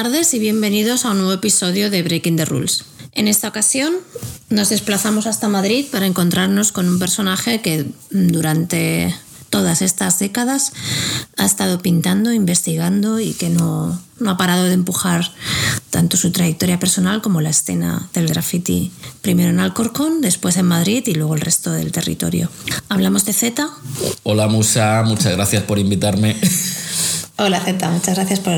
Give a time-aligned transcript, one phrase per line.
[0.00, 2.84] Tardes y bienvenidos a un nuevo episodio de Breaking the Rules.
[3.14, 3.94] En esta ocasión
[4.48, 9.12] nos desplazamos hasta Madrid para encontrarnos con un personaje que durante
[9.50, 10.70] todas estas décadas
[11.36, 15.32] ha estado pintando, investigando y que no, no, ha parado de empujar
[15.90, 21.02] tanto su trayectoria personal como la escena del graffiti, primero en Alcorcón, después en Madrid
[21.08, 22.48] y luego el resto del territorio.
[22.88, 23.68] Hablamos de Z.
[24.22, 26.36] Hola Musa, muchas gracias por invitarme.
[27.40, 28.54] Hola Z, muchas gracias por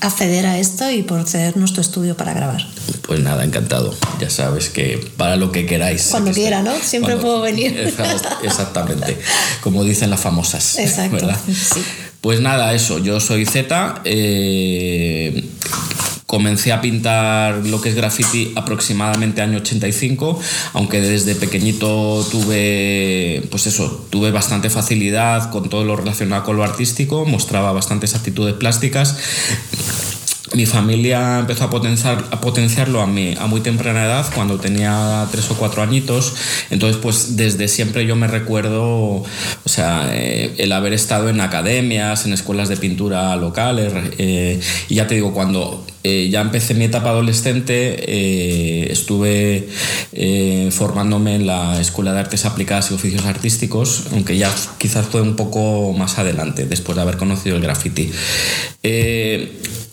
[0.00, 2.66] acceder a esto y por cedernos tu estudio para grabar.
[3.06, 3.94] Pues nada, encantado.
[4.18, 6.08] Ya sabes que para lo que queráis.
[6.10, 6.72] Cuando quiera, ¿no?
[6.82, 7.78] Siempre puedo venir.
[8.42, 9.16] Exactamente,
[9.60, 10.76] como dicen las famosas.
[10.80, 11.28] Exacto.
[12.20, 14.00] Pues nada, eso, yo soy Z.
[14.04, 15.48] Eh,
[16.30, 20.38] Comencé a pintar lo que es graffiti aproximadamente año 85,
[20.74, 26.62] aunque desde pequeñito tuve, pues eso, tuve bastante facilidad con todo lo relacionado con lo
[26.62, 29.16] artístico, mostraba bastantes actitudes plásticas
[30.54, 35.26] mi familia empezó a, potenciar, a potenciarlo a, mí, a muy temprana edad, cuando tenía
[35.30, 36.34] tres o cuatro añitos.
[36.70, 39.26] Entonces, pues desde siempre yo me recuerdo, o
[39.66, 43.92] sea, eh, el haber estado en academias, en escuelas de pintura locales.
[44.18, 49.68] Eh, y ya te digo, cuando eh, ya empecé mi etapa adolescente, estuve
[50.72, 55.36] formándome en la Escuela de Artes Aplicadas y Oficios Artísticos, aunque ya quizás fue un
[55.36, 58.10] poco más adelante, después de haber conocido el graffiti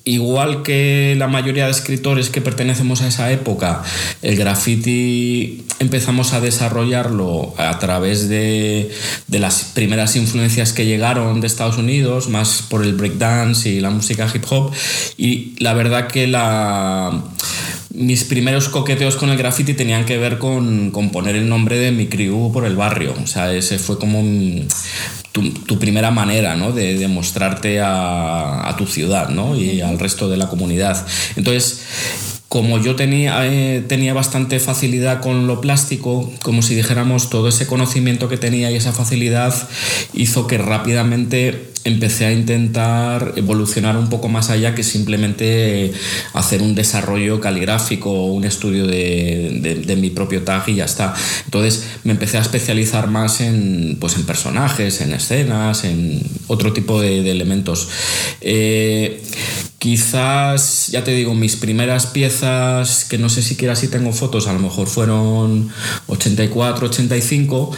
[0.07, 3.83] igual que la mayoría de escritores que pertenecemos a esa época,
[4.21, 8.89] el graffiti empezamos a desarrollarlo a través de,
[9.29, 14.27] las primeras influencias que llegaron de Estados Unidos, más por el breakdance y la música
[14.33, 14.71] hip hop.
[15.17, 17.23] Y la verdad que la
[17.97, 21.91] mis primeros coqueteos con el graffiti tenían que ver con, con, poner el nombre de
[21.91, 23.15] mi crew por el barrio.
[23.23, 24.23] O sea, ese fue como
[25.31, 26.71] tu, primera manera ¿no?
[26.71, 29.55] de, de mostrarte a, a, tu ciudad ¿no?
[29.55, 31.05] y al resto de la comunidad.
[31.35, 31.81] Entonces,
[32.49, 37.67] como yo tenía, eh, tenía bastante facilidad con lo plástico, como si dijéramos todo ese
[37.67, 39.53] conocimiento que tenía y esa facilidad
[40.13, 45.93] hizo que rápidamente empecé a intentar evolucionar un poco más allá que simplemente
[46.33, 51.13] hacer un desarrollo caligráfico o un estudio de, de, mi propio tag y ya está.
[51.45, 57.01] Entonces me empecé a especializar más en, pues, en personajes, en escenas, en otro tipo
[57.01, 57.87] de, elementos.
[58.41, 59.21] Eh,
[59.79, 64.53] Quizás, ya te digo, mis primeras piezas, que no sé siquiera si tengo fotos, a
[64.53, 65.69] lo mejor fueron
[66.07, 67.71] 84, 85.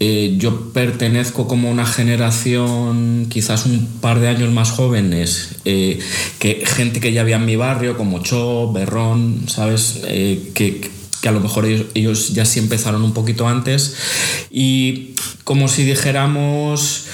[0.00, 6.00] Eh, yo pertenezco como una generación quizás un par de años más jóvenes, eh,
[6.40, 10.00] que gente que ya había en mi barrio, como Cho, Berrón, ¿sabes?
[10.04, 13.94] Eh, que, que, a lo mejor ellos, ellos, ya sí empezaron un poquito antes.
[14.50, 15.14] Y
[15.44, 17.04] como si dijéramos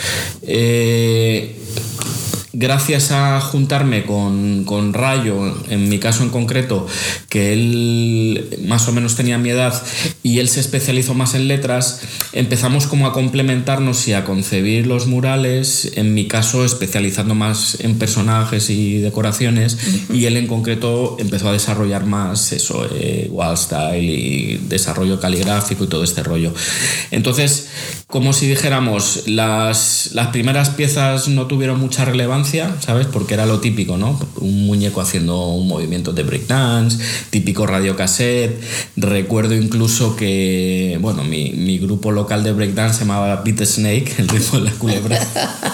[2.59, 6.89] gracias a juntarme con, con, Rayo, en mi caso en concreto,
[7.29, 9.81] que él más o menos tenía mi edad
[10.25, 12.01] y él se especializó más en letras,
[12.33, 17.97] empezamos como a complementarnos y a concebir los murales, en mi caso especializando más en
[17.97, 19.79] personajes y decoraciones,
[20.13, 25.85] y él en concreto empezó a desarrollar más eso, eh, wall style y desarrollo caligráfico
[25.85, 26.53] y todo este rollo.
[27.13, 27.69] Entonces,
[28.09, 32.48] como si dijéramos, las, las primeras piezas no tuvieron mucha relevancia,
[32.81, 33.07] ¿sabes?
[33.07, 34.19] Porque era lo típico, ¿no?
[34.37, 36.99] Un muñeco haciendo un movimiento de breakdance,
[37.31, 38.61] típico radiocassette.
[38.97, 44.29] Recuerdo incluso que, bueno, mi, mi grupo local de breakdance se llamaba Beat Snake, el
[44.29, 45.19] ritmo de la culebra.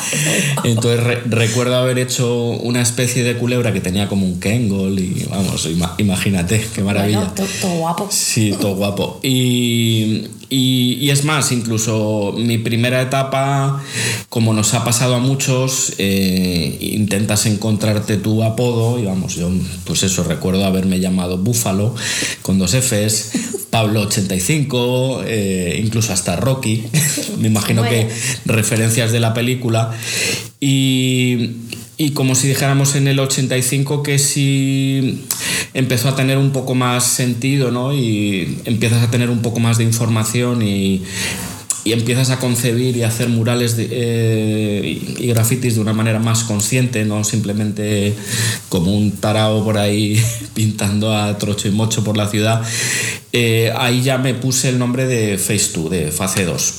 [0.64, 5.68] Entonces recuerdo haber hecho una especie de culebra que tenía como un Kengol y, vamos,
[5.98, 7.32] imagínate, qué maravilla.
[7.34, 8.08] todo guapo.
[8.10, 9.20] Sí, todo guapo.
[9.22, 13.82] Y, y, es más, incluso mi primera etapa,
[14.28, 19.50] como nos ha pasado a muchos, eh, intentas encontrarte tu apodo y vamos, yo
[19.84, 21.94] pues eso, recuerdo haberme llamado Búfalo
[22.42, 23.32] con dos Fs,
[23.70, 26.84] Pablo 85, eh, incluso hasta Rocky,
[27.38, 28.08] me imagino que
[28.44, 29.92] referencias de la película.
[30.60, 31.50] Y,
[31.96, 35.24] y como si dijéramos en el 85 que sí
[35.74, 37.92] empezó a tener un poco más sentido, ¿no?
[37.92, 41.02] Y empiezas a tener un poco más de información y,
[41.84, 47.04] y empiezas a concebir y hacer murales eh, y, grafitis de una manera más consciente,
[47.04, 48.14] no simplemente
[48.70, 50.20] como un tarao por ahí
[50.54, 52.62] pintando a trocho y mocho por la ciudad,
[53.32, 56.74] eh, ahí ya me puse el nombre de Face 2, de Fase 2.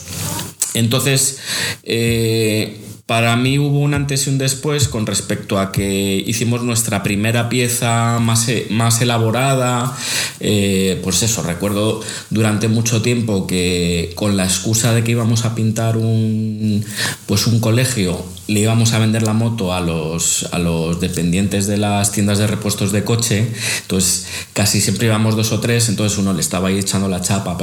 [0.74, 1.38] Entonces,
[1.83, 7.04] eh, para mí hubo un antes y un después con respecto a que hicimos nuestra
[7.04, 9.96] primera pieza más, e, más elaborada.
[10.40, 15.54] Eh, pues eso, recuerdo durante mucho tiempo que con la excusa de que íbamos a
[15.54, 16.84] pintar un,
[17.28, 21.78] pues un colegio, le íbamos a vender la moto a los, a los dependientes de
[21.78, 23.48] las tiendas de repuestos de coche,
[23.81, 27.57] entonces casi siempre íbamos dos o tres, entonces uno le estaba ahí echando la chapa,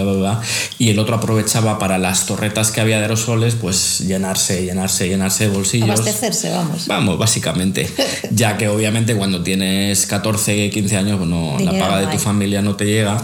[0.78, 5.31] y el otro aprovechaba para las torretas que había de aerosoles, pues llenarse, llenarse, llenarse
[5.48, 5.90] bolsillos.
[5.90, 6.86] Abastecerse, vamos.
[6.86, 7.88] Vamos, básicamente.
[8.30, 12.76] ya que obviamente cuando tienes 14, 15 años, bueno, la paga de tu familia no
[12.76, 13.22] te llega.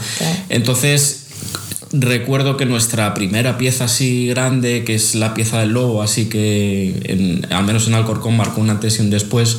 [0.48, 1.26] Entonces,
[1.92, 7.44] recuerdo que nuestra primera pieza así grande, que es la pieza del lobo, así que
[7.50, 9.58] al menos en Alcorcón marcó un antes y un después,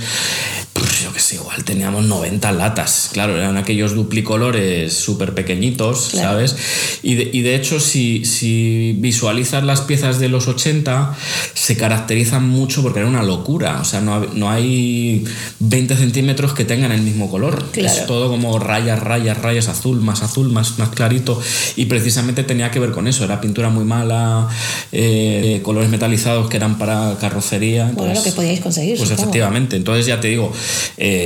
[1.29, 3.09] pues igual teníamos 90 latas.
[3.13, 6.55] Claro, eran aquellos duplicolores súper pequeñitos, ¿sabes?
[7.03, 11.15] Y de, y de, hecho, si, si visualizas las piezas de los 80,
[11.53, 13.79] se caracterizan mucho porque era una locura.
[13.81, 15.23] O sea, no, no hay
[15.59, 17.63] 20 centímetros que tengan el mismo color.
[17.75, 21.39] Es todo como rayas, rayas, rayas, azul, más azul, más, más clarito.
[21.75, 23.23] Y precisamente tenía que ver con eso.
[23.23, 24.47] Era pintura muy mala,
[24.91, 27.91] eh, colores metalizados que eran para carrocería.
[27.93, 28.97] bueno, lo que podíais conseguir.
[28.97, 29.75] Pues efectivamente.
[29.75, 30.51] Entonces ya te digo,
[30.97, 31.18] eh,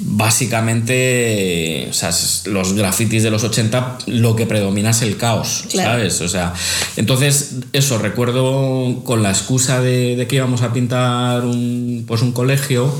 [0.00, 2.10] básicamente, o sea,
[2.46, 6.20] los grafitis de los 80 lo que predomina es el caos, ¿sabes?
[6.20, 6.54] O sea,
[6.96, 12.92] entonces, eso, recuerdo con la excusa de, que íbamos a pintar un, pues un colegio,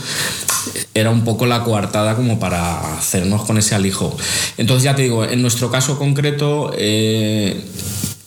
[0.95, 4.17] era un poco la coartada como para hacernos con ese alijo.
[4.57, 7.65] Entonces, ya te digo, en nuestro caso concreto, eh,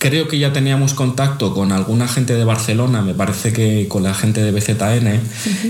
[0.02, 4.14] creo que ya teníamos contacto con alguna gente de Barcelona, me parece que con la
[4.14, 5.20] gente de BZN.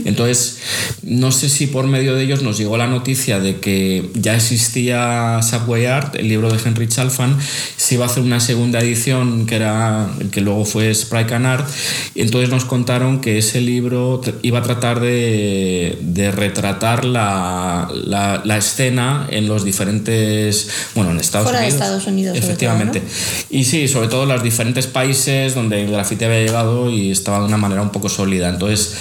[0.06, 0.56] Entonces,
[1.02, 5.40] no sé si por medio de ellos nos llegó la noticia de que ya existía
[5.43, 7.37] Subway Art, el libro de Henry Chalfan,
[7.76, 11.69] se iba a hacer una segunda edición que era que luego fue Sprite Can Art.
[12.14, 19.46] Entonces nos contaron que ese libro iba a tratar de, retratar la, la, escena en
[19.46, 21.79] los diferentes, bueno, en Estados Fuera Unidos.
[21.79, 22.38] De Estados Unidos.
[22.38, 23.02] Efectivamente.
[23.50, 27.47] Y sí, sobre todo los diferentes países donde el grafiti había llegado y estaba de
[27.47, 28.49] una manera un poco sólida.
[28.49, 28.95] Entonces,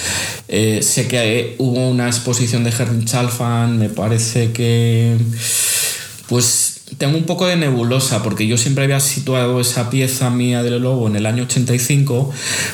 [0.47, 5.18] eh, sé que hubo una exposición de Henry Chalfan, me parece que.
[6.27, 10.81] Pues tengo un poco de nebulosa porque yo siempre había situado esa pieza mía del
[10.81, 12.31] lobo en el año 85,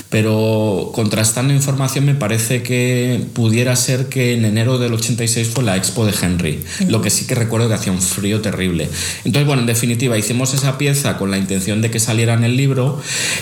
[0.10, 5.78] pero contrastando información me parece que pudiera ser que en enero del 86 fue la
[5.78, 8.90] expo de Henry, lo que sí que recuerdo que hacía un frío terrible.
[9.24, 12.58] Entonces, bueno, en definitiva, hicimos esa pieza con la intención de que saliera en el
[12.58, 13.00] libro.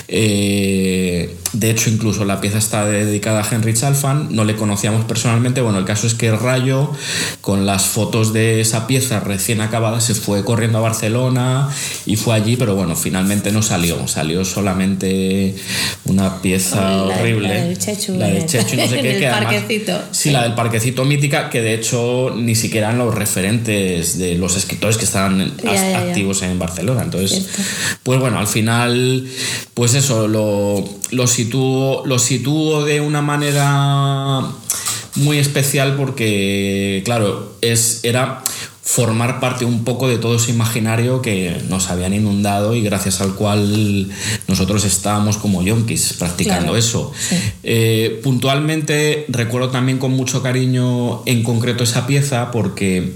[0.08, 5.62] Eh, de hecho, incluso la pieza está dedicada a Henry Chalfan, no le conocíamos personalmente.
[5.62, 6.92] Bueno, el caso es que Rayo,
[7.42, 11.70] con las fotos de esa pieza recién acabada, se fue corriendo a Barcelona
[12.06, 14.08] y fue allí, pero bueno, finalmente no salió.
[14.08, 15.56] Salió solamente
[16.06, 17.50] una pieza horrible.
[17.50, 18.16] La del Chechu.
[18.16, 19.20] La del Chechu, no sé qué.
[19.20, 20.00] que parquecito.
[20.12, 24.56] Sí, la del parquecito mítica, que de hecho ni siquiera eran los referentes de los
[24.56, 27.04] escritores que estaban activos en Barcelona.
[27.04, 27.48] Entonces,
[28.04, 29.28] pues bueno, al final,
[29.74, 34.42] pues eso, lo, lo, sitúo, lo sitúo de una manera
[35.16, 38.44] muy especial porque, claro, es, era
[38.86, 43.34] formar parte un poco de todo ese imaginario que nos habían inundado y gracias al
[43.34, 44.10] cual
[44.48, 47.12] nosotros estábamos como yonkis practicando eso.
[47.64, 53.14] Eh, puntualmente recuerdo también con mucho cariño en concreto esa pieza porque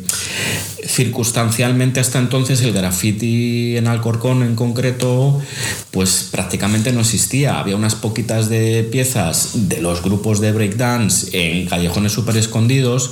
[0.89, 5.39] circunstancialmente hasta entonces el graffiti en Alcorcón en concreto
[5.91, 7.59] pues prácticamente no existía.
[7.59, 13.11] Había unas poquitas de piezas de los grupos de breakdance en callejones súper escondidos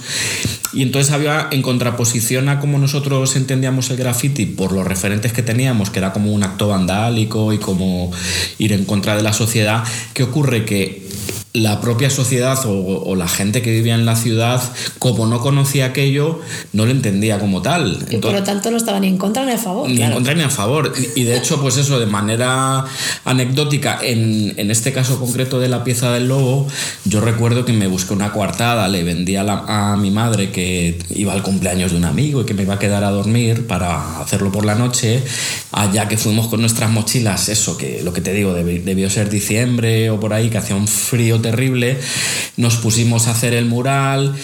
[0.74, 5.44] y entonces había en contraposición a como nosotros entendíamos el graffiti por los referentes que
[5.44, 8.12] teníamos, que era como un acto vandálico y como
[8.58, 10.66] ir en contra de la sociedad, ¿qué ocurre?
[10.66, 11.06] Que
[11.54, 14.62] la propia sociedad o, la gente que vivía en la ciudad,
[15.00, 16.40] como no conocía aquello,
[16.74, 18.06] no lo entendía como tal.
[18.12, 19.90] Y por lo tanto no estaban ni en contra ni a favor.
[19.90, 20.94] Ni en contra ni a favor.
[21.16, 22.86] Y, de hecho, pues eso, de manera
[23.26, 26.68] anecdótica, en, en, este caso concreto de la pieza del lobo,
[27.06, 31.34] yo recuerdo que me busqué una coartada, le vendí a, a mi madre que iba
[31.34, 34.52] al cumpleaños de un amigo y que me iba a quedar a dormir para hacerlo
[34.52, 35.24] por la noche,
[35.72, 40.10] allá que fuimos con nuestras mochilas, eso, que lo que te digo, debió ser diciembre
[40.12, 42.00] o por ahí, que hacía un frío terrible,
[42.56, 44.36] nos pusimos a hacer el mural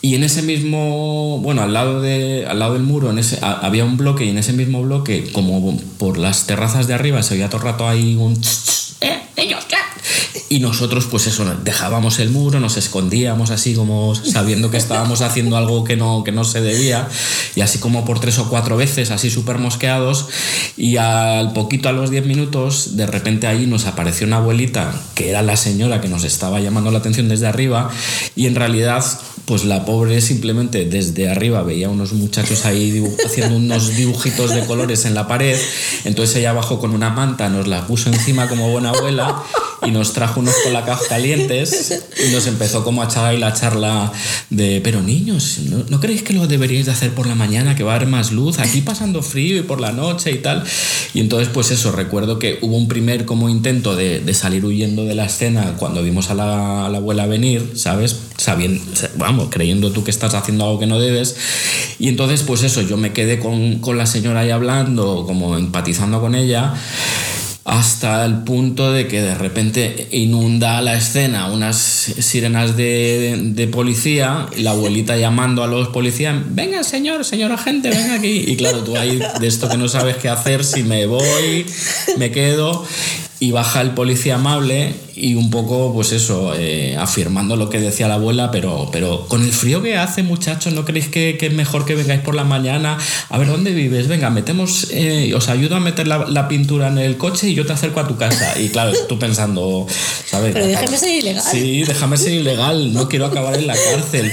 [0.00, 3.84] y en ese mismo, bueno, al lado, de, al lado del muro en ese, había
[3.84, 7.48] un bloque y en ese mismo bloque, como por las terrazas de arriba, se oía
[7.48, 8.40] todo el rato ahí un...
[9.00, 9.22] ¡Eh!
[10.52, 15.56] Y nosotros, pues eso, dejábamos el muro, nos escondíamos así como sabiendo que estábamos haciendo
[15.56, 17.08] algo que no, que no se debía,
[17.56, 20.26] y así como por tres o cuatro veces, así súper mosqueados,
[20.76, 25.30] y al poquito, a los diez minutos, de repente ahí nos apareció una abuelita, que
[25.30, 27.90] era la señora que nos estaba llamando la atención desde arriba,
[28.36, 29.02] y en realidad
[29.46, 35.06] pues la pobre simplemente desde arriba veía unos muchachos ahí haciendo unos dibujitos de colores
[35.06, 35.58] en la pared,
[36.04, 39.42] entonces ella bajó con una manta, nos la puso encima como buena abuela
[39.84, 44.12] y nos trajo unos colacao calientes y nos empezó como a echar ahí la charla
[44.50, 47.82] de, pero niños, ¿no, ¿no creéis que lo deberíais de hacer por la mañana, que
[47.82, 48.58] va a haber más luz?
[48.58, 50.64] Aquí pasando frío y por la noche y tal.
[51.14, 55.04] Y entonces, pues eso, recuerdo que hubo un primer como intento de, de salir huyendo
[55.04, 58.16] de la escena cuando vimos a la, a la abuela venir, ¿sabes?
[58.36, 58.82] Sabiendo,
[59.16, 61.36] vamos, creyendo tú que estás haciendo algo que no debes.
[61.98, 66.20] Y entonces, pues eso, yo me quedé con, con la señora ahí hablando, como empatizando
[66.20, 66.74] con ella
[67.64, 74.48] hasta el punto de que de repente inunda la escena unas sirenas de, de, policía
[74.56, 78.44] la abuelita llamando a los policías, venga señor, señor agente, venga aquí.
[78.48, 81.66] Y claro, tú ahí de esto que no sabes qué hacer, si me voy,
[82.18, 82.84] me quedo
[83.42, 88.06] y baja el policía amable y un poco, pues eso, eh, afirmando lo que decía
[88.06, 91.52] la abuela, pero, pero con el frío que hace, muchachos, ¿no creéis que, que es
[91.52, 92.98] mejor que vengáis por la mañana?
[93.30, 94.06] A ver, ¿dónde vives?
[94.06, 97.66] Venga, metemos, eh, os ayudo a meter la, la, pintura en el coche y yo
[97.66, 98.56] te acerco a tu casa.
[98.60, 99.88] Y claro, tú pensando,
[100.24, 100.52] ¿sabes?
[100.52, 101.44] Pero déjame ser ilegal.
[101.50, 104.32] Sí, déjame ser ilegal, no quiero acabar en la cárcel.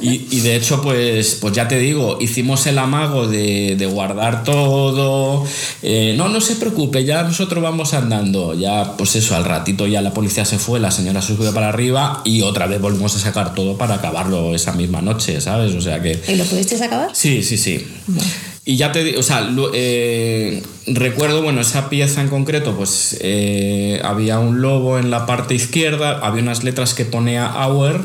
[0.00, 4.44] Y, y, de hecho, pues, pues ya te digo, hicimos el amago de, de guardar
[4.44, 5.44] todo.
[5.82, 8.37] Eh, no, no se preocupe, ya nosotros vamos andando.
[8.54, 11.68] Ya, pues eso, al ratito ya la policía se fue, la señora se subió para
[11.68, 15.74] arriba y otra vez volvimos a sacar todo para acabarlo esa misma noche, ¿sabes?
[15.74, 16.20] O sea que...
[16.28, 17.10] ¿Y lo pudisteis acabar?
[17.12, 17.86] Sí, sí, sí.
[18.06, 18.30] Bueno.
[18.68, 23.98] Y ya te digo, o sea, eh, recuerdo, bueno, esa pieza en concreto, pues eh,
[24.04, 28.02] había un lobo en la parte izquierda, había unas letras que ponía Hour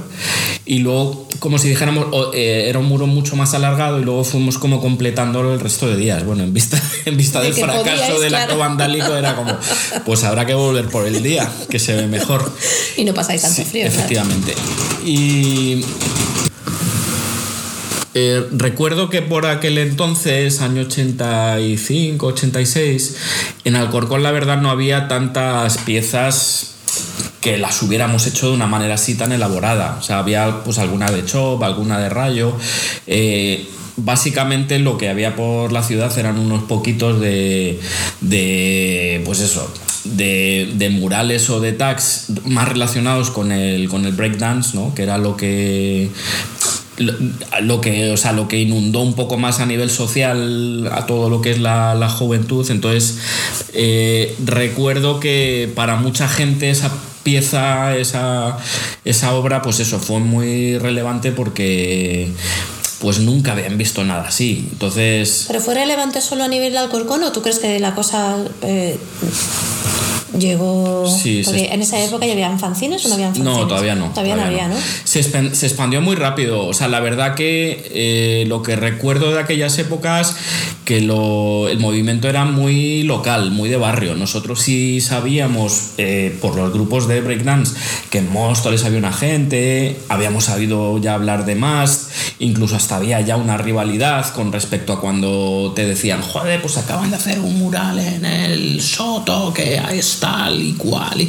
[0.65, 4.57] y luego, como si dijéramos, eh, era un muro mucho más alargado y luego fuimos
[4.57, 6.23] como completándolo el resto de días.
[6.23, 8.43] Bueno, en vista, en vista del fracaso podíais, del claro.
[8.43, 9.57] acto vandálico era como,
[10.05, 12.49] pues habrá que volver por el día, que se ve mejor.
[12.95, 13.87] Y no pasáis tanto sí, frío.
[13.87, 14.53] Efectivamente.
[14.53, 15.03] Claro.
[15.03, 15.83] Y
[18.13, 23.17] eh, recuerdo que por aquel entonces, año 85, 86,
[23.63, 26.75] en Alcorcón la verdad no había tantas piezas
[27.41, 29.97] que las hubiéramos hecho de una manera así tan elaborada.
[29.99, 32.55] O sea, había pues alguna de chop, alguna de rayo.
[33.07, 33.67] Eh,
[33.97, 37.79] básicamente lo que había por la ciudad eran unos poquitos de,
[38.21, 39.71] de pues eso,
[40.03, 44.95] de, de, murales o de tags más relacionados con el, con el breakdance, ¿no?
[44.95, 46.09] que era lo que
[46.97, 51.29] lo que, o sea, lo que inundó un poco más a nivel social a todo
[51.29, 52.69] lo que es la, la juventud.
[52.69, 53.17] Entonces,
[53.73, 56.91] eh, recuerdo que para mucha gente esa
[57.23, 58.57] pieza, esa,
[59.05, 62.31] esa obra, pues eso, fue muy relevante porque
[62.99, 64.67] pues nunca habían visto nada así.
[64.71, 65.45] Entonces...
[65.47, 68.37] ¿Pero fue relevante solo a nivel de Alcorcón o tú crees que la cosa...
[68.61, 68.97] Eh
[70.37, 73.95] llegó sí, porque en esa época ya habían fanzines o no habían fanzines no todavía
[73.95, 74.67] no todavía, todavía no.
[74.67, 76.65] había no se, se, expandió muy rápido.
[76.65, 80.35] O sea la verdad que eh, lo que recuerdo de aquellas épocas
[80.85, 84.15] que lo, el movimiento era muy local muy de barrio.
[84.15, 87.75] Nosotros sí sabíamos eh, por los grupos de breakdance
[88.09, 92.09] que en Móstoles había una gente habíamos sabido ya hablar de más
[92.43, 97.09] incluso hasta había ya una rivalidad con respecto a cuando te decían joder pues acaban
[97.09, 101.27] de hacer un mural en el Soto que está tal y cual.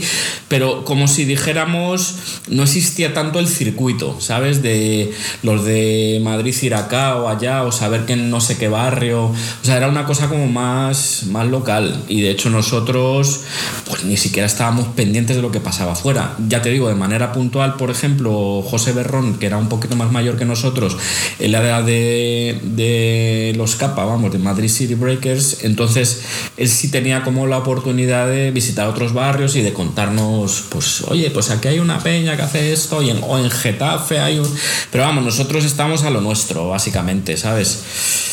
[0.49, 2.15] Pero como si dijéramos,
[2.49, 4.63] no existía tanto el circuito, ¿sabes?
[4.63, 8.69] De los de Madrid ir acá o allá o saber que en no sé qué
[8.69, 9.27] barrio.
[9.27, 12.05] O sea, era una cosa como más, más local.
[12.09, 13.41] Y de hecho nosotros
[13.89, 16.37] pues ni siquiera estábamos pendientes de lo que pasaba afuera.
[16.49, 20.11] Ya te digo, de manera puntual, por ejemplo, José Berrón, que era un poquito más
[20.11, 20.97] mayor que nosotros,
[21.39, 25.59] él era de, de los CAPA, vamos, de Madrid City Breakers.
[25.63, 26.23] Entonces,
[26.57, 31.31] él sí tenía como la oportunidad de visitar otros barrios y de contarnos, pues, oye,
[31.31, 34.49] pues aquí hay una peña que hace esto y en, o en Getafe hay un...
[34.91, 37.79] Pero vamos, nosotros estamos a lo nuestro, básicamente, ¿sabes?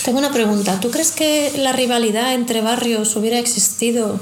[0.04, 0.80] Tengo una pregunta.
[0.80, 4.20] ¿Tú crees que la rivalidad entre barrios hubiera existido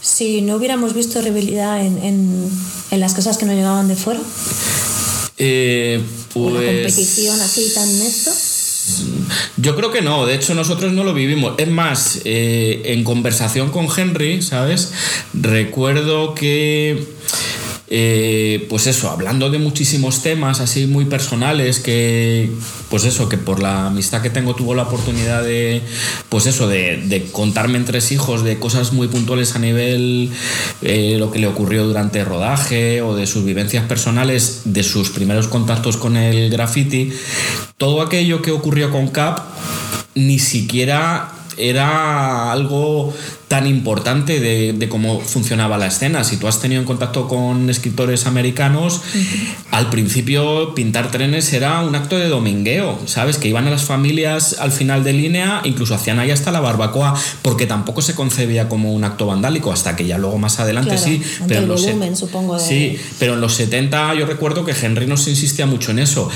[0.00, 2.50] si no hubiéramos visto rivalidad en, en,
[2.90, 4.20] en las cosas que nos llegaban de fuera?
[5.38, 6.00] Eh,
[6.32, 6.46] pues...
[6.46, 7.88] ¿Una competición así tan?
[9.56, 11.54] Yo creo que no, de hecho nosotros no lo vivimos.
[11.58, 14.92] Es más, eh, en conversación con Henry, ¿sabes?
[15.34, 17.04] Recuerdo que
[17.88, 22.50] eh, pues eso, hablando de muchísimos temas así muy personales que,
[22.90, 25.82] pues eso, que por la amistad que tengo tuvo la oportunidad de,
[26.28, 30.30] pues eso, de, contarme entre hijos de cosas muy puntuales a nivel
[30.82, 35.10] eh, lo que le ocurrió durante el rodaje o de sus vivencias personales, de sus
[35.10, 37.12] primeros contactos con el graffiti,
[37.78, 39.40] todo aquello que ocurrió con Cap
[40.14, 43.12] ni siquiera era algo
[43.48, 46.24] tan importante de, cómo funcionaba la escena.
[46.24, 49.02] Si tú has tenido en contacto con escritores americanos,
[49.70, 53.38] al principio pintar trenes era un acto de domingueo, ¿sabes?
[53.38, 57.14] Que iban a las familias al final de línea, incluso hacían ahí hasta la barbacoa,
[57.42, 61.22] porque tampoco se concebía como un acto vandálico, hasta que ya luego más adelante sí.
[61.46, 62.58] Pero el volumen, supongo.
[62.58, 66.28] Sí, pero en los 70 yo recuerdo que Henry nos insistía mucho en eso.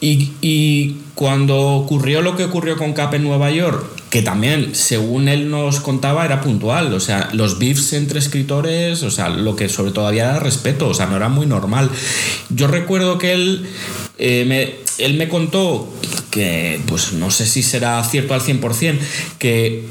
[0.00, 3.84] Y, y cuando ocurrió lo que ocurrió con Cap en Nueva York,
[4.16, 6.94] que también, según él nos contaba, era puntual.
[6.94, 10.88] O sea, los beefs entre escritores, o sea, lo que sobre todo había era respeto,
[10.88, 11.90] o sea, no era muy normal.
[12.48, 13.66] Yo recuerdo que él,
[14.16, 15.92] eh, me, él me contó
[16.30, 18.98] que, pues no sé si será cierto al 100%,
[19.38, 19.84] que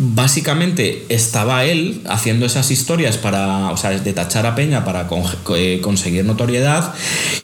[0.00, 5.08] básicamente estaba él haciendo esas historias para, o sea, de tachar a Peña para
[5.54, 6.94] eh, conseguir notoriedad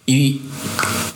[0.06, 0.40] y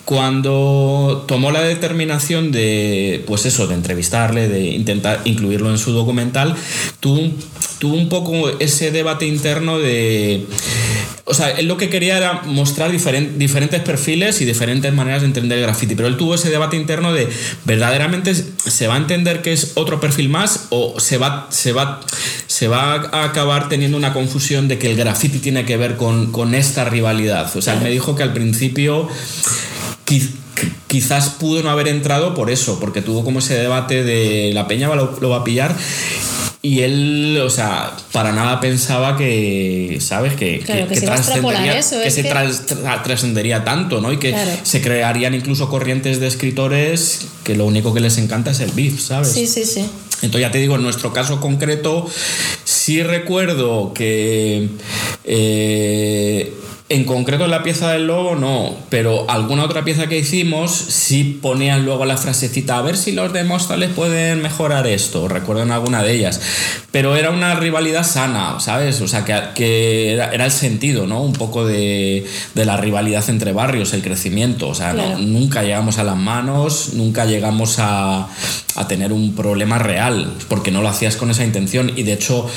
[0.05, 6.55] cuando tomó la determinación de, pues eso, de entrevistarle, de intentar incluirlo en su documental,
[7.01, 7.31] tuvo
[7.81, 10.45] tuvo un poco ese debate interno de
[11.31, 15.59] o sea, él lo que quería era mostrar diferentes perfiles y diferentes maneras de entender
[15.59, 17.29] el graffiti, pero él tuvo ese debate interno de
[17.65, 22.01] verdaderamente se va a entender que es otro perfil más o se va, se va,
[22.49, 26.33] se va a acabar teniendo una confusión de que el graffiti tiene que ver con,
[26.33, 27.57] con esta rivalidad.
[27.57, 29.09] O sea, él me dijo que al principio
[30.89, 34.89] quizás pudo no haber entrado por eso, porque tuvo como ese debate de la peña
[34.89, 35.77] lo, lo va a pillar
[36.63, 40.35] y él, o sea, para nada pensaba que, ¿sabes?
[40.35, 42.23] Que, que, se trascendería, que se
[43.03, 44.13] trascendería tanto, ¿no?
[44.13, 48.61] Y que se crearían incluso corrientes de escritores que lo único que les encanta es
[48.61, 49.33] el beef, ¿sabes?
[49.33, 49.87] Sí, sí, sí.
[50.23, 52.07] Entonces ya te digo, en nuestro caso concreto,
[52.65, 54.69] sí recuerdo que...
[55.25, 56.55] Eh,
[56.91, 61.85] en concreto la pieza del lobo no, pero alguna otra pieza que hicimos sí ponían
[61.85, 66.13] luego la frasecita a ver si los demostrales pueden mejorar esto, recuerdo en alguna de
[66.13, 66.41] ellas.
[66.91, 69.01] Pero era una rivalidad sana, ¿sabes?
[69.01, 71.23] O sea, que, era, el sentido, ¿no?
[71.23, 74.69] Un poco de, la rivalidad entre barrios, el crecimiento.
[74.69, 78.29] O sea, nunca llegamos a las manos, nunca llegamos a,
[78.89, 81.93] tener un problema real, porque no lo hacías con esa intención.
[81.95, 82.49] Y de hecho,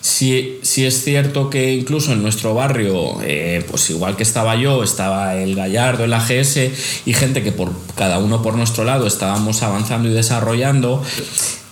[0.00, 4.82] sí, sí es cierto que incluso en nuestro barrio, eh, pues igual que estaba yo,
[4.82, 6.58] estaba el Gallardo, el AGS
[7.06, 11.02] y gente que por cada uno por nuestro lado estábamos avanzando y desarrollando,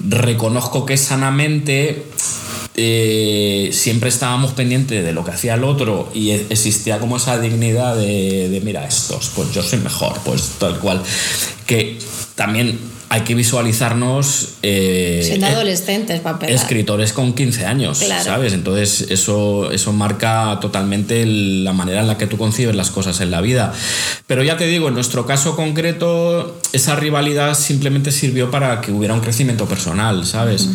[0.00, 2.04] reconozco que sanamente
[2.76, 7.38] eh, siempre estábamos pendientes de lo que hacía el otro y e-, existía como esa
[7.38, 11.02] dignidad de, mira estos, pues yo soy mejor, pues tal cual.
[11.66, 11.98] Que
[12.36, 12.78] también
[13.12, 14.50] hay que visualizarnos.
[14.62, 16.50] Eh, Siendo adolescentes, papel.
[16.50, 18.52] Escritores con 15 años, ¿sabes?
[18.52, 23.32] Entonces, eso, eso marca totalmente la manera en la que tú concibes las cosas en
[23.32, 23.72] la vida.
[24.28, 29.12] Pero ya te digo, en nuestro caso concreto, esa rivalidad simplemente sirvió para que hubiera
[29.12, 30.68] un crecimiento personal, ¿sabes?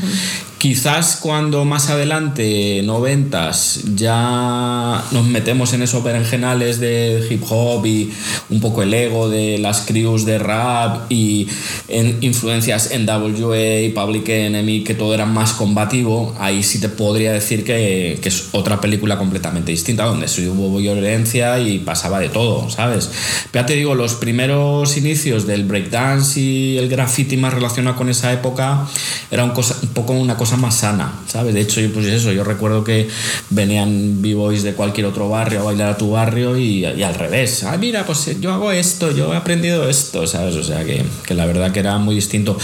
[0.66, 8.12] Quizás cuando más adelante, noventas, ya nos metemos en esos berenjenales de hip hop y
[8.50, 11.48] un poco el ego de las crews de rap y
[11.88, 17.32] en influencias en WA, Public Enemy, que todo era más combativo, ahí sí te podría
[17.32, 22.30] decir que, que es otra película completamente distinta, donde sí hubo violencia y pasaba de
[22.30, 23.12] todo, ¿sabes?
[23.54, 28.34] ya te digo, los primeros inicios del breakdance y el graffiti más relacionado con esa
[28.34, 28.88] época
[29.30, 29.54] era un,
[29.94, 31.54] poco una cosa más sana, ¿sabes?
[31.54, 33.08] De hecho, pues eso, yo recuerdo que
[33.50, 37.64] venían b-boys de cualquier otro barrio a bailar a tu barrio y, al revés.
[37.64, 40.56] Ah, mira, pues yo hago esto, yo he aprendido esto, ¿sabes?
[40.56, 42.58] O sea, que, que la verdad que era muy distinto.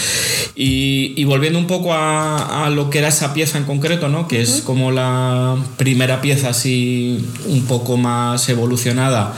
[0.55, 4.27] Y, y volviendo un poco a, a, lo que era esa pieza en concreto, ¿no?
[4.27, 9.33] Que es como la primera pieza así un poco más evolucionada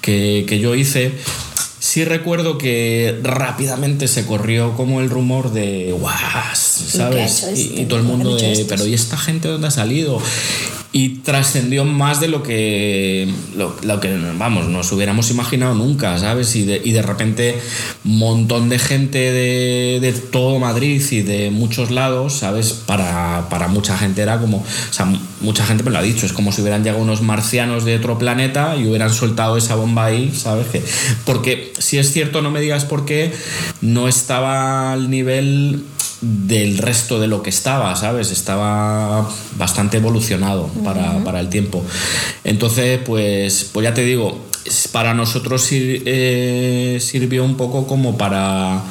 [0.00, 1.12] que, que yo hice
[1.78, 6.16] sí recuerdo que rápidamente se corrió como el rumor de guau,
[6.54, 7.46] ¿sabes?
[7.54, 10.20] Y, todo el mundo de, pero ¿y esta gente dónde ha salido?
[10.96, 16.56] y trascendió más de lo que, lo, que, vamos, nos hubiéramos imaginado nunca, ¿sabes?
[16.56, 17.58] Y de, y de repente
[18.06, 22.72] un montón de gente de, de, todo Madrid y de muchos lados, ¿sabes?
[22.72, 25.06] Para, para, mucha gente era como, o sea,
[25.42, 28.18] mucha gente me lo ha dicho, es como si hubieran llegado unos marcianos de otro
[28.18, 30.66] planeta y hubieran soltado esa bomba ahí, ¿sabes?
[30.68, 30.82] Que,
[31.26, 33.32] porque si es cierto, no me digas por qué,
[33.80, 35.84] no estaba al nivel
[36.20, 38.30] del resto de lo que estaba, ¿sabes?
[38.30, 41.84] Estaba bastante evolucionado para, para el tiempo.
[42.44, 44.40] Entonces, pues, pues ya te digo,
[44.92, 48.82] para nosotros eh, sirvió un poco como para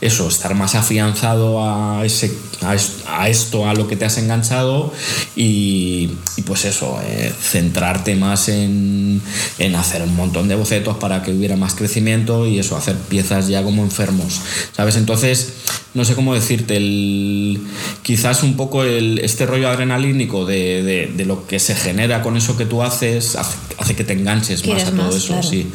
[0.00, 4.92] eso, estar más afianzado a, ese, a, esto, a lo que te has enganchado
[5.34, 6.10] y,
[6.46, 9.20] pues eso, eh, centrarte más en,
[9.58, 13.48] en, hacer un montón de bocetos para que hubiera más crecimiento y eso, hacer piezas
[13.48, 14.40] ya como enfermos,
[14.76, 14.96] ¿sabes?
[14.96, 15.52] Entonces,
[15.94, 17.60] no sé cómo decirte, el,
[18.02, 22.56] quizás un poco el, este rollo adrenalínico de, de, lo que se genera con eso
[22.56, 25.42] que tú haces, hace, que te enganches más a todo eso.
[25.42, 25.66] Sí.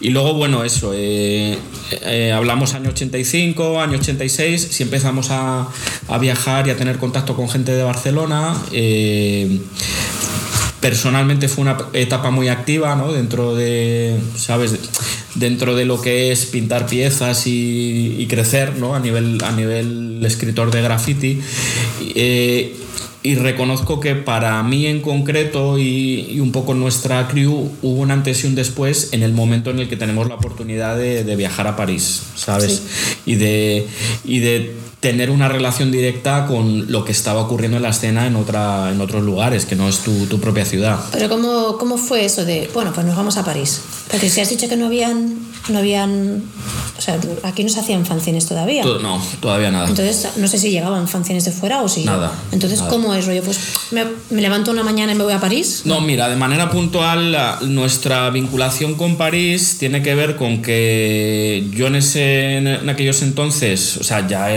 [0.00, 1.58] Y luego, bueno, eso, eh,
[1.90, 5.68] eh, hablamos año 85, año 86, si empezamos a,
[6.08, 8.56] a, viajar y a tener contacto con gente de Barcelona.
[8.72, 9.60] Eh,
[10.84, 13.10] personalmente fue una etapa muy activa, ¿no?
[13.10, 14.74] Dentro de, ¿sabes?
[15.34, 18.94] Dentro de lo que es pintar piezas y, crecer, ¿no?
[18.94, 21.40] A nivel, a nivel escritor de graffiti.
[22.14, 22.76] Eh,
[23.24, 28.44] y reconozco que para mí en concreto y, un poco nuestra crew hubo un antes
[28.44, 31.74] y un después en el momento en el que tenemos la oportunidad de, viajar a
[31.74, 32.82] París, ¿sabes?
[33.24, 33.86] Y, de,
[34.24, 38.36] y de tener una relación directa con lo que estaba ocurriendo en la escena en,
[38.36, 40.98] otra, en otros lugares, que no es tu, tu propia ciudad.
[41.12, 43.82] Pero ¿cómo, ¿cómo fue eso de, bueno, pues nos vamos a París?
[44.10, 46.42] Porque si has dicho que no habían, no habían
[46.96, 48.84] o sea, aquí no se hacían fanzines todavía.
[48.84, 49.88] no, todavía nada.
[49.88, 52.04] Entonces, no sé si llegaban fanzines de fuera o si...
[52.04, 52.32] Nada.
[52.52, 53.42] Entonces, ¿cómo es rollo?
[53.42, 53.58] Pues
[53.90, 55.82] me, me, levanto una mañana y me voy a París.
[55.84, 61.88] No, mira, de manera puntual, nuestra vinculación con París tiene que ver con que yo
[61.88, 64.52] en, ese, en aquellos entonces, o sea, ya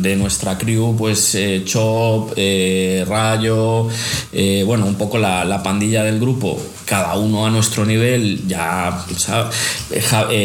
[0.00, 3.88] de nuestra crew, pues eh, Chop, eh, Rayo,
[4.32, 9.04] eh, bueno, un poco la, la, pandilla del grupo, cada uno a nuestro nivel, ya,
[9.16, 9.54] ¿sabes?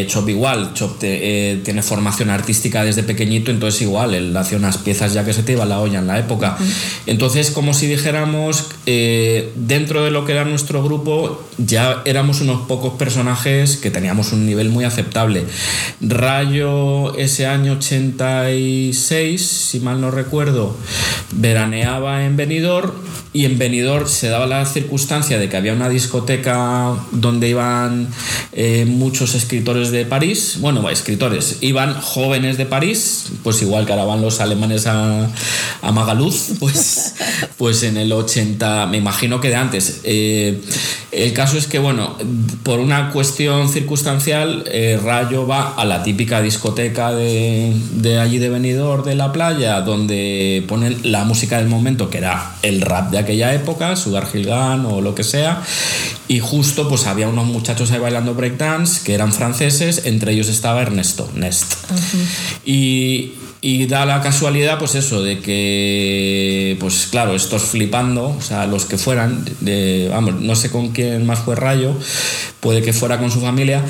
[0.07, 5.23] Chop igual, Chop tiene formación artística desde pequeñito, entonces igual, él hacía unas piezas ya
[5.23, 6.57] que se te iba la olla en la época.
[7.05, 12.93] Entonces, como si dijéramos, dentro de lo que era nuestro grupo, ya éramos unos pocos
[12.93, 15.45] personajes que teníamos un nivel muy aceptable.
[16.01, 20.75] Rayo ese año 86, si mal no recuerdo,
[21.31, 22.91] veraneaba en Benidorm
[23.33, 28.07] y en Benidorm se daba la circunstancia de que había una discoteca donde iban
[28.53, 34.05] eh, muchos escritores de París, bueno, escritores, iban jóvenes de París, pues igual que ahora
[34.05, 35.29] van los alemanes a,
[35.81, 37.13] a Magaluz, pues,
[37.57, 40.01] pues en el 80, me imagino que de antes.
[40.03, 40.59] Eh,
[41.11, 42.17] el caso es que, bueno,
[42.63, 48.49] por una cuestión circunstancial, eh, Rayo va a la típica discoteca de, de allí de
[48.49, 53.19] Benidorm, de la playa, donde ponen la música del momento, que era el rap de
[53.19, 55.61] aquella época, Sugar Hill Gun o lo que sea,
[56.27, 60.81] y justo pues había unos muchachos ahí bailando breakdance que eran franceses, entre ellos estaba
[60.81, 61.73] Ernesto, Nest.
[62.65, 68.67] Y y da la casualidad, pues eso, de que, pues claro, estos flipando, o sea,
[68.67, 71.95] los que fueran, de, vamos, no sé con quién más fue Rayo,
[72.59, 73.83] puede que fuera con su familia,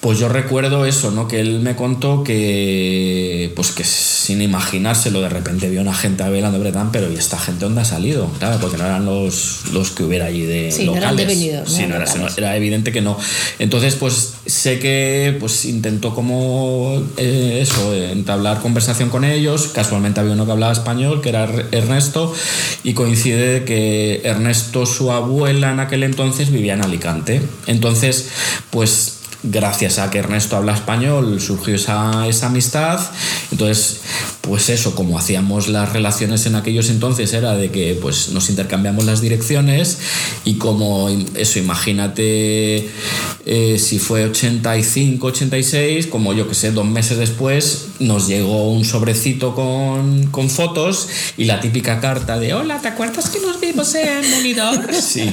[0.00, 1.28] pues yo recuerdo eso, ¿no?
[1.28, 6.58] Que él me contó que, pues que sin imaginárselo, de repente vio una gente bailando
[6.58, 8.28] Bretán, pero ¿y esta gente dónde ha salido?
[8.38, 11.04] Claro, porque no eran los, los que hubiera allí de sí, locales.
[11.04, 13.16] No eran de sí, no era, era, evidente que no.
[13.58, 19.68] Entonces, pues sé que pues intentó como eh, eso, entablar conversación con ellos.
[19.68, 22.32] Casualmente había uno que hablaba español, que era Ernesto,
[22.82, 27.42] y coincide que Ernesto, su abuela en aquel entonces, vivía en Alicante.
[27.66, 28.30] Entonces,
[28.70, 29.13] pues
[29.44, 33.00] gracias a que Ernesto habla español surgió esa, esa, amistad.
[33.52, 34.00] Entonces,
[34.40, 39.04] pues eso, como hacíamos las relaciones en aquellos entonces era de que pues nos intercambiamos
[39.04, 39.98] las direcciones
[40.44, 42.88] y como eso, imagínate
[43.46, 48.84] eh, si fue 85, 86, como yo que sé, dos meses después nos llegó un
[48.84, 53.94] sobrecito con, con fotos y la típica carta de hola, ¿te acuerdas que nos vimos
[53.94, 54.86] en Benidorm?
[55.02, 55.30] sí.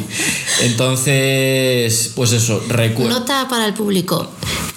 [0.63, 3.19] Entonces, pues eso, recuerdo.
[3.19, 4.00] Nota para el público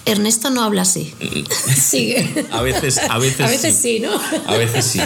[0.06, 1.14] Ernesto no habla así.
[1.76, 2.46] Sigue.
[2.50, 4.00] A veces, a veces, a veces sí.
[4.00, 4.10] ¿no?
[4.46, 5.00] A veces sí.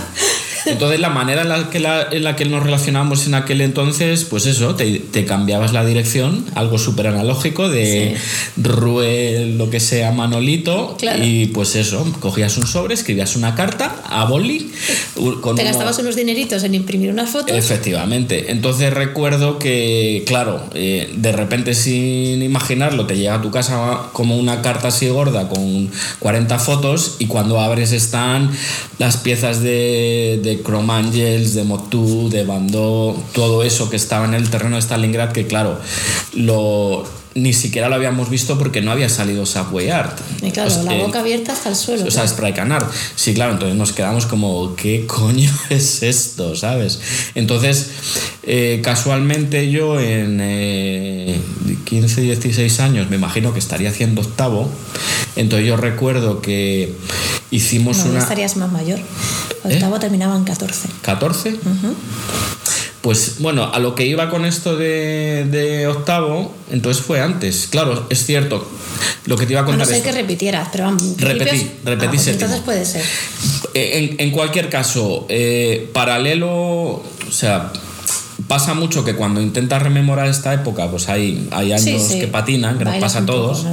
[0.72, 4.46] Entonces, la manera en la que, en la que nos relacionamos en aquel entonces, pues
[4.46, 8.16] eso, te, te cambiabas la dirección, algo súper analógico de
[8.56, 14.24] Rue, lo que sea, Manolito, y pues eso, cogías un sobre, escribías una carta a
[14.24, 14.70] boli.
[15.40, 17.54] Con te gastabas unos dineritos en imprimir una foto.
[17.54, 18.50] Efectivamente.
[18.50, 24.36] Entonces, recuerdo que, claro, eh, de repente sin imaginarlo, te llega a tu casa como
[24.36, 28.50] una carta así gorda con 40 fotos y cuando abres están
[28.98, 34.34] las piezas de, de Chrome Angels, de Motu, de Bando, todo eso que estaba en
[34.34, 35.78] el terreno de Stalingrad, que claro,
[36.34, 40.18] lo, ni siquiera lo habíamos visto porque no había salido Subway Art.
[40.42, 42.06] Y claro, la boca abierta hasta el suelo.
[42.06, 42.86] O sea, Spray Canard.
[43.14, 46.56] Sí, claro, entonces nos quedamos como, ¿qué coño es esto?
[46.56, 47.00] ¿Sabes?
[47.34, 47.90] Entonces,
[48.42, 50.38] eh, casualmente yo en
[51.84, 54.68] 15, eh, 16 años me imagino que estaría haciendo octavo.
[55.38, 56.92] Entonces yo recuerdo que
[57.52, 58.18] hicimos no, una...
[58.18, 58.98] estarías más mayor.
[59.62, 60.00] Octavo ¿Eh?
[60.00, 60.88] terminaba en 14.
[61.04, 61.56] ¿14?
[63.00, 67.68] Pues bueno, a lo que iba con esto de, octavo, entonces fue antes.
[67.70, 68.68] Claro, es cierto.
[69.26, 69.86] Lo que te iba a contar.
[69.86, 71.16] No sé que repitieras, pero vamos.
[71.16, 73.04] Repetí, repetí ah, Entonces puede ser.
[73.74, 77.72] en, en cualquier caso, eh, paralelo, o sea,
[78.48, 82.20] pasa mucho que cuando intentas rememorar esta época, pues hay, hay años Sí, sí.
[82.20, 83.66] que patinan, que nos Bailas pasa a todos.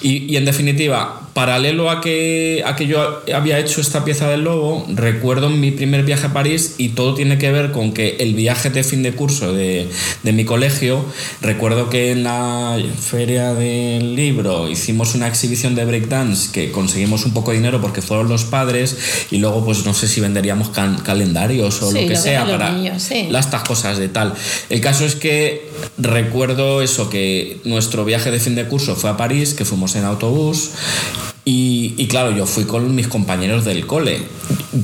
[0.00, 4.44] Y, y en definitiva, paralelo a que, a que yo había hecho esta pieza del
[4.44, 8.34] lobo, recuerdo mi primer viaje a París y todo tiene que ver con que el
[8.34, 9.88] viaje de fin de curso de,
[10.22, 11.04] de mi colegio,
[11.40, 17.32] recuerdo que en la feria del libro hicimos una exhibición de breakdance que conseguimos un
[17.32, 18.96] poco de dinero porque fueron los padres
[19.30, 20.70] y luego pues no sé si venderíamos
[21.02, 24.08] calendarios o Sí, lo que lo sea para niños, las estas cosas de
[24.68, 29.16] El caso es que recuerdo eso, que nuestro viaje de fin de curso fue a
[29.16, 30.70] París, que fuimos en autobús.
[31.44, 34.20] Y, y claro, yo fui con mis compañeros del cole.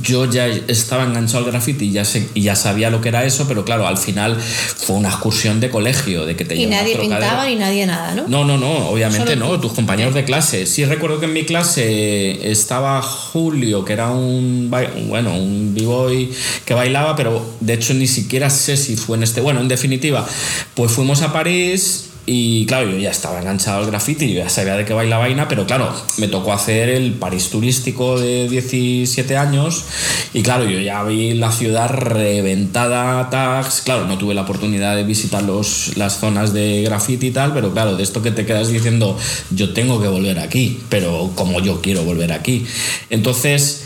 [0.02, 3.24] Yo ya estaba enganchado al graffiti y ya, sé, y ya sabía lo que era
[3.24, 6.96] eso, pero claro, al final fue una excursión de colegio, de que te Y nadie
[6.96, 8.26] pintaba ni nadie nada, ¿no?
[8.26, 9.68] No, no, no, obviamente Solo no, tú.
[9.68, 10.66] tus compañeros de clase.
[10.66, 14.68] Sí recuerdo que en mi clase estaba Julio, que era un,
[15.08, 16.30] bueno, un b-boy
[16.64, 19.40] que bailaba, pero de hecho ni siquiera sé si fue en este...
[19.40, 20.26] Bueno, en definitiva,
[20.74, 24.84] pues fuimos a París y claro, yo ya estaba enganchado al graffiti, ya sabía de
[24.84, 29.86] qué baila vaina, pero claro, me tocó hacer el París turístico de 17 años
[30.34, 35.04] y claro, yo ya vi la ciudad reventada, tags, claro, no tuve la oportunidad de
[35.04, 38.68] visitar los, las zonas de graffiti y tal, pero claro, de esto que te quedas
[38.68, 39.16] diciendo,
[39.50, 42.66] yo tengo que volver aquí, pero como yo quiero volver aquí.
[43.08, 43.84] Entonces,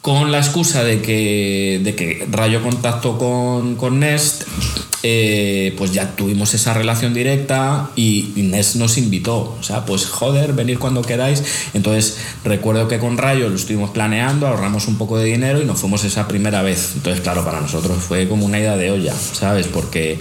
[0.00, 4.44] con la excusa de que, de que rayo contacto con, con Nest,
[5.06, 9.54] eh, pues ya tuvimos esa relación directa y, Nest nos invitó.
[9.60, 11.42] O sea, pues joder, venir cuando queráis.
[11.74, 15.78] Entonces recuerdo que con Rayo lo estuvimos planeando, ahorramos un poco de dinero y nos
[15.78, 16.92] fuimos esa primera vez.
[16.96, 19.66] Entonces, claro, para nosotros fue como una ida de olla, ¿sabes?
[19.66, 20.18] Porque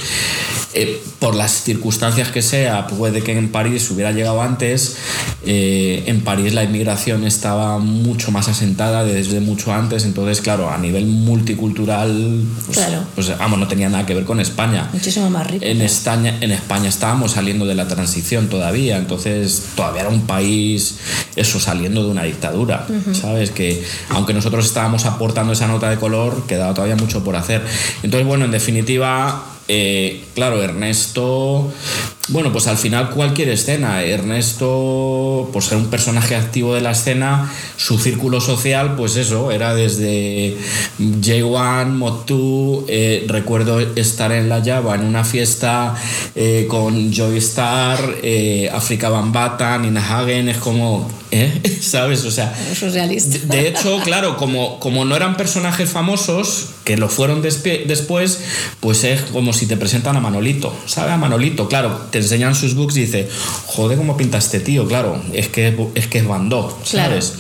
[0.74, 4.98] eh, por las circunstancias que sea, puede que en París hubiera llegado antes.
[5.46, 10.04] eh, en París la inmigración estaba mucho más asentada desde mucho antes.
[10.04, 13.04] Entonces, claro, a nivel multicultural, pues, Claro.
[13.16, 14.73] pues vamos, no tenía nada que ver con España.
[14.94, 15.66] Muchísimo más rico.
[15.66, 20.98] En España, en España estábamos saliendo de la transición todavía, entonces todavía era un país,
[21.36, 23.52] eso, saliendo de una dictadura, ¿sabes?
[23.52, 27.62] Que aunque nosotros estábamos aportando esa nota de color, quedaba todavía mucho por hacer.
[28.04, 31.72] Entonces, bueno, en definitiva, eh, claro, Ernesto,
[32.30, 37.52] bueno, pues al final cualquier escena, Ernesto, por ser un personaje activo de la escena,
[37.76, 40.56] su círculo social, pues eso, era desde
[41.00, 45.96] J1, Mod2, eh, recuerdo estar en La Java en una fiesta
[46.34, 51.62] eh, con Joy Star, eh, Africa Bambata, Nina Hagen, es como, ¿eh?
[51.82, 52.24] ¿sabes?
[52.24, 53.38] O sea, Surrealista.
[53.38, 58.40] de, de hecho, claro, como, como no eran personajes famosos, que lo fueron después,
[58.80, 61.14] pues es como si te presentan a Manolito, ¿sabes?
[61.14, 63.28] A Manolito, claro, te enseñan sus books y dice,
[63.66, 67.10] joder, cómo pinta este tío, claro, es que es, que es Van Gogh, Claro.
[67.10, 67.34] ¿sabes?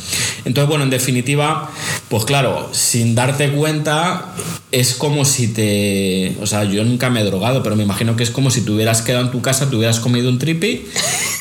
[0.44, 1.72] Entonces, bueno, en definitiva,
[2.10, 4.34] pues claro, sin darte cuenta,
[4.72, 6.36] es como si te.
[6.42, 8.72] O sea, yo nunca me he drogado, pero me imagino que es como si te
[8.72, 10.86] hubieras quedado en tu casa, te hubieras comido un tripi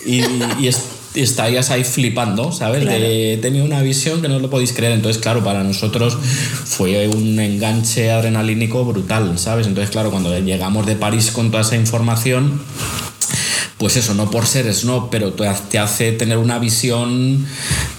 [0.07, 0.21] y,
[0.61, 0.83] y es-
[1.15, 2.85] y estarías ahí flipando, ¿sabes?
[2.85, 2.99] Claro.
[2.99, 4.93] De, he tenido una visión que no lo podéis creer.
[4.93, 6.17] Entonces, claro, para nosotros
[6.65, 9.67] fue un enganche adrenalínico brutal, ¿sabes?
[9.67, 12.63] Entonces, claro, cuando llegamos de París con toda esa información
[13.83, 17.45] pues eso, no por ser snob, pero te ha- te hace tener una visión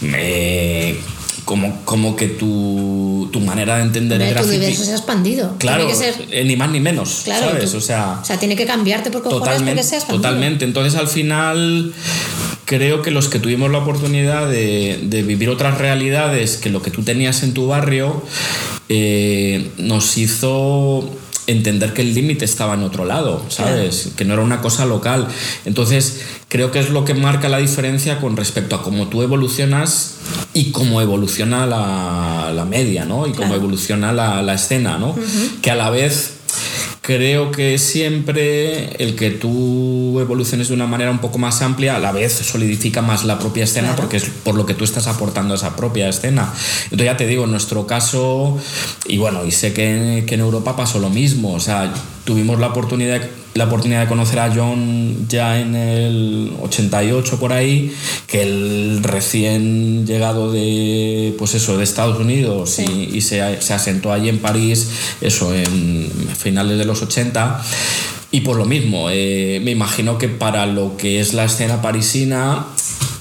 [0.01, 0.97] eh,
[1.43, 5.55] como, como que tu, tu manera de entender el tu universo se ha expandido.
[5.59, 7.69] Claro, que ser, eh, ni más ni menos, claro, ¿sabes?
[7.71, 10.21] tú- o sea, o sea, tiene que cambiarte por totalmente, porque se ha expandido.
[10.29, 10.63] totalmente.
[10.63, 11.93] Entonces, al final,
[12.63, 16.91] creo que los que tuvimos la oportunidad de, de vivir otras realidades que lo que
[16.91, 18.23] tú tenías en tu barrio,
[18.87, 21.09] eh, nos hizo
[21.47, 24.11] entender que el límite estaba en otro lado, ¿sabes?
[24.15, 25.27] Que no era una cosa local.
[25.65, 30.15] Entonces, creo que es lo que marca la diferencia con respecto a cómo tú evolucionas
[30.53, 33.27] y cómo evoluciona la, la media, ¿no?
[33.27, 33.55] Y cómo Claro.
[33.55, 35.15] evoluciona la, la escena, ¿no?
[35.61, 36.32] Que a la vez
[37.03, 41.99] creo que siempre el que tú evoluciones de una manera un poco más amplia a
[41.99, 44.01] la vez solidifica más la propia escena Claro.
[44.03, 46.51] porque es por lo que tú estás aportando a esa propia escena.
[46.85, 48.57] Entonces ya te digo, en nuestro caso,
[49.05, 52.67] y bueno, y sé que, que en Europa pasó lo mismo, o sea, tuvimos la
[52.67, 53.21] oportunidad,
[53.53, 57.93] la oportunidad de conocer a John ya en el 88 por ahí,
[58.27, 63.09] que el recién llegado de, pues eso, de Estados Unidos Sí.
[63.11, 64.87] y, y se, se asentó allí en París,
[65.21, 67.61] eso, en finales de los 80.
[68.31, 72.65] Y por lo mismo, eh, me imagino que para lo que es la escena parisina,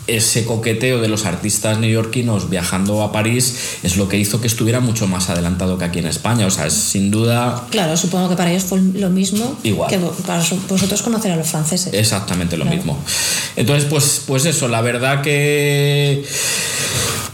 [0.09, 4.81] ese coqueteo de los artistas neoyorquinos viajando a París es lo que hizo que estuviera
[4.81, 6.45] mucho más adelantado que aquí en España.
[6.47, 9.91] O sea, es sin duda Claro, supongo que para ellos fue lo mismo Igual.
[9.91, 11.93] que para vosotros conocer a los franceses.
[11.95, 12.77] Exactamente lo Claro.
[12.79, 12.99] mismo.
[13.55, 16.25] Entonces, pues, pues eso, la verdad que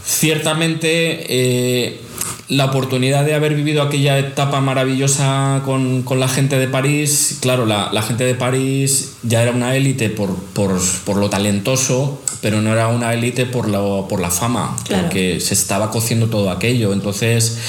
[0.05, 2.01] ciertamente eh,
[2.49, 7.67] la oportunidad de haber vivido aquella etapa maravillosa con, con la gente de París, claro,
[7.67, 12.59] la, la, gente de París ya era una élite por, por, por lo talentoso, pero
[12.61, 15.03] no era una élite por, lo, por la fama, claro.
[15.03, 16.91] porque se estaba cociendo todo aquello.
[16.91, 17.59] Entonces,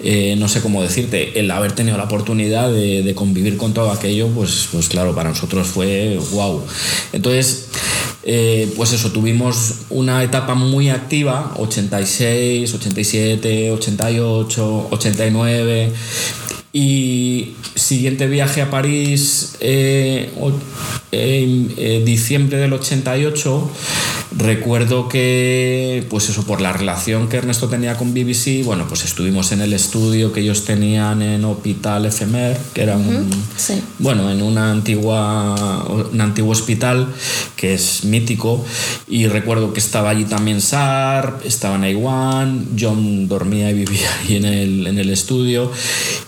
[0.00, 3.90] eh, no sé cómo decirte, el haber tenido la oportunidad de, de, convivir con todo
[3.90, 6.62] aquello, pues, pues claro, para nosotros fue wow.
[7.12, 7.68] Entonces,
[8.24, 15.92] eh, pues eso, tuvimos una etapa muy activa, 86, 87, 88, 89.
[16.74, 20.30] Y siguiente viaje a París eh,
[21.10, 23.70] en eh, diciembre del 88
[24.36, 29.52] recuerdo que pues eso por la relación que Ernesto tenía con BBC bueno pues estuvimos
[29.52, 33.34] en el estudio que ellos tenían en Hospital Efemer que era un, uh -huh.
[33.56, 33.82] sí.
[33.98, 37.08] bueno en una antigua un antiguo hospital
[37.56, 38.64] que es mítico
[39.08, 44.44] y recuerdo que estaba allí también Sar estaba Naiwan John dormía y vivía ahí en
[44.44, 45.70] el, en el estudio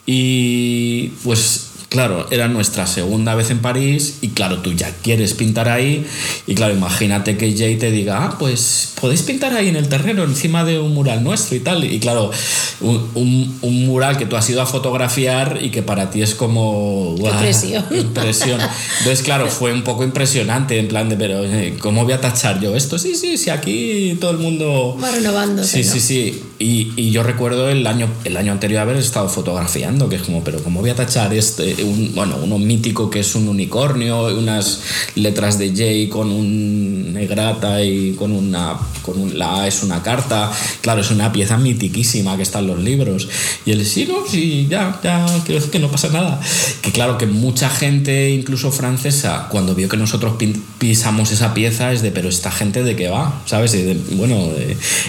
[0.07, 5.69] y pues claro, era nuestra segunda vez en París y claro, tú ya quieres pintar
[5.69, 6.05] ahí
[6.45, 10.25] y claro, imagínate que Jay te diga, ah, pues podéis pintar ahí en el terreno
[10.25, 11.85] encima de un mural nuestro y tal.
[11.85, 12.33] Y claro,
[12.81, 16.35] un, un, un mural que tú has ido a fotografiar y que para ti es
[16.35, 17.15] como...
[17.17, 17.85] Impresión.
[17.93, 18.61] Impresión.
[18.99, 22.61] Entonces, claro, fue un poco impresionante en plan de, pero eh, ¿cómo voy a tachar
[22.61, 22.99] yo esto?
[22.99, 24.99] Sí, sí, sí, aquí todo el mundo...
[25.01, 25.85] Va renovándose.
[25.85, 25.95] Sí, ¿no?
[25.95, 26.43] sí, sí.
[26.65, 30.43] Y, y, yo recuerdo el año, el año anterior haber estado fotografiando, que es como,
[30.43, 31.85] pero ¿cómo voy a tachar este?
[31.85, 34.81] Un, bueno, uno mítico que es un unicornio, unas
[35.15, 40.03] letras de J con un negrata y con una con un, la A es una
[40.03, 40.51] carta.
[40.81, 43.29] Claro, es una pieza mitiquísima que está en los libros.
[43.67, 46.41] Y él, sí, no, sí, ya, ya, decir que no pasa nada.
[46.81, 50.35] Que claro, que mucha gente, incluso francesa, cuando vio que nosotros
[50.79, 53.73] pisamos esa pieza, es de, pero esta gente de qué va, ¿sabes?
[53.73, 54.49] De, bueno,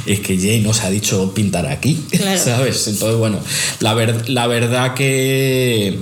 [0.06, 2.40] es que Jay nos ha dicho pintar aquí, claro.
[2.44, 2.88] ¿sabes?
[2.88, 3.40] Entonces, bueno,
[3.80, 6.00] la, ver, la verdad que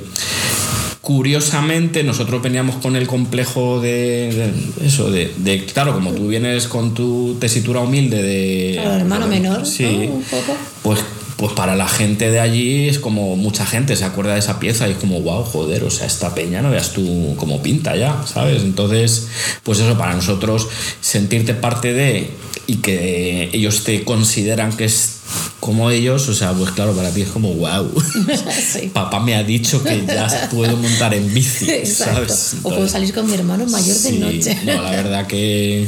[1.01, 6.69] curiosamente nosotros veníamos con el complejo de, de eso de, de, claro como tú vienes
[6.69, 10.13] con tu tesitura humilde de claro, hermano menor sí ¿no?
[10.13, 11.01] un poco pues
[11.35, 14.87] pues para la gente de allí es como mucha gente se acuerda de esa pieza
[14.87, 18.23] y es como wow joder o sea esta peña no veas tú cómo pinta ya
[18.25, 19.27] sabes entonces
[19.63, 20.69] pues eso para nosotros
[21.01, 22.31] sentirte parte de
[22.65, 25.17] y que ellos te consideran que es
[25.59, 27.89] como ellos, o sea, pues claro, para ti es como wow.
[28.73, 28.91] Sí.
[28.93, 32.13] Papá me ha dicho que ya puedo montar en bici, Exacto.
[32.13, 32.19] ¿sabes?
[32.21, 34.57] Entonces, o puedo salir con mi hermano mayor sí, de noche.
[34.65, 35.87] No, la verdad que.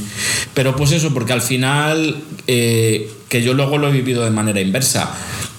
[0.54, 4.62] Pero pues eso, porque al final, eh, que yo luego lo he vivido de manera
[4.62, 5.16] inversa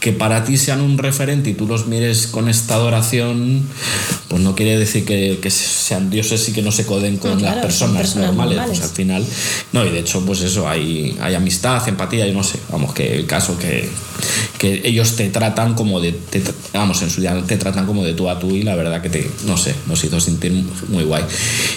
[0.06, 3.66] que para ti sean un referente y tú los mires con esta adoración,
[4.28, 7.38] pues no quiere decir que, que sean dioses y que no se coden con no,
[7.38, 8.56] claro, las personas, personas normales.
[8.56, 8.78] normales.
[8.78, 9.26] Pues al final,
[9.72, 13.16] no, y de hecho, pues eso, hay, hay amistad, empatía, y no sé, vamos, que
[13.16, 13.88] el caso que,
[14.58, 16.40] que ellos te tratan como de, te,
[16.72, 19.08] vamos, en su día te tratan como de tú a tú y la verdad que
[19.08, 20.52] te, no sé, nos hizo sentir
[20.88, 21.24] muy guay.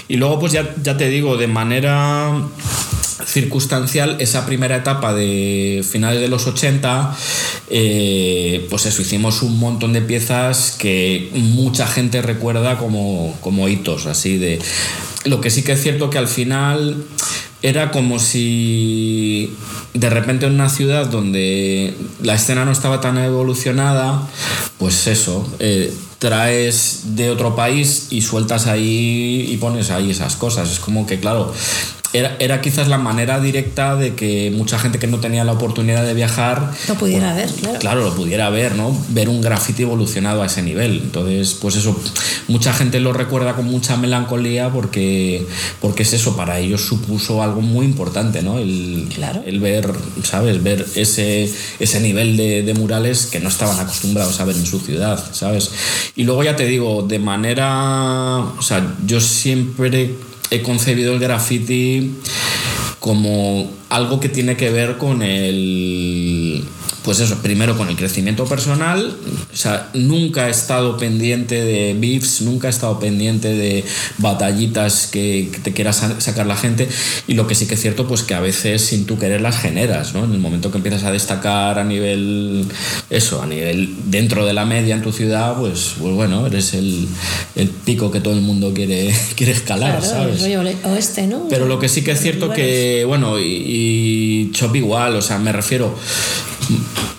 [0.08, 2.32] Y luego, pues ya, ya te digo, de manera
[3.26, 7.16] circunstancial esa primera etapa de finales de los 80
[7.70, 14.06] eh, pues eso hicimos un montón de piezas que mucha gente recuerda como, como hitos
[14.06, 14.60] así de
[15.26, 17.04] lo que sí que es cierto que al final
[17.62, 19.54] era como si
[19.94, 24.28] de repente en una ciudad donde la escena no estaba tan evolucionada
[24.78, 30.70] pues eso eh, traes de otro país y sueltas ahí y pones ahí esas cosas.
[30.70, 31.54] Es como que claro
[32.12, 36.04] era, era, quizás la manera directa de que mucha gente que no tenía la oportunidad
[36.04, 37.80] de viajar lo pudiera ver, claro.
[37.80, 38.98] Claro, lo pudiera ver, ¿no?
[39.10, 41.02] Ver un graffiti evolucionado a ese nivel.
[41.04, 41.96] Entonces, pues eso,
[42.48, 45.46] mucha gente lo recuerda con mucha melancolía porque,
[45.82, 48.58] porque es eso, para ellos supuso algo muy importante, ¿no?
[48.58, 49.44] El, claro.
[49.46, 49.94] el ver,
[50.24, 50.64] ¿sabes?
[50.64, 54.80] Ver ese, ese nivel de, de murales que no estaban acostumbrados a ver en su
[54.80, 55.72] ciudad, ¿sabes?
[56.16, 60.16] Y luego ya te digo, de manera, o sea, yo siempre
[60.52, 62.16] he concebido el graffiti
[63.00, 66.64] como algo que tiene que ver con el
[67.10, 69.18] pues eso, primero con el crecimiento personal,
[69.52, 73.84] o sea, nunca he estado pendiente de beefs, nunca he estado pendiente de
[74.20, 76.88] batallitas que, que te quiera sacar la gente
[77.28, 79.58] y lo que sí que es cierto, pues que a veces sin tú querer las
[79.58, 80.24] generas, ¿no?
[80.24, 82.68] En el momento que empiezas a destacar a nivel,
[83.10, 87.08] eso, a nivel dentro de la media en tu ciudad, pues, pues bueno, eres el,
[87.56, 90.44] el pico que todo el mundo quiere, quiere escalar, claro, ¿sabes?
[90.44, 91.48] El rollo oeste, ¿no?
[91.50, 95.40] Pero lo que sí que es cierto que, bueno, y, y Chop igual, o sea,
[95.40, 95.98] me refiero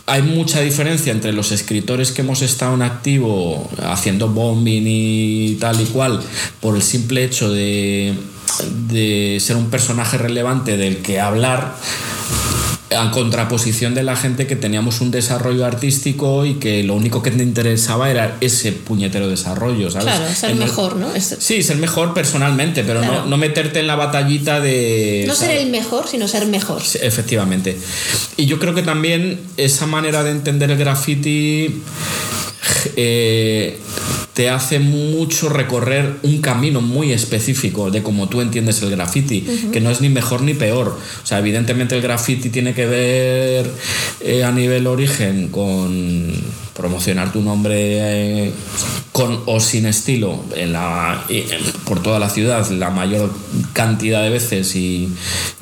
[0.06, 5.80] hay mucha diferencia entre los escritores que hemos estado en activo haciendo bombing y tal
[5.80, 6.20] y cual
[6.60, 8.14] por el simple hecho de,
[8.88, 11.76] de ser un personaje relevante del que hablar
[12.96, 17.30] a contraposición de la gente que teníamos un desarrollo artístico y que lo único que
[17.30, 20.06] te interesaba era ese puñetero desarrollo, ¿sabes?
[20.06, 21.08] Claro, ser mejor, ¿no?
[21.20, 25.24] Sí, ser mejor personalmente, pero no, no, meterte en la batallita de...
[25.26, 26.82] No ser el mejor, sino ser mejor.
[27.00, 27.78] efectivamente.
[28.36, 31.82] Y yo creo que también esa manera de entender el graffiti
[32.96, 33.78] eh,
[34.34, 39.80] te hace mucho recorrer un camino muy específico de cómo tú entiendes el graffiti, que
[39.80, 40.88] no es ni mejor ni peor.
[41.22, 43.70] O sea, evidentemente el graffiti tiene que ver
[44.20, 46.32] eh, a nivel origen con
[46.74, 48.52] promocionar tu nombre eh,
[49.12, 51.24] con o sin estilo en la,
[51.84, 53.32] por toda la ciudad la mayor
[53.72, 55.08] cantidad de veces y,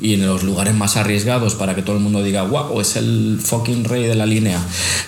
[0.00, 3.40] y, en los lugares más arriesgados para que todo el mundo diga, wow, es el
[3.42, 4.60] fucking rey de la línea.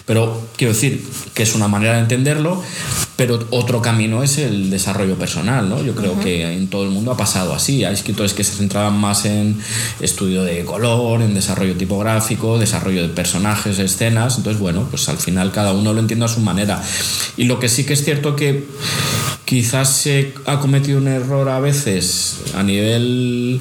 [0.06, 2.62] Pero quiero decir que es una manera de entenderlo,
[3.16, 5.82] pero otro camino es el desarrollo personal, ¿no?
[5.82, 7.84] Yo creo que en todo el mundo ha pasado así.
[7.84, 9.58] Hay escritores que se centraban más en
[10.00, 14.38] estudio de color, en desarrollo tipográfico, desarrollo de personajes, escenas.
[14.38, 16.82] Entonces, bueno, pues al final cada uno lo entiende a su manera.
[17.36, 18.64] Y lo que sí que es cierto que
[19.44, 23.60] quizás se ha cometido un error a veces a nivel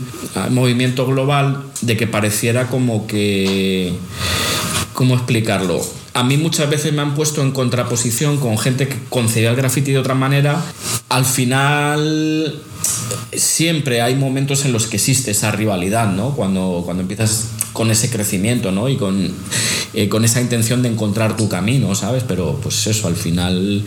[0.50, 3.94] movimiento global de que pareciera como que...
[4.94, 5.82] ¿Cómo explicarlo?
[6.14, 9.92] a mí muchas veces me han puesto en contraposición con gente que concebía el graffiti
[9.92, 10.62] de otra manera.
[11.08, 12.62] Al final
[13.34, 16.32] siempre hay momentos en los que existe esa rivalidad, ¿no?
[16.36, 18.90] Cuando, cuando empiezas con ese crecimiento, ¿no?
[18.90, 19.32] Y con,
[19.94, 22.24] eh, con esa intención de encontrar tu camino, ¿sabes?
[22.28, 23.84] Pero pues eso, al final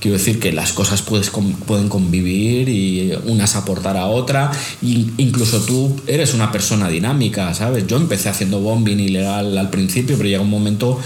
[0.00, 1.30] quiero decir que las cosas puedes,
[1.66, 4.50] pueden convivir y unas aportar a otra.
[4.82, 7.86] Y incluso tú eres una persona dinámica, ¿sabes?
[7.86, 10.98] Yo empecé haciendo bombing ilegal al principio, pero llega un momento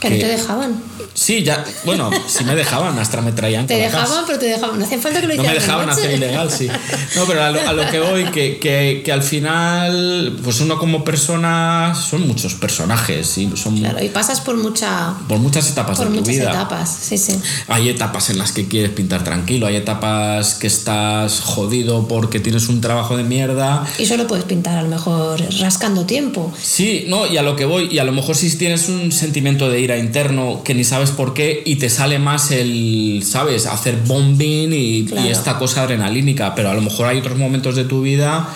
[0.00, 0.92] que, que no te dejaban.
[1.14, 3.66] Sí, ya, bueno, si me dejaban, hasta me traían.
[3.72, 4.78] Te dejaban, pero te dejaban.
[4.78, 5.54] No hacía falta que lo hicieran.
[5.54, 6.68] No me dejaban hacer ilegal, sí.
[7.16, 11.94] No, pero a lo, que voy, que, que, que, al final, pues uno como persona,
[11.94, 13.38] son muchos personajes.
[13.38, 15.14] Y son, claro, y pasas por mucha.
[15.28, 16.50] Por muchas etapas por de tu vida.
[16.50, 17.38] etapas, sí, sí.
[17.68, 22.68] Hay etapas en las que quieres pintar tranquilo, hay etapas que estás jodido porque tienes
[22.68, 23.86] un trabajo de mierda.
[23.98, 26.52] Y solo puedes pintar a lo mejor rascando tiempo.
[26.60, 29.68] Sí, no, y a lo que voy, y a lo mejor si tienes un sentimiento
[29.68, 33.66] de ira interno que ni sabes por qué y te sale más el, ¿sabes?
[33.66, 38.02] Hacer bombing y, esta cosa adrenalínica, pero a lo mejor hay otros momentos de tu
[38.02, 38.48] vida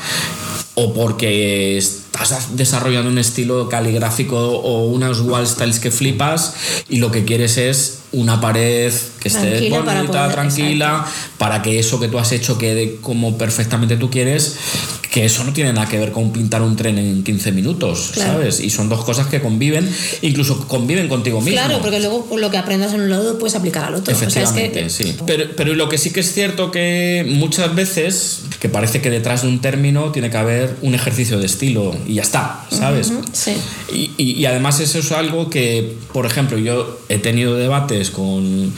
[0.79, 6.55] o porque estás desarrollando un estilo caligráfico o unas wall styles que flipas
[6.89, 11.07] y lo que quieres es una pared que esté bonita, tranquila,
[11.39, 14.57] para que eso que tú has hecho quede como perfectamente tú quieres,
[15.17, 18.61] que eso no tiene nada que ver con pintar un tren en 15 minutos, ¿sabes?
[18.61, 19.91] Y son dos cosas que conviven,
[20.21, 21.59] incluso conviven contigo mismo.
[21.59, 24.13] Claro, porque luego lo que aprendas en un lado puedes aplicar al otro.
[24.13, 25.17] Efectivamente, sí.
[25.27, 29.41] Pero, pero lo que sí que es cierto que muchas veces, que parece que detrás
[29.41, 33.11] de un término tiene que haber un ejercicio de estilo y ya está, ¿sabes?
[33.33, 33.57] sí.
[33.91, 38.71] Y, y, y además eso es algo que, por ejemplo, yo he tenido debates con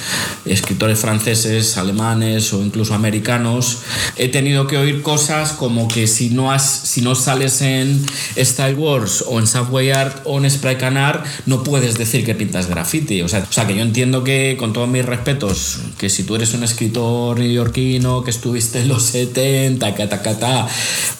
[0.44, 3.78] escritores franceses, alemanes o incluso americanos,
[4.16, 8.04] he tenido que oír cosas como que si no, has, si no sales en
[8.36, 12.68] Style Wars o en Subway Art o en Spray Canar, no puedes decir que pintas
[12.68, 13.22] graffiti.
[13.22, 16.36] O sea, o sea, que yo entiendo que, con todos mis respetos, que si tú
[16.36, 19.94] eres un escritor neoyorquino, que estuviste en los 70,
[20.38, 20.68] ta,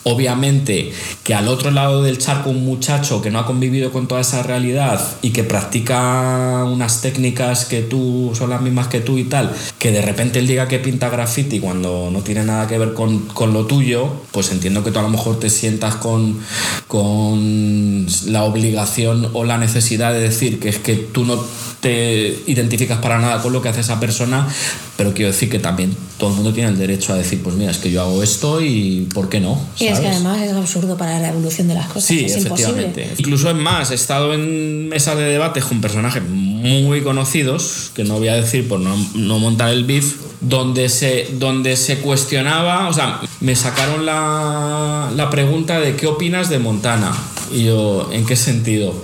[0.04, 0.92] obviamente
[1.24, 4.42] que al otro lado del charco un muchacho que no ha convivido con toda esa
[4.42, 9.54] realidad y que practica unas técnicas que tú son las mismas que tú y tal,
[9.78, 13.20] que de repente él diga que pinta graffiti cuando no tiene nada que ver con,
[13.26, 16.38] con lo tuyo, pues entiendo que tú a lo mejor te sientas con,
[16.86, 21.42] con la obligación o la necesidad de decir que es que tú no
[21.80, 24.48] te identificas para nada con lo que hace esa persona,
[24.96, 27.70] pero quiero decir que también todo el mundo tiene el derecho a decir, pues mira,
[27.70, 29.60] es que yo hago esto y ¿por qué no?
[29.78, 32.04] Y es que además es absurdo para la evolución de las cosas.
[32.04, 33.02] Sí, es efectivamente.
[33.02, 33.14] Imposible.
[33.18, 38.18] Incluso es más, he estado en mesas de debate con personajes muy conocidos, que no
[38.18, 42.92] voy a decir por no, no montar el beef, donde se, donde se cuestionaba, o
[42.92, 47.12] sea, me sacaron la, la pregunta de qué opinas de Montana.
[47.52, 48.94] Y yo, ¿en qué sentido?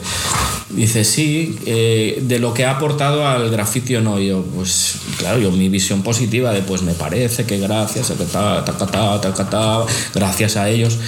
[0.71, 4.21] Dice, sí, eh, de lo que ha aportado al grafiti o no.
[4.21, 8.65] Y yo, pues, claro, yo mi visión positiva de, pues, me parece que gracias, ta,
[8.65, 10.99] ta, ta, ta, ta, gracias a ellos.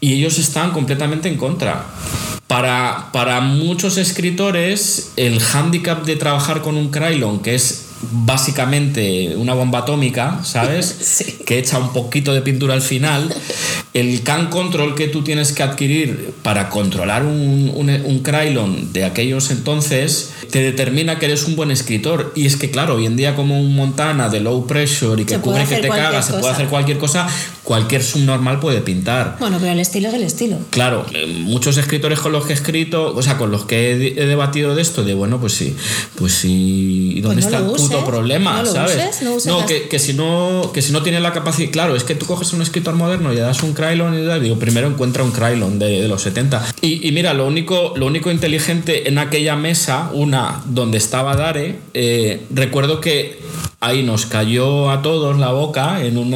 [0.00, 1.86] Y ellos están completamente en contra.
[2.46, 9.54] Para, para muchos escritores, el hándicap de trabajar con un Krylon, que es básicamente una
[9.54, 10.96] bomba atómica, ¿sabes?
[11.08, 11.38] Sí.
[11.46, 13.34] Que echa un poquito de pintura al final,
[14.00, 19.04] el can control que tú tienes que adquirir para controlar un, un, un Krylon de
[19.04, 22.32] aquellos entonces te determina que eres un buen escritor.
[22.34, 25.38] Y es que, claro, hoy en día, como un Montana de low pressure y que
[25.38, 27.28] cubre que te cagas, se puede hacer cualquier cosa,
[27.64, 29.36] cualquier subnormal puede pintar.
[29.38, 30.56] Bueno, pero el estilo es el estilo.
[30.70, 34.26] Claro, eh, muchos escritores con los que he escrito, o sea, con los que he,
[34.26, 35.76] debatido de esto, de bueno, pues sí,
[36.16, 38.62] pues sí, ¿y ¿dónde pues está el puto problema?
[38.62, 39.22] No ¿Sabes?
[39.22, 42.26] no, que, que, si no, que si no tiene la capacidad, claro, es que tú
[42.26, 45.32] coges un escritor moderno y le das un Krylon y tal, digo, primero encuentra un
[45.32, 46.74] Krylon de, los 70.
[46.80, 51.76] Y, y, mira, lo único, lo único inteligente en aquella mesa, una donde estaba Dare,
[51.94, 53.38] eh, recuerdo que
[53.80, 56.30] ahí nos cayó a todos la boca en un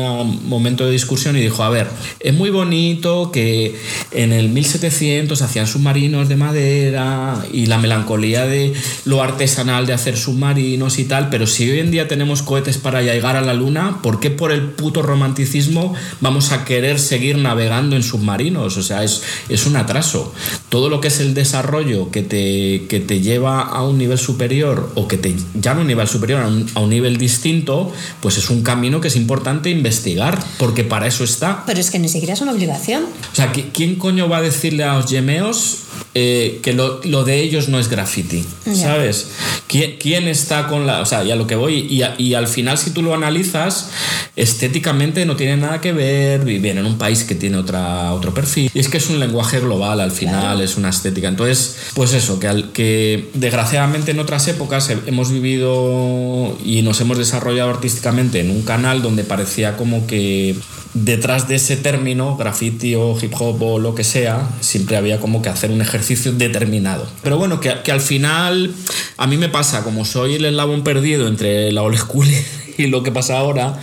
[0.49, 1.89] momento de discusión y dijo, a ver,
[2.21, 3.75] es muy bonito que
[4.13, 8.73] en el 1700 hacían submarinos de madera y la melancolía de
[9.05, 13.03] lo artesanal de hacer submarinos y tal, pero si hoy en día tenemos cohetes para
[13.03, 17.97] llegar a la luna, ¿por qué por el puto romanticismo vamos a querer seguir navegando
[17.97, 18.77] en submarinos?
[18.77, 20.33] O sea, es, es un atraso.
[20.69, 24.93] Todo lo que es el desarrollo que te, que te lleva a un nivel superior
[24.95, 27.93] o que te llama a un nivel superior, a un, a un nivel distinto, distinto,
[28.21, 31.65] pues es un camino que es importante investigar, porque para eso está.
[31.67, 33.05] Pero es que ni siquiera es una obligación.
[33.05, 35.79] O sea, ¿quién coño va a decirle a los yemeos
[36.15, 38.45] eh, que lo, de ellos no es graffiti?
[38.75, 39.29] ¿Sabes?
[39.67, 41.01] ¿Quién, está con la.?
[41.01, 41.87] O sea, ya lo que voy.
[41.89, 43.91] Y, y, al final, si tú lo analizas,
[44.37, 46.45] estéticamente no tiene nada que ver.
[46.45, 48.71] Viven en un país que tiene otra, otro perfil.
[48.75, 51.29] Y es que es un lenguaje global al final, es una estética.
[51.29, 57.19] Entonces, pues eso, que, al, que desgraciadamente en otras épocas hemos vivido y nos hemos
[57.19, 60.57] desarrollado artísticamente en un canal donde parecía como que
[60.95, 65.43] detrás de ese término, graffiti o hip hop o lo que sea, siempre había como
[65.43, 67.07] que hacer un ejercicio determinado.
[67.23, 68.75] Pero bueno, que, que al final
[69.17, 72.27] a mí me pasa, como soy el eslabón perdido entre la old school
[72.79, 73.81] y lo que pasa ahora,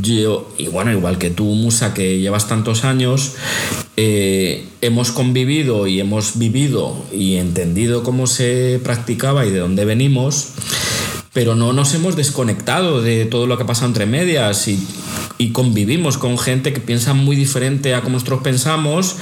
[0.00, 3.34] yo, y bueno, igual que tú, Musa, que llevas tantos años,
[3.96, 10.48] eh, hemos convivido y hemos vivido y entendido cómo se practicaba y de dónde venimos
[11.32, 14.78] pero no nos hemos desconectado de todo lo que ha pasado entre medias y,
[15.38, 19.16] y, convivimos con gente que piensa muy diferente a como nosotros pensamos.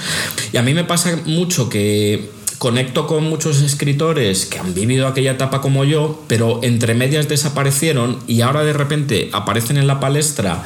[0.52, 5.32] Y a mí me pasa mucho que conecto con muchos escritores que han vivido aquella
[5.32, 10.62] etapa como yo, pero entre medias desaparecieron y ahora de repente aparecen en la palestra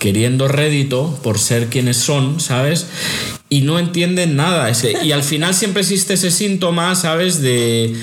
[0.00, 2.88] queriendo rédito por ser quienes son, ¿sabes?
[3.48, 4.68] Y no entienden nada.
[4.68, 7.40] Ese, y al final siempre existe ese síntoma, ¿sabes?
[7.40, 7.94] De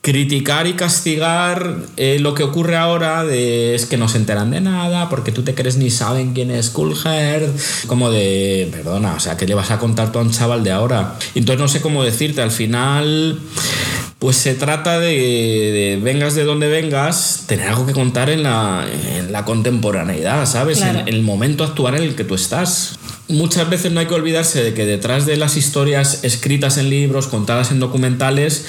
[0.00, 4.60] criticar y castigar eh, lo que ocurre ahora, de es que no se enteran de
[4.60, 7.50] nada, porque tú te crees ni saben quién es Coolhead,
[7.88, 10.70] como de, perdona, o sea, ¿qué le vas a contar tú a un chaval de
[10.70, 11.18] ahora?
[11.34, 13.40] Entonces no sé cómo decirte, al final
[14.18, 19.30] pues se trata de, vengas de donde vengas, tener algo que contar en la, en
[19.30, 20.80] la contemporaneidad, ¿sabes?
[20.80, 22.98] En, el momento actual en el que tú estás.
[23.28, 27.26] Muchas veces no hay que olvidarse de que detrás de las historias escritas en libros,
[27.26, 28.64] contadas en documentales,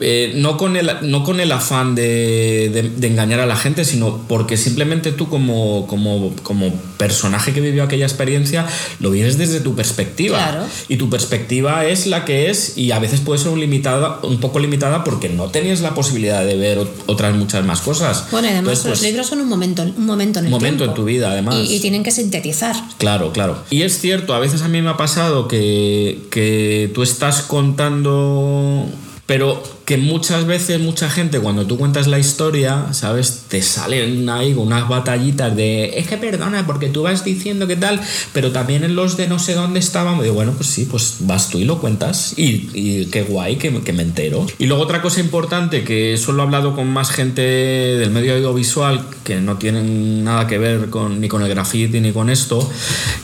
[0.00, 4.56] eh, no, con el, no con el afán de, engañar a la gente, sino porque
[4.56, 8.66] simplemente tú como, como, como, personaje que vivió aquella experiencia
[9.00, 10.66] lo vienes desde tu perspectiva.
[10.88, 14.40] Y tu perspectiva es la que es y a veces puede ser un, limitada, un
[14.40, 18.26] poco limitada porque no tenías la posibilidad de ver otras muchas más cosas.
[18.30, 21.04] Bueno, además los pues, libros son un momento, un momento en el momento en tu
[21.04, 21.56] vida, además.
[21.56, 22.76] Y, y, tienen que sintetizar.
[22.98, 23.62] Claro, claro.
[23.70, 28.88] Y es cierto, a veces a mí me ha pasado que, que tú estás contando
[29.26, 33.44] pero que muchas veces mucha gente cuando tú cuentas la historia, ¿sabes?
[33.48, 38.00] Te salen ahí unas batallitas de, es que perdona, porque tú vas diciendo que tal,
[38.32, 41.48] pero también en los de no sé dónde estábamos, digo, bueno, pues sí, pues vas
[41.48, 44.46] tú y lo cuentas y, y qué guay que, que, me entero.
[44.58, 49.06] Y luego otra cosa importante, que solo he hablado con más gente del medio audiovisual,
[49.24, 52.68] que no tienen nada que ver con, ni con el graffiti ni con esto,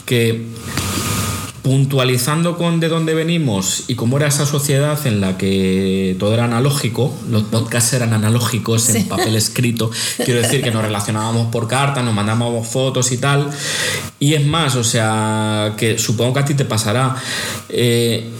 [0.06, 0.46] que
[1.62, 6.44] puntualizando con de dónde venimos y cómo era esa sociedad en la que todo era
[6.44, 9.90] analógico, los podcasts eran analógicos en papel escrito,
[10.24, 13.50] quiero decir que nos relacionábamos por carta, nos mandábamos fotos y tal,
[14.18, 17.16] y es más, o sea, que supongo que a ti te pasará,
[17.68, 18.30] eh,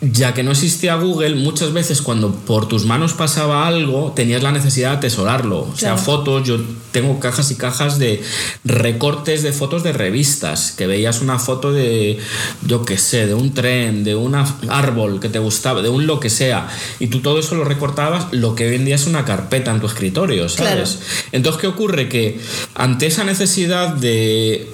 [0.00, 4.52] ya que no existía Google, muchas veces cuando por tus manos pasaba algo, tenías la
[4.52, 5.60] necesidad de atesorarlo.
[5.60, 6.58] O sea, fotos, yo
[6.92, 8.22] tengo cajas y cajas de
[8.64, 12.18] recortes de fotos de revistas, que veías una foto de,
[12.66, 16.20] yo qué sé, de un tren, de un árbol que te gustaba, de un lo
[16.20, 19.24] que sea, y tú todo eso lo recortabas, lo que hoy en día es una
[19.24, 21.00] carpeta en tu escritorio, ¿sabes?
[21.32, 22.08] Entonces, ¿qué ocurre?
[22.08, 22.38] Que
[22.74, 24.70] ante esa necesidad de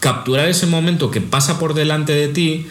[0.00, 2.66] capturar ese momento que pasa por delante de ti,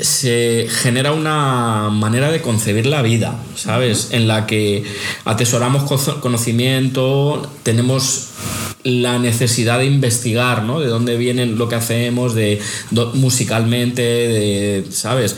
[0.00, 4.08] se genera una manera de concebir la vida, ¿sabes?
[4.12, 4.84] En la que
[5.24, 8.28] atesoramos conocimiento, tenemos
[8.84, 10.80] la necesidad de investigar, ¿no?
[10.80, 12.60] De dónde viene lo que hacemos, de
[13.14, 15.36] musicalmente, de, ¿sabes?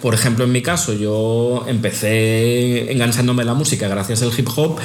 [0.00, 4.78] Por ejemplo, en mi caso, yo empecé enganchándome la música gracias al hip hop,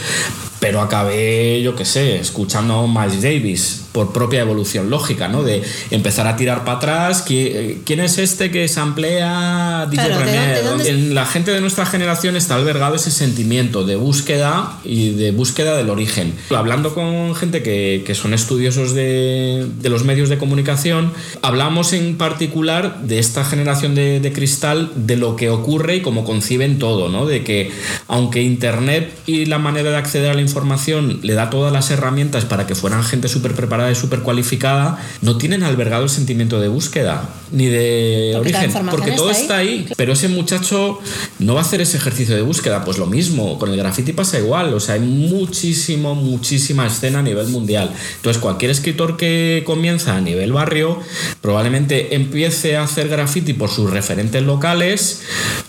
[0.60, 5.44] pero acabé, yo qué sé, escuchando a Miles Davis por propia evolución lógica, ¿no?
[5.44, 7.24] De empezar a tirar para atrás.
[7.26, 10.64] ¿Quién es este que se amplía DJ Premier?
[10.86, 15.76] En la gente de nuestra generación está albergado ese sentimiento de búsqueda y de búsqueda
[15.78, 16.34] del origen.
[16.50, 17.67] Hablando con gente que,
[18.06, 21.12] que son estudiosos de, de, los medios de comunicación,
[21.42, 26.24] hablamos en particular de esta generación de, de cristal, de lo que ocurre y cómo
[26.24, 27.26] conciben todo, ¿no?
[27.26, 27.72] De que
[28.08, 32.46] aunque Internet y la manera de acceder a la información le da todas las herramientas
[32.46, 36.68] para que fueran gente súper preparada es súper cualificada, no tienen albergado el sentimiento de
[36.68, 39.88] búsqueda ni de origen, porque todo está ahí.
[39.96, 41.00] Pero ese muchacho
[41.40, 44.40] no va a hacer ese ejercicio de búsqueda, pues lo mismo, con el graffiti pasa
[44.40, 47.57] igual, o sea, hay muchísimo, muchísima escena a nivel mundial.
[47.66, 51.00] Entonces, cualquier escritor que comienza a nivel barrio,
[51.42, 55.24] probablemente empiece a hacer graffiti por sus referentes locales,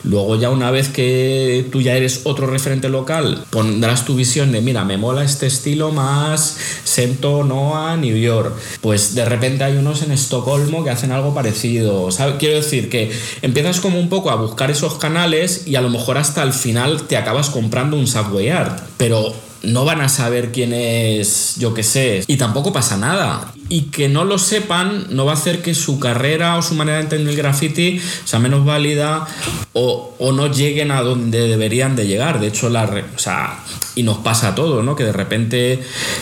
[0.04, 4.60] luego ya una vez que tú ya eres otro referente local, pondrás tu visión de,
[4.60, 8.54] mira, me mola este estilo más Sento, Noah, New York.
[8.80, 12.08] Pues de repente hay unos en Estocolmo que hacen algo parecido.
[12.38, 13.10] Quiero decir que
[13.42, 17.02] empiezas como un poco a buscar esos canales y a lo mejor hasta el final
[17.02, 18.80] te acabas comprando un Subway Art.
[18.96, 19.32] Pero
[19.62, 23.52] no van a saber quién es, yo qué sé, y tampoco pasa nada.
[23.68, 26.98] Y que no lo sepan no va a hacer que su carrera o su manera
[26.98, 29.26] de entender el graffiti sea menos válida
[29.72, 32.40] o, no lleguen a donde deberían de llegar.
[32.40, 33.64] De hecho, la, o sea,
[33.94, 34.94] y nos pasa a todos, ¿no?
[34.94, 35.80] Que de repente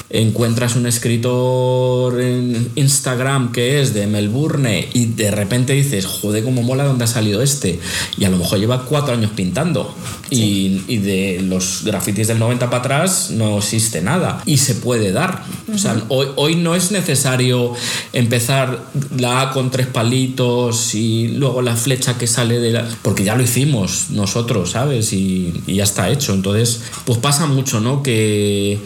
[0.09, 6.63] encuentras un escritor en Instagram que es de Melbourne y de repente dices, joder, cómo
[6.63, 7.79] mola dónde ha salido este.
[8.17, 9.95] Y a lo mejor lleva cuatro años pintando.
[10.31, 14.43] Y, y, de los grafitis del 90 para atrás no existe nada.
[14.47, 15.45] Y se puede dar.
[15.73, 17.36] O sea, hoy, hoy no es necesario
[18.13, 18.85] empezar
[19.17, 22.89] la A con tres palitos y luego la flecha que sale de la...
[23.03, 25.13] Porque ya lo hicimos nosotros, ¿sabes?
[25.13, 26.33] Y, ya está hecho.
[26.33, 28.03] Entonces, pues pasa mucho ¿no?
[28.03, 28.79] Que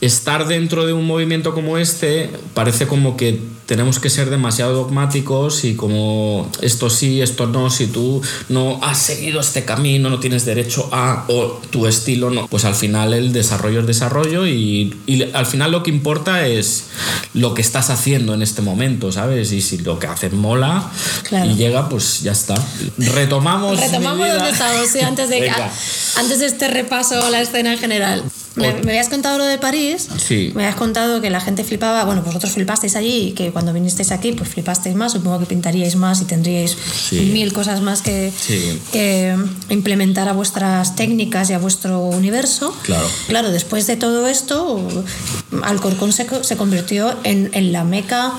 [0.00, 3.40] estar dentro de un movimiento como este parece como que
[3.70, 8.98] tenemos que ser demasiado dogmáticos y como esto sí, esto no, si tú no has
[8.98, 13.32] seguido este camino, no tienes derecho a, o tu estilo no, pues al final el
[13.32, 14.96] desarrollo es desarrollo y,
[15.34, 16.86] al final lo que importa es
[17.32, 19.52] lo que estás haciendo en este momento, ¿sabes?
[19.52, 20.90] Y si lo que haces mola
[21.30, 22.56] y llega, pues ya está.
[22.98, 23.78] Retomamos.
[23.78, 25.48] Retomamos donde estamos, sí, antes de,
[26.16, 28.24] antes de este repaso a la escena en general.
[28.56, 30.08] Me, habías contado lo de París.
[30.18, 30.52] Sí.
[30.54, 32.04] Me habías contado que la gente flipaba.
[32.04, 35.12] Bueno, vosotros flipasteis allí y que cuando vinisteis aquí, pues flipasteis más.
[35.12, 36.76] Supongo que pintaríais más y tendríais
[37.12, 38.32] mil cosas más que,
[38.92, 39.36] que,
[39.68, 42.74] implementar a vuestras técnicas y a vuestro universo.
[42.82, 43.06] Claro.
[43.28, 44.80] Claro, después de todo esto,
[45.62, 48.32] Alcorcón se, se convirtió en, en la meca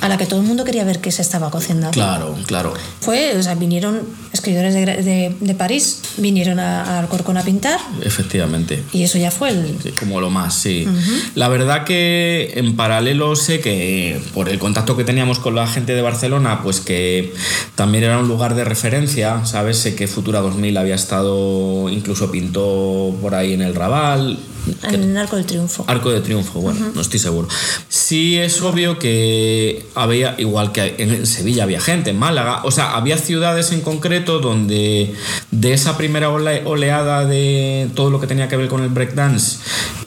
[0.00, 1.90] a la que todo el mundo quería ver qué se estaba cociendo.
[1.90, 2.74] Claro, claro.
[3.00, 4.00] Fue, o sea, vinieron
[4.32, 7.80] escritores de, de, París, vinieron a, Alcorcón a pintar.
[8.02, 8.82] Efectivamente.
[8.92, 9.94] Y eso ya fue el...
[9.98, 10.86] como lo más, sí.
[11.34, 15.94] La verdad que en paralelo sé que por el contacto que teníamos con la gente
[15.94, 17.32] de Barcelona, pues que
[17.74, 19.78] también era un lugar de referencia, ¿sabes?
[19.78, 24.38] Sé que Futura 2000 había estado, incluso pintó por ahí en el Raval,
[24.82, 25.84] en el Arco del Triunfo.
[25.86, 27.48] Arco de Triunfo, bueno, no estoy seguro.
[27.88, 32.96] Sí es obvio que había, igual que en Sevilla había gente, en Málaga, o sea,
[32.96, 35.14] había ciudades en concreto donde
[35.50, 39.58] de esa primera oleada de todo lo que tenía que ver con el breakdance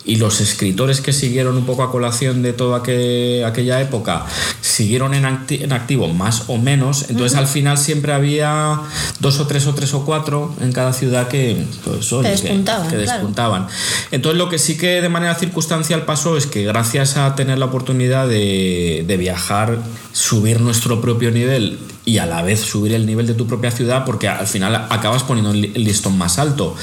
[0.06, 4.26] y los escritores que siguieron un poco a colación de toda aquella época
[4.62, 8.80] siguieron en, activo más o menos, entonces al final siempre había
[9.20, 12.90] dos o tres o tres o cuatro en cada ciudad que, pues, despuntaban.
[12.90, 13.68] despuntaban.
[14.12, 17.66] Entonces lo que sí que de manera circunstancial pasó es que gracias a tener la
[17.66, 19.71] oportunidad de, de viajar,
[20.12, 24.06] subir nuestro propio nivel y a la vez subir el nivel de tu propia ciudad
[24.06, 26.76] porque al final acabas poniendo el listón más alto.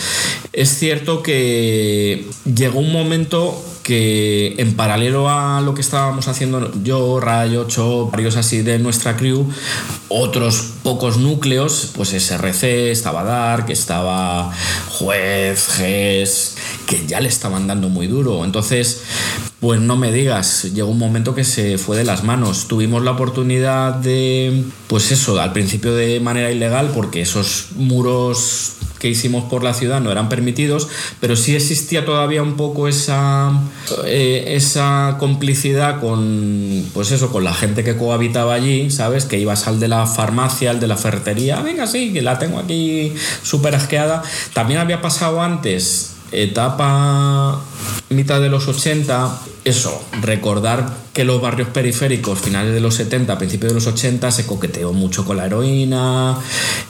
[0.52, 7.20] Es cierto que llegó un momento que en paralelo a lo que estábamos haciendo yo,
[7.20, 9.48] Rayo, Cho, varios así de nuestra crew,
[10.10, 14.52] otros pocos núcleos, pues SRC, estaba Dark, estaba
[14.90, 18.44] Juez, GES, que ya le estaban dando muy duro.
[18.44, 19.02] Entonces,
[19.60, 22.68] pues no me digas, llegó un momento que se fue de las manos.
[22.68, 29.08] Tuvimos la oportunidad de, pues eso, al principio de manera ilegal, porque esos muros que
[29.08, 30.88] hicimos por la ciudad no eran permitidos,
[31.20, 33.52] pero sí existía todavía un poco esa,
[34.04, 39.24] eh, esa complicidad con, pues eso, con la gente que cohabitaba allí, ¿sabes?
[39.24, 42.58] Que ibas al de la farmacia, al de la ferretería, venga, sí, que la tengo
[42.58, 43.12] aquí
[43.42, 44.22] súper asqueada.
[44.52, 47.60] También había pasado antes etapa
[48.10, 53.72] mitad de los 80, eso, recordar que los barrios periféricos, finales de los 70, principios
[53.72, 56.38] de los 80, se coqueteó mucho con la heroína.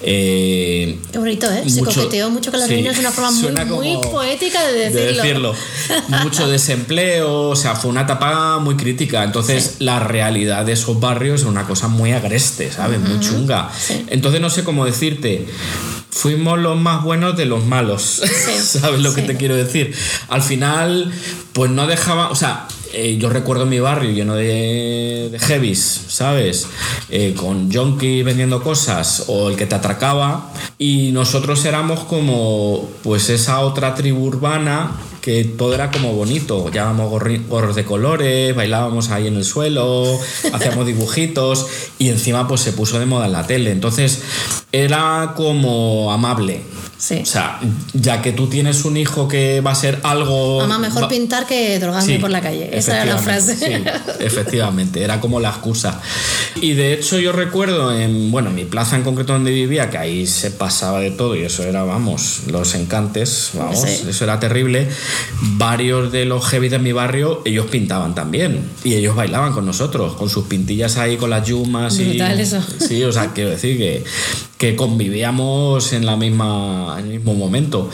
[0.00, 1.68] Eh, Qué bonito, ¿eh?
[1.68, 5.54] Se coqueteó mucho con la heroína, es una forma muy, poética de decirlo.
[6.22, 9.24] mucho desempleo, o sea, fue una etapa muy crítica.
[9.24, 13.00] Entonces, la realidad de esos barrios es una cosa muy agreste, ¿sabes?
[13.00, 13.70] Muy chunga.
[14.08, 15.46] Entonces, no sé cómo decirte
[16.18, 18.02] fuimos los más buenos de los malos.
[18.62, 19.94] ¿Sabes lo que te quiero decir?
[20.28, 21.12] Al final,
[21.52, 26.66] pues no dejaba, o sea, eh, yo recuerdo mi barrio lleno de, de heavies, ¿sabes?
[27.08, 33.28] Eh, con junkies vendiendo cosas o el que te atracaba y nosotros éramos como pues
[33.30, 34.90] esa otra tribu urbana
[35.28, 36.70] que todo era como bonito.
[36.70, 37.10] Llevábamos
[37.50, 40.18] gorros de colores, bailábamos ahí en el suelo,
[40.54, 41.66] hacíamos dibujitos
[41.98, 43.70] y encima pues se puso de moda en la tele.
[43.70, 44.22] Entonces
[44.72, 46.62] era como amable.
[46.98, 47.20] Sí.
[47.22, 47.60] O sea,
[47.94, 50.58] ya que tú tienes un hijo que va a ser algo.
[50.58, 52.76] Mamá, mejor pintar que drogarme por la calle.
[52.76, 53.56] Esa era la frase.
[53.56, 53.84] Sí,
[54.18, 56.00] efectivamente, era como la excusa.
[56.60, 60.26] Y de hecho, yo recuerdo en, bueno, mi plaza en concreto donde vivía, que ahí
[60.26, 64.88] se pasaba de todo y eso era, vamos, los encantes, vamos, eso era terrible.
[65.40, 70.14] Varios de los heavy de mi barrio, ellos pintaban también y ellos bailaban con nosotros,
[70.14, 71.96] con sus pintillas ahí, con las yumas.
[71.96, 72.60] Brutal y, eso.
[72.80, 74.04] Sí, o sea, quiero decir que,
[74.58, 77.88] que convivíamos en la misma en el mismo momento.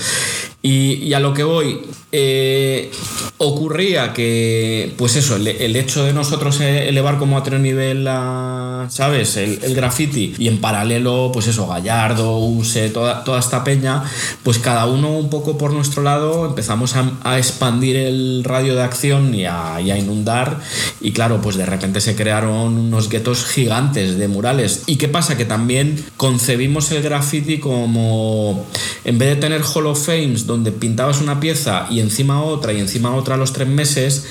[0.67, 2.91] Y, a lo que voy, eh,
[3.37, 9.37] ocurría que, pues eso, el, hecho de nosotros elevar como a otro nivel, la, ¿sabes?
[9.37, 14.05] El, graffiti y en paralelo, pues eso, Gallardo, Use, toda, toda esta peña,
[14.43, 19.35] pues cada uno un poco por nuestro lado empezamos a, expandir el radio de acción
[19.35, 20.61] y a, y a, inundar.
[21.03, 24.85] Y claro, pues de repente se crearon unos guetos gigantes de murales.
[24.87, 25.37] ¿Y qué pasa?
[25.37, 28.65] Que también concebimos el graffiti como,
[29.05, 32.79] en vez de tener Hall of Fames, donde pintabas una pieza y encima otra y
[32.79, 34.25] encima otra a los tres meses,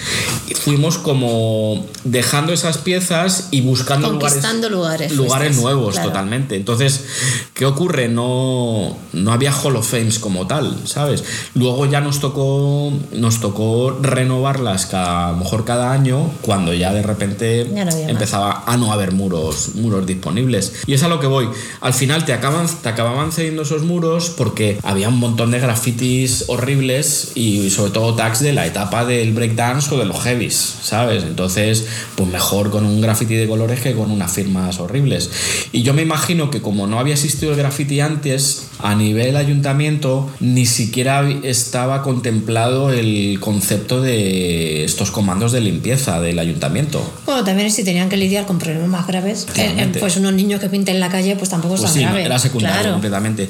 [0.56, 6.56] fuimos como dejando esas piezas y buscando lugares, lugares, lugares nuevos totalmente.
[6.56, 7.04] Entonces,
[7.54, 8.08] ¿qué ocurre?
[8.08, 11.26] No, no había Hall of Fames como tal, ¿sabes?
[11.56, 16.94] Luego ya nos tocó, nos tocó renovarlas cada, a lo mejor cada año cuando ya
[16.94, 17.62] de repente
[18.08, 20.74] empezaba a no haber muros, muros disponibles.
[20.86, 21.50] Y es a lo que voy.
[21.82, 26.13] Al final te, acaban, te acababan cediendo esos muros porque había un montón de graffiti
[26.48, 31.24] horribles y sobre todo tags de la etapa del breakdance o de los heavies, ¿sabes?
[31.24, 31.86] Entonces,
[32.16, 35.30] pues mejor con un graffiti de colores que con unas firmas horribles.
[35.72, 40.30] Y yo me imagino que como no había existido el graffiti antes, a nivel ayuntamiento
[40.40, 47.02] ni siquiera estaba contemplado el concepto de estos comandos de limpieza del ayuntamiento.
[47.26, 50.60] Bueno, también si tenían que lidiar con problemas más graves, eh, eh, pues unos niños
[50.60, 52.26] que pinten en la calle, pues tampoco es pues tan grave.
[52.26, 53.50] Era secundario completamente.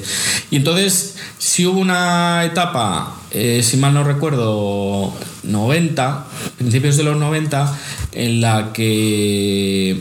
[0.50, 5.12] Y entonces, si hubo una etapa eh, si mal no recuerdo,
[5.46, 6.26] 90,
[6.56, 7.78] principios de los 90,
[8.12, 10.00] en la que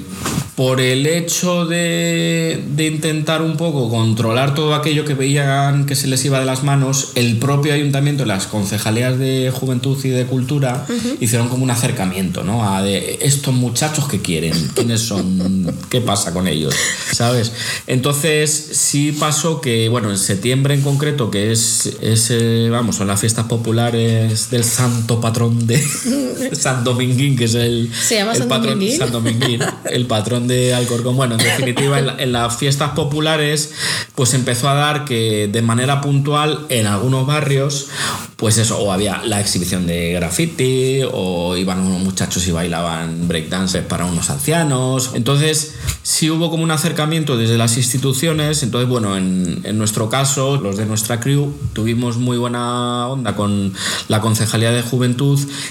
[0.56, 6.24] por el hecho de, intentar un poco controlar todo aquello que veían que se les
[6.26, 10.86] iba de las manos, el propio ayuntamiento, las concejalías de juventud y de cultura,
[11.20, 12.70] hicieron como un acercamiento, ¿no?
[12.72, 16.76] A de estos muchachos que quieren, quiénes son, qué pasa con ellos,
[17.12, 17.52] ¿sabes?
[17.88, 23.20] Entonces sí pasó que, bueno, en septiembre en concreto, que es, ese vamos, son las
[23.20, 25.82] fiestas populares del santo patrón de
[26.54, 29.60] San Dominguín, que es el, el patrón San Dominguín,
[29.90, 31.16] el patrón de Alcorcón.
[31.16, 33.72] Bueno, en definitiva, en, las fiestas populares,
[34.16, 37.88] pues empezó a dar que de manera puntual en algunos barrios,
[38.36, 43.84] pues eso, o había la exhibición de graffiti, o iban unos muchachos y bailaban breakdances
[43.84, 45.12] para unos ancianos.
[45.16, 45.74] Entonces,
[46.04, 48.62] sí hubo como un acercamiento desde las instituciones.
[48.62, 53.74] Entonces, bueno, en, en nuestro caso, los de nuestra crew, tuvimos muy buena onda con
[54.08, 55.23] la Concejalía de Juventud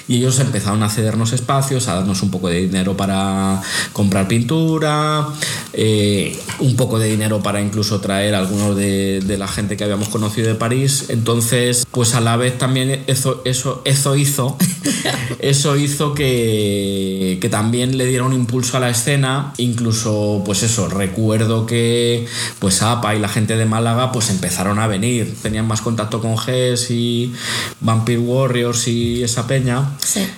[0.09, 3.61] y ellos empezaron a cedernos espacios, a darnos un poco de dinero para
[3.93, 5.29] comprar pintura
[5.75, 10.49] eh, un poco de dinero para incluso traer algunos de, la gente que habíamos conocido
[10.49, 11.07] de París.
[11.09, 14.59] Entonces, pues a la vez también eso, eso, eso hizo,
[15.39, 19.55] eso hizo que, que también le diera un impulso a la escena.
[19.57, 22.27] Incluso, pues eso, recuerdo que
[22.59, 26.37] pues APA y la gente de Málaga pues empezaron a venir, tenían más contacto con
[26.37, 27.33] GES y
[27.81, 29.91] Vampire Warriors y esa peña.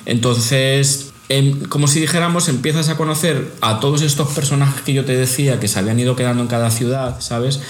[0.07, 1.13] Entonces,
[1.69, 5.69] como si dijéramos, empiezas a conocer a todos estos personajes que yo te decía que
[5.69, 7.61] se habían ido quedando en cada ciudad, ¿sabes?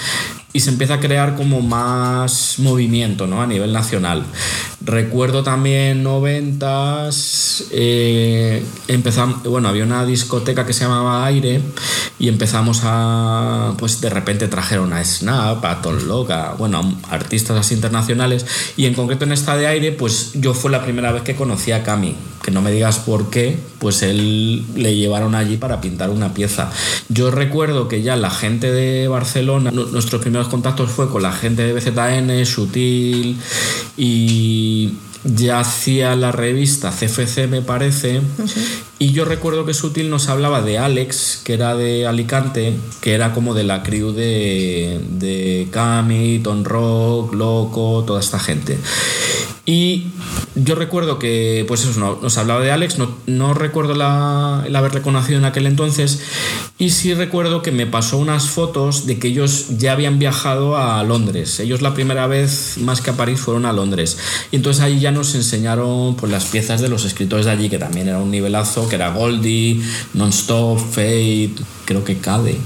[0.55, 3.43] Y se empieza a crear como más movimiento ¿no?
[3.43, 4.25] a nivel nacional.
[4.81, 11.61] Recuerdo también noventas, eh, empezamos, bueno, había una discoteca que se llamaba Aire,
[12.19, 17.75] y empezamos a, pues de repente trajeron a Snap, a Tom Loca, bueno, artistas así
[17.75, 18.47] internacionales
[18.77, 21.73] y en concreto en esta de aire, pues yo fue la primera vez que conocí
[21.73, 26.11] a Cami, que no me digas por qué, pues él le llevaron allí para pintar
[26.11, 26.71] una pieza.
[27.09, 31.63] Yo recuerdo que ya la gente de Barcelona, nuestros primeros contactos fue con la gente
[31.63, 33.39] de BZN, Sutil
[33.97, 38.21] y ya hacía la revista CFC me parece.
[38.99, 43.33] Y yo recuerdo que Sutil nos hablaba de Alex que era de Alicante que era
[43.33, 48.79] como de la crew de, de Cami, Ton Rock, Loco, toda esta gente
[49.67, 50.09] y
[50.55, 55.01] yo recuerdo que, pues eso, nos hablaba de Alex, no, no recuerdo la, el haberle
[55.01, 56.21] conocido en aquel entonces,
[56.77, 61.03] y sí recuerdo que me pasó unas fotos de que ellos ya habían viajado a
[61.03, 61.61] Londres.
[61.61, 64.19] Ellos la primera vez, más que a París, fueron a Londres.
[64.51, 67.79] Y entonces ahí ya nos enseñaron pues, las piezas de los escritores de allí, que
[67.79, 69.81] también era un nivelazo, que era Goldie,
[70.13, 71.55] Nonstop, Fate,
[71.85, 72.59] creo que Cade,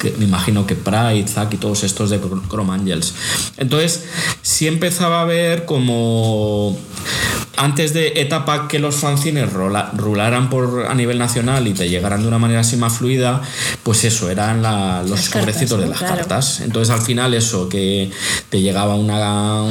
[0.00, 3.14] que me imagino que Pride, Zack y todos estos de Chrome Angels.
[3.56, 4.04] Entonces
[4.42, 6.78] sí empezaba a ver como
[7.56, 12.28] antes de etapa que los fanzines rularan por a nivel nacional y te llegaran de
[12.28, 13.42] una manera así más fluida,
[13.82, 14.62] pues eso, eran
[15.08, 16.60] los sobrecitos de las cartas.
[16.60, 18.10] Entonces al final eso, que
[18.50, 19.62] te llegaba una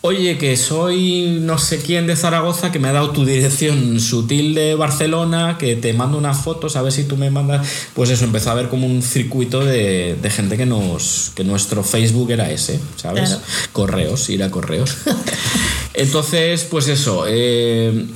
[0.00, 4.54] oye, que soy no sé quién de Zaragoza, que me ha dado tu dirección sutil
[4.54, 7.66] de Barcelona, que te mando unas fotos, a ver si tú me mandas.
[7.94, 11.32] Pues eso, empezó a ver como un circuito de, gente que nos.
[11.34, 13.38] que nuestro Facebook era ese, ¿sabes?
[13.72, 14.96] Correos, ir a correos.
[15.94, 18.06] Entonces, pues eso, eh,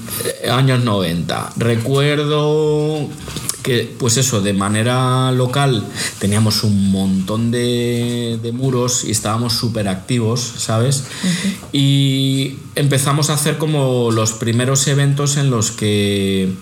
[0.50, 1.54] años 90.
[1.56, 3.08] Recuerdo
[3.62, 5.84] que pues eso, de manera local
[6.18, 11.04] teníamos un montón de, muros y estábamos súper activos, ¿sabes?
[11.72, 16.52] Y empezamos a hacer como los primeros eventos en los que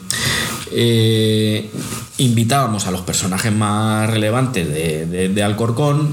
[0.70, 1.70] eh,
[2.18, 6.12] invitábamos a los personajes más relevantes de, Alcorcón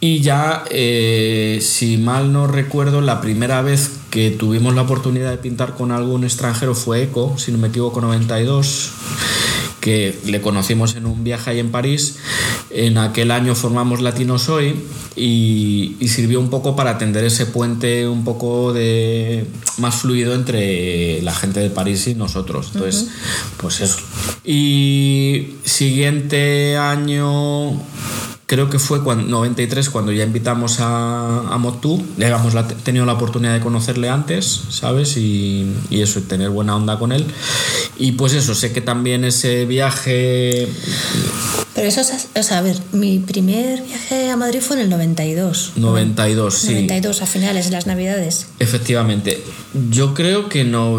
[0.00, 5.38] y ya, eh, si mal no recuerdo, la primera vez que tuvimos la oportunidad de
[5.38, 8.92] pintar con algún extranjero fue Eco, si no me equivoco, 92
[9.80, 12.16] que le conocimos en un viaje ahí en París.
[12.70, 14.74] En aquel año formamos Latinos Hoy
[15.16, 21.34] y, sirvió un poco para atender ese puente un poco de más fluido entre la
[21.34, 22.70] gente de París y nosotros.
[22.74, 23.08] Entonces,
[23.58, 23.98] pues eso.
[24.44, 27.78] Y siguiente año
[28.48, 32.02] creo que fue cuando, 93 cuando ya invitamos a, a Motu.
[32.16, 35.18] Le habíamos tenido la oportunidad de conocerle antes, ¿sabes?
[35.18, 37.26] Y, y, eso, tener buena onda con él.
[37.98, 40.66] Y pues eso, sé que también ese viaje...
[41.74, 45.74] Pero eso, o sea, a ver, mi primer viaje a Madrid fue en el 92.
[45.76, 46.72] 92, sí.
[46.72, 48.46] 92, a finales de las Navidades.
[48.58, 49.44] Efectivamente.
[49.90, 50.98] Yo creo que no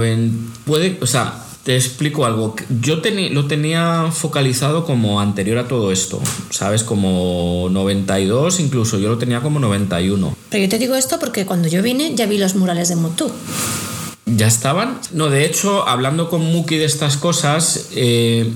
[0.65, 2.55] puede, o sea, te explico algo.
[2.81, 2.95] Yo
[3.29, 6.81] lo tenía focalizado como anterior a todo esto, ¿sabes?
[6.81, 10.35] Como 92, incluso yo lo tenía como 91.
[10.49, 13.29] Pero yo te digo esto porque cuando yo vine ya vi los murales de Motú.
[14.25, 14.99] ¿Ya estaban?
[15.11, 18.51] No, de hecho, hablando con Muki de estas cosas, eh,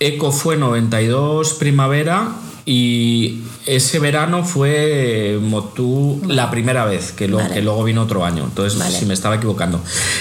[0.00, 2.32] Eco fue 92 primavera
[2.68, 8.42] y ese verano fue Motú la primera vez, que, que luego vino otro año.
[8.42, 9.80] Entonces, si me estaba equivocando.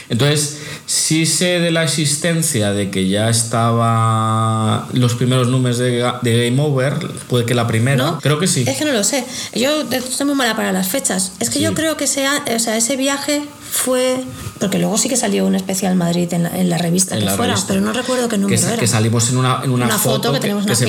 [0.10, 6.62] Entonces, sí sé de la existencia de que ya estaba los primeros números de, Game
[6.62, 6.94] Over,
[7.28, 8.64] puede que la primera, creo que sí.
[8.68, 9.26] Es que no lo sé.
[9.56, 11.32] Yo estoy muy mala para las fechas.
[11.40, 13.42] Es que yo creo que sea, o sea, ese viaje
[13.76, 14.24] fue
[14.60, 17.92] porque luego sí que salió un especial Madrid en la, revista que fuera, pero no
[17.92, 18.78] recuerdo qué número que, era.
[18.78, 20.86] Que salimos en una, en una, foto, que, tenemos que,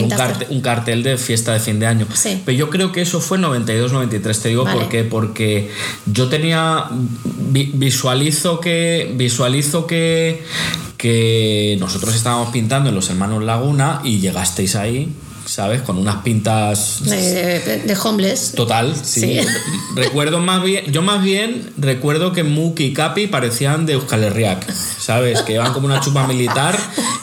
[0.51, 2.07] un, cartel, de fiesta de fin de año.
[2.45, 5.71] Pero yo creo que eso fue 92-93, te digo porque porque
[6.07, 10.45] yo tenía visualizo que visualizo que
[10.97, 15.13] que nosotros estábamos pintando en los hermanos Laguna y llegasteis ahí
[15.47, 15.83] ¿sabes?
[15.83, 17.05] Con unas pintas...
[17.05, 18.53] De, de, homeless.
[18.53, 19.41] Total, sí.
[19.95, 24.71] Recuerdo más bien, yo más bien recuerdo que Muki y Capi parecían de Euskal Herriak,
[24.71, 25.43] ¿sabes?
[25.43, 26.77] Que iban como una chupa militar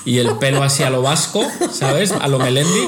[0.06, 2.12] y el pelo así a lo vasco, ¿sabes?
[2.12, 2.88] A lo Melendi.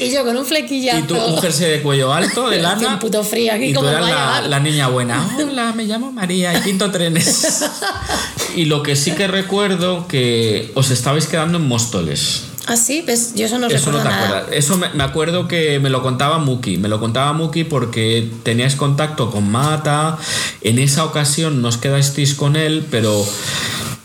[0.00, 0.98] Y yo con un flequillazo.
[0.98, 2.94] Y tú un jersey de cuello alto, de lana.
[2.94, 5.28] un puto frío aquí y tú eras la, la, niña buena.
[5.38, 7.64] Hola, me llamo María y pinto trenes.
[8.56, 12.49] y lo que sí que recuerdo que os estabais quedando en Móstoles.
[12.70, 14.44] Ah, sí, pues yo eso no Eso no te acuerdas.
[14.52, 16.76] Eso me, acuerdo que me lo contaba Muki.
[16.76, 20.16] Me lo contaba Muki porque teníais contacto con Mata.
[20.60, 23.26] En esa ocasión nos quedasteis con él, pero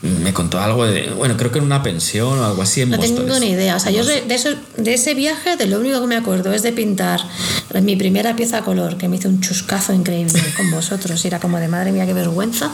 [0.01, 2.99] me contó algo de, bueno, creo que era una pensión o algo así en No
[2.99, 3.75] tengo ni idea.
[3.75, 6.61] O sea, yo de, eso, de ese viaje, de lo único que me acuerdo es
[6.63, 7.21] de pintar
[7.81, 11.23] mi primera pieza a color, que me hizo un chuscazo increíble con vosotros.
[11.25, 12.69] Y era como de madre mía, qué vergüenza.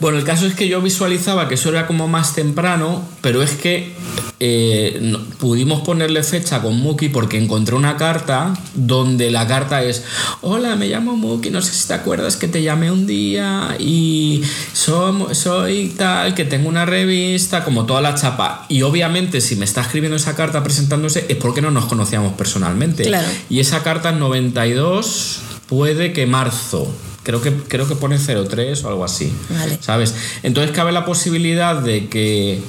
[0.00, 3.50] Bueno, el caso es que yo visualizaba que eso era como más temprano, pero es
[3.52, 3.92] que
[4.40, 10.02] eh, no- pudimos ponerle fecha con Muki porque encontré una carta donde la carta es
[10.42, 14.42] hola me llamo Muki no sé si te acuerdas que te llamé un día y
[14.74, 19.64] som- soy tal que tengo una revista como toda la chapa y obviamente si me
[19.64, 23.26] está escribiendo esa carta presentándose es porque no nos conocíamos personalmente Claro.
[23.50, 26.92] y esa carta en 92 puede que marzo
[27.22, 29.78] creo que creo que pone 03 o algo así Vale.
[29.80, 30.14] ¿Sabes?
[30.42, 32.60] Entonces cabe la posibilidad de que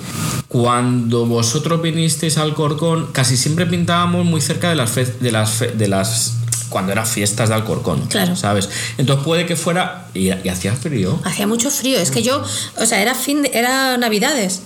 [0.47, 5.49] cuando vosotros vinisteis al Corcón, casi siempre pintábamos muy cerca de las fe- de las
[5.51, 6.36] fe- de las
[6.70, 8.36] cuando eran fiestas de Alcorcón, Claro.
[8.36, 8.70] ¿sabes?
[8.97, 11.20] Entonces puede que fuera y, y hacía frío.
[11.24, 11.97] Hacía mucho frío.
[11.99, 12.43] Es que yo,
[12.78, 14.61] o sea, era fin de, era Navidades.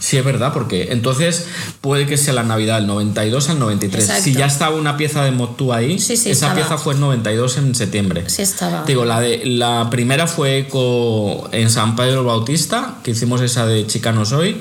[0.00, 1.46] Sí, es verdad, porque entonces
[1.80, 4.02] puede que sea la Navidad del 92 al 93.
[4.02, 4.22] Exacto.
[4.24, 6.54] Si ya estaba una pieza de Motú ahí, Sí, sí, esa estaba.
[6.56, 8.24] pieza fue en 92 en septiembre.
[8.28, 8.84] Sí estaba.
[8.84, 13.64] Te Digo, la, de, la primera fue eco en San Pedro Bautista, que hicimos esa
[13.66, 14.56] de Chica No Soy.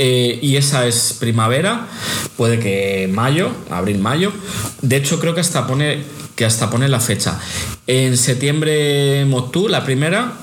[0.00, 1.88] Eh, y esa es primavera,
[2.36, 4.32] puede que mayo, abril-mayo.
[4.80, 6.04] De hecho, creo que hasta pone
[6.38, 7.36] que hasta pone la fecha.
[7.88, 10.34] En septiembre Motú, la primera,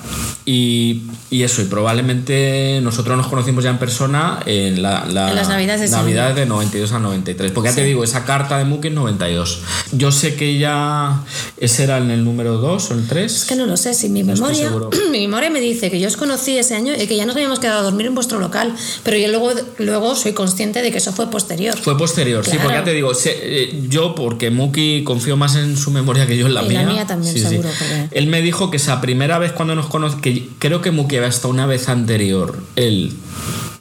[0.44, 5.36] y, y eso, y probablemente nosotros nos conocimos ya en persona en, la, la- En
[5.36, 7.52] las Navidades de Navidades de 92 a 93.
[7.52, 9.60] Porque ya te digo, esa carta de Muki es 92.
[9.92, 11.24] Yo sé que ya
[11.56, 13.32] ese era en el número 2 o el 3.
[13.34, 14.70] Es que no lo sé, si mi estoy memoria,
[15.10, 17.58] mi memoria me dice que yo os conocí ese año y que ya nos habíamos
[17.58, 21.12] quedado a dormir en vuestro local, pero yo luego, luego soy consciente de que eso
[21.12, 21.74] fue posterior.
[21.78, 22.64] Fue posterior, sí, Claro.
[22.64, 26.46] porque ya te digo, eh, yo porque Muki confío más en su memoria que yo
[26.46, 26.82] en la Y mía.
[26.82, 27.48] la mía también, Sí, sí.
[27.48, 30.90] seguro, porque- Él me dijo que esa primera vez cuando nos conoce, que creo que
[30.90, 33.12] Muki había estado una vez anterior, él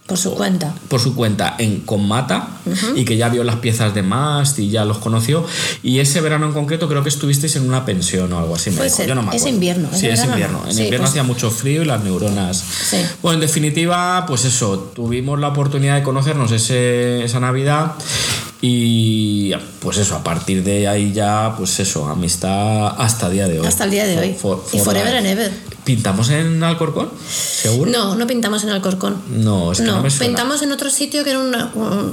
[0.07, 0.71] Por su cuenta.
[0.87, 2.47] por su cuenta en con Mata
[2.95, 5.43] y que ya vio las piezas de Mast y ya los conoció
[5.81, 8.83] y ese verano en concreto creo que estuvisteis en una pensión o algo así me
[8.83, 9.03] dijo.
[9.03, 10.31] yo no me Es invierno, sí es no.
[10.33, 12.97] invierno en Sí, invierno pues- hacía mucho frío y las neuronas Sí.
[13.23, 17.93] bueno en definitiva pues eso tuvimos la oportunidad de conocernos ese, esa navidad
[18.61, 23.59] y pues eso a partir de ahí ya pues eso amistad hasta el día de
[23.59, 24.33] hoy Hasta el día de hoy.
[24.39, 25.17] For- for- y for forever life.
[25.17, 25.51] and ever.
[25.85, 29.15] Pintamos en Alcorcón seguro No, no pintamos en Alcorcón.
[29.29, 30.25] no es que no, No, me suena.
[30.33, 31.55] pintamos en otro sitio que era un,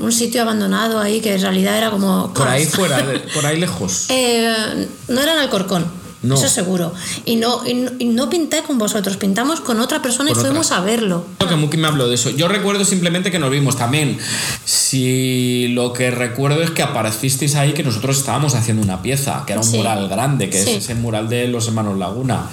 [0.02, 2.32] un sitio abandonado ahí que en realidad era como.
[2.34, 3.04] por ahí fuera
[3.34, 6.01] por ahí lejos Eh, no era en Alcorcón.
[6.22, 6.36] No.
[6.36, 6.92] Eso seguro.
[7.24, 10.40] Y no, y, no, y no pinté con vosotros, pintamos con otra persona Con y
[10.40, 10.50] otra.
[10.50, 11.24] fuimos a verlo.
[11.48, 12.30] Que Muki me habló de eso.
[12.30, 14.16] Yo recuerdo simplemente que nos vimos también.
[14.64, 19.52] Si lo que recuerdo es que aparecisteis ahí, que nosotros estábamos haciendo una pieza, que
[19.52, 19.76] era un Sí.
[19.76, 20.70] mural grande, que Sí.
[20.70, 22.48] es ese mural de los hermanos Laguna.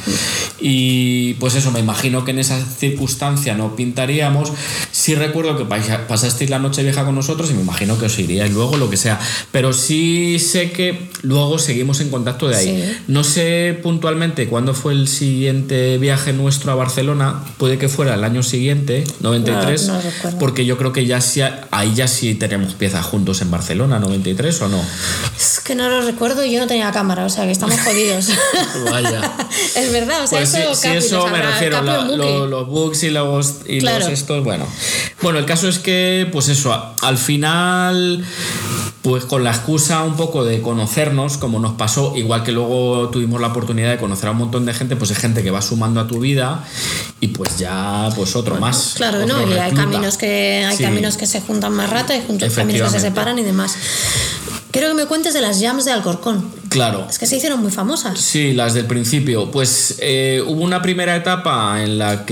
[0.59, 4.51] Y pues eso, me imagino que en esa circunstancia no pintaríamos.
[4.91, 8.19] Sí recuerdo que pasa- pasasteis la noche vieja con nosotros y me imagino que os
[8.19, 9.19] iríais luego, lo que sea.
[9.51, 12.65] Pero sí sé que luego seguimos en contacto de ahí.
[12.83, 12.97] Sí.
[13.07, 18.23] No sé puntualmente cuándo fue el siguiente viaje nuestro a Barcelona, puede que fuera el
[18.23, 20.37] año siguiente, 93, No, no recuerdo.
[20.39, 21.41] porque yo creo que ya sí,
[21.71, 24.81] ahí ya sí tenemos piezas juntos en Barcelona, 93 o no.
[25.37, 28.27] Es que no lo recuerdo y yo no tenía cámara, o sea que estamos jodidos.
[28.91, 29.21] Vaya.
[29.75, 32.67] es verdad, o sea, Pues eso, sí, Capi, eso lo me refiero, la- lo- los
[32.67, 33.99] books y los, y Claro.
[33.99, 34.67] los estos, bueno.
[35.21, 38.23] Bueno, el caso es que, pues eso, al final,
[39.09, 43.41] pues con la excusa un poco de conocernos, como nos pasó, igual que luego tuvimos
[43.41, 45.99] la oportunidad de conocer a un montón de gente, pues es gente que va sumando
[45.99, 46.63] a tu vida
[47.19, 48.93] y pues ya, pues otro más.
[48.97, 49.49] Claro, otro ¿no?
[49.51, 50.83] Y hay caminos que hay Sí.
[50.83, 53.73] caminos que se juntan más rato, hay juntos caminos que se separan y demás.
[54.71, 56.47] Quiero que me cuentes de las jams de Alcorcón.
[56.69, 57.07] Claro.
[57.09, 58.19] Es que se hicieron muy famosas.
[58.19, 59.49] Sí, las del principio.
[59.49, 62.23] Pues eh, hubo una primera etapa en la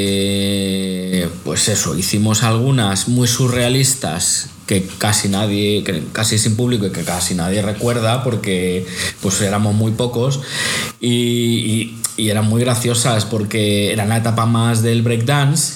[0.00, 6.90] que, pues eso, hicimos algunas muy surrealistas que casi nadie, que casi sin público y
[6.92, 8.86] que casi nadie recuerda porque
[9.20, 10.40] pues éramos muy pocos
[11.00, 15.74] y, y- y eran muy graciosas porque era la etapa más del breakdance.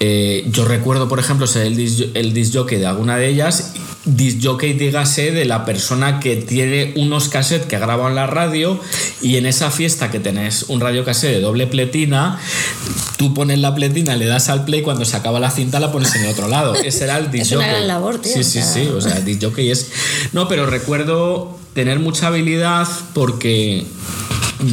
[0.00, 3.72] Eh, yo recuerdo, por ejemplo, ser el disc, el disc jockey de alguna de ellas
[3.74, 3.93] disc
[4.42, 8.78] jockey, dígase, de la persona que tiene unos cassettes que graba en la radio
[9.22, 12.38] y en esa fiesta que tenés un radio cassette de doble pletina,
[13.16, 16.14] tú pones la pletina, le das al play, cuando se acaba la cinta la pones
[16.16, 16.74] en el otro lado.
[16.74, 19.42] Ese era el disc Es una gran labor, tío, Sí, sí, sí, o sea, disc
[19.42, 19.90] jockey es...
[20.32, 23.84] No, pero recuerdo tener mucha habilidad porque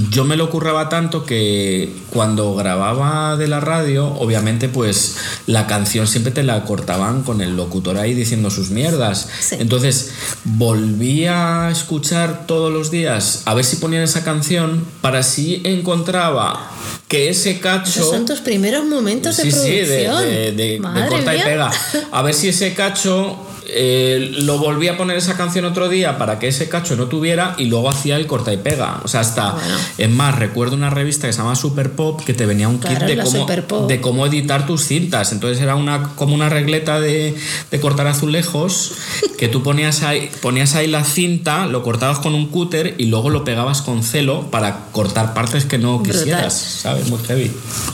[0.09, 5.15] yo me lo curraba tanto que cuando grababa de la radio, obviamente pues
[5.47, 9.27] la canción siempre te la cortaban con el locutor ahí diciendo sus mierdas.
[9.39, 9.55] Sí.
[9.59, 10.11] Entonces
[10.43, 16.69] volvía a escuchar todos los días a ver si ponían esa canción para si encontraba
[17.07, 17.89] que ese cacho...
[17.89, 20.21] Esos son tus primeros momentos de Sí, sí, producción.
[20.23, 21.45] de, de- de- de Madre corta y mía.
[21.45, 21.71] pega.
[22.11, 23.38] A ver si ese cacho
[23.74, 27.55] eh, lo volví a poner esa canción otro día para que ese cacho no tuviera
[27.57, 28.99] y luego hacía el corta y pega.
[29.03, 29.55] O sea, hasta.
[29.97, 32.99] Es más, recuerdo una revista que se llama Super Pop que te venía un kit
[32.99, 35.32] de cómo, de cómo editar tus cintas.
[35.32, 37.36] Entonces era una como una regleta de,
[37.72, 38.93] de cortar azulejos
[39.38, 43.30] que tú ponías ahí, ponías ahí la cinta, lo cortabas con un cúter y luego
[43.30, 46.53] lo pegabas con celo para cortar partes que no quisieras.
[46.53, 47.09] ¿Sabes?
[47.09, 47.51] Muy heavy.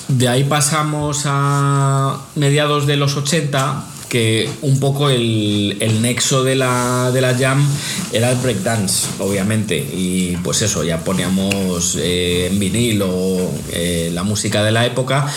[0.07, 6.55] De ahí pasamos a mediados de los 80 que un poco el, el nexo de
[6.55, 7.65] la, de la, jam
[8.13, 14.63] era el breakdance, obviamente, y pues eso, ya poníamos eh, en vinilo eh, la música
[14.63, 15.27] de la época,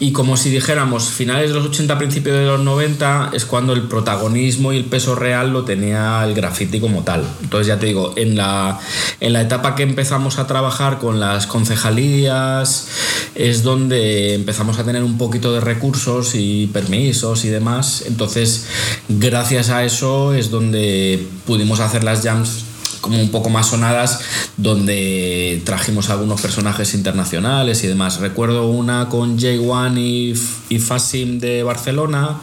[0.00, 3.82] y como si dijéramos, finales de los 80, principios de los 90, es cuando el
[3.82, 7.24] protagonismo y el peso real lo tenía el graffiti como tal.
[7.42, 8.78] Entonces ya te digo, en la,
[9.20, 12.88] en la etapa que empezamos a trabajar con las concejalías,
[13.34, 18.66] es donde empezamos a tener un poquito de recursos y permisos y demás entonces,
[19.08, 22.64] gracias a eso es donde pudimos hacer las jams
[23.00, 24.20] como un poco más sonadas,
[24.56, 28.20] donde trajimos algunos personajes internacionales y demás.
[28.20, 32.38] Recuerdo una con J1 y, y Fasim de Barcelona,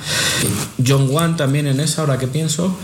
[0.86, 2.78] John Wan también en esa, ahora que pienso.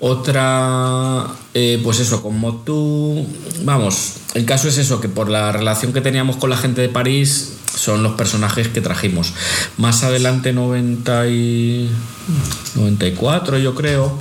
[0.00, 3.24] Otra, eh, pues eso, con Motu.
[3.62, 6.88] Vamos, el caso es eso, que por la relación que teníamos con la gente de
[6.88, 9.32] París, son los personajes que trajimos.
[9.78, 11.90] Más adelante, 90 y
[12.76, 14.18] 94 yo creo,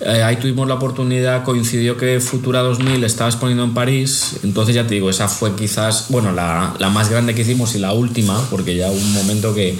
[0.00, 4.86] eh, ahí tuvimos la oportunidad, coincidió que Futura 2000 estaba exponiendo en París, entonces ya
[4.86, 8.40] te digo, esa fue quizás, bueno, la, la más grande que hicimos y la última,
[8.50, 9.78] porque ya hubo un momento que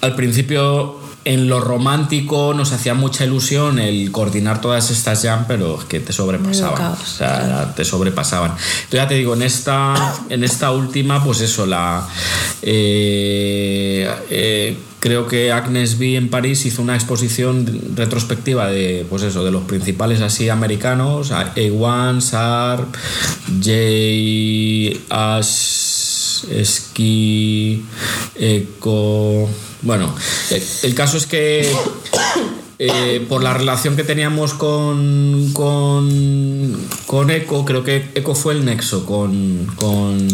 [0.00, 5.78] al principio en lo romántico nos hacía mucha ilusión el coordinar todas estas jam, pero
[5.78, 6.92] es que te sobrepasaban.
[6.92, 8.50] o sea, te sobrepasaban.
[8.50, 9.94] Entonces ya te digo, en esta,
[10.28, 12.06] en esta última, pues eso, la.
[12.62, 19.44] Eh, eh, creo que Agnes B en París hizo una exposición retrospectiva de, pues eso,
[19.44, 22.94] de los principales así americanos, A1, SARP,
[23.62, 27.84] J, Ash, Ski,
[28.34, 29.48] Eco
[29.84, 30.14] bueno,
[30.82, 31.70] el caso es que
[32.80, 38.64] eh, por la relación que teníamos con, con, con Eco, creo que Eco fue el
[38.64, 40.26] nexo con, con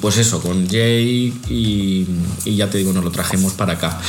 [0.00, 2.06] pues eso, con Jay y,
[2.44, 4.00] y, ya te digo, nos lo trajimos para acá.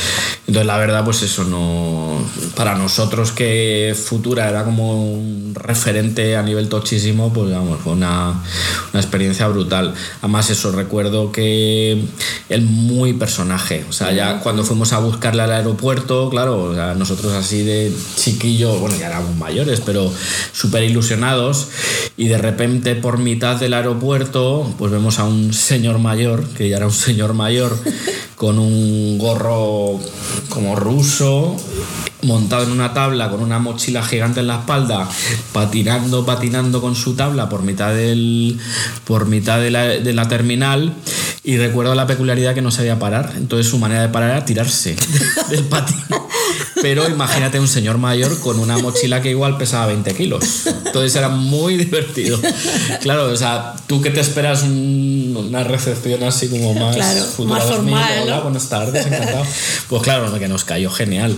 [0.48, 2.18] Entonces la verdad, pues eso no,
[2.56, 8.42] para nosotros que Futura era como un referente a nivel tochísimo, pues vamos, fue una,
[8.92, 9.94] una experiencia brutal.
[10.20, 12.02] Además eso, recuerdo que
[12.48, 16.94] el muy personaje, o sea, ya cuando fuimos a buscarle al aeropuerto, claro, o sea,
[16.94, 17.77] nosotros así de
[18.16, 20.12] chiquillos, bueno, ya éramos mayores, pero
[20.52, 21.68] súper ilusionados.
[22.16, 26.76] Y de repente, por mitad del aeropuerto, pues vemos a un señor mayor, que ya
[26.76, 27.76] era un señor mayor,
[28.36, 30.00] con un gorro
[30.48, 31.56] como ruso,
[32.22, 35.08] montado en una tabla con una mochila gigante en la espalda,
[35.52, 38.58] patinando, patinando con su tabla por mitad del
[39.04, 40.94] por mitad de la, de la terminal
[41.44, 44.96] y recuerdo la peculiaridad que no sabía parar, entonces su manera de parar era tirarse
[45.50, 45.96] del patín.
[46.82, 50.66] Pero imagínate un señor mayor con una mochila que igual pesaba 20 kilos.
[50.66, 52.38] Entonces era muy divertido.
[53.00, 58.20] Claro, o sea, tú que te esperas una recepción así como más, claro, más formal.
[58.22, 59.44] Hola, buenas tardes, encantado.
[59.88, 61.36] Pues claro, que nos cayó genial.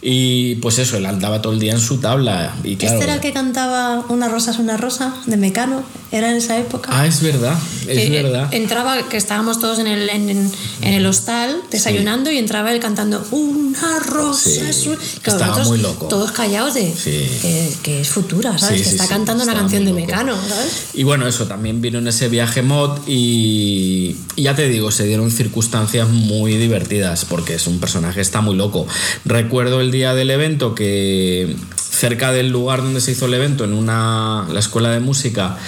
[0.00, 2.54] Y pues eso, él andaba todo el día en su tabla.
[2.64, 5.82] Y claro, ¿Este era el que cantaba Una rosa es una rosa de Mecano?
[6.10, 6.90] ¿Era en esa época?
[6.92, 8.48] Ah, es verdad, es verdad.
[8.52, 13.24] Entraba, que estábamos todos en el, en, en el hostal desayunando y entraba él cantando
[13.30, 14.70] Una rosa una...
[14.70, 16.08] Estaba muy loco.
[16.08, 18.82] Todos callados de que, que, es futura, ¿sabes?
[18.82, 20.86] que está cantando una canción de Mecano, ¿sabes?
[20.94, 25.04] Y bueno, eso también vino en ese viaje mod y, y ya te digo, se
[25.04, 28.86] dieron circunstancias muy divertidas porque es un personaje está muy loco.
[29.24, 31.54] Recuerdo el día del evento que
[31.92, 35.58] cerca del lugar donde se hizo el evento, en una, la escuela de música,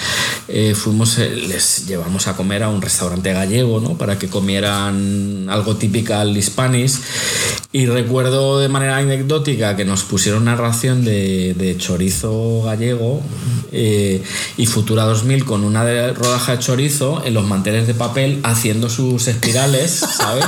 [0.47, 3.97] eh, fuimos, eh, les llevamos a comer a un restaurante gallego, ¿no?
[3.97, 7.01] Para que comieran algo típical hispanis.
[7.71, 13.21] Y recuerdo de manera anecdótica que nos pusieron una ración de, de chorizo gallego
[13.71, 14.23] eh,
[14.55, 18.89] y Futura 2000 con una de rodaja de chorizo en los manteles de papel haciendo
[18.89, 20.45] sus espirales, ¿sabes?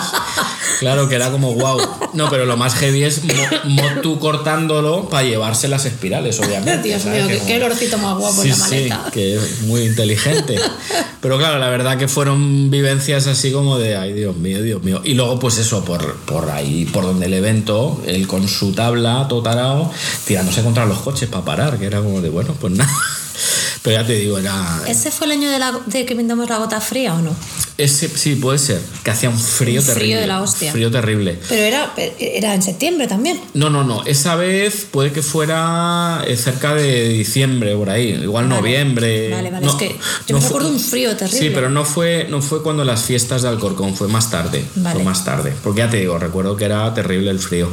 [0.80, 1.80] Claro que era como wow.
[2.14, 3.23] No, pero lo más heavy es
[3.65, 6.81] Motu cortándolo para llevarse las espirales, obviamente.
[6.88, 9.02] Dios mío, qué, qué lorcito más guapo sí, en la maleta.
[9.06, 10.56] Sí, que es muy inteligente.
[11.22, 15.02] Pero claro, la verdad que fueron vivencias así como de, ay, Dios mío, Dios mío.
[15.03, 19.26] Y luego, pues eso, por, por ahí, por donde el evento, él con su tabla,
[19.27, 19.91] todo tarao,
[20.26, 22.91] tirándose contra los coches para parar, que era como de, bueno, pues nada.
[23.81, 24.81] Pero ya te digo, era.
[24.88, 27.35] ¿Ese fue el año de, la, de que pintamos la gota fría o no?
[27.77, 28.81] Ese, sí, puede ser.
[29.03, 30.21] Que hacía un frío Un frío terrible.
[30.21, 30.71] de la hostia.
[30.71, 31.37] Frío terrible.
[31.47, 33.39] Pero era, era en septiembre también.
[33.53, 34.03] No, no, no.
[34.05, 38.09] Esa vez puede que fuera eh, cerca de diciembre, por ahí.
[38.21, 38.55] Igual Vale.
[38.61, 39.29] noviembre.
[39.29, 41.39] Vale, vale, No, es que yo no me recuerdo un frío terrible.
[41.39, 44.65] Sí, pero no fue, no fue cuando las fiestas de Alcorcón, fue más tarde.
[44.75, 44.95] Vale.
[44.95, 45.53] Fue más tarde.
[45.63, 47.69] Porque ya te digo, recuerdo que era terrible el frío.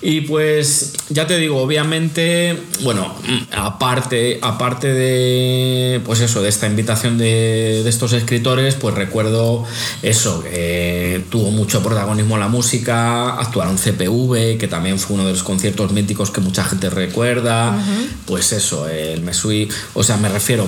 [0.00, 3.12] Y pues, ya te digo, obviamente, bueno,
[3.52, 9.23] aparte, aparte de, pues eso, de esta invitación de, de estos escritores, pues recuerdo
[10.02, 10.42] eso,
[11.30, 16.30] tuvo mucho protagonismo la música, actuaron CPV, que también fue uno de los conciertos míticos
[16.30, 17.76] que mucha gente recuerda,
[18.26, 20.66] pues eso, el Mesui, o sea, me refiero,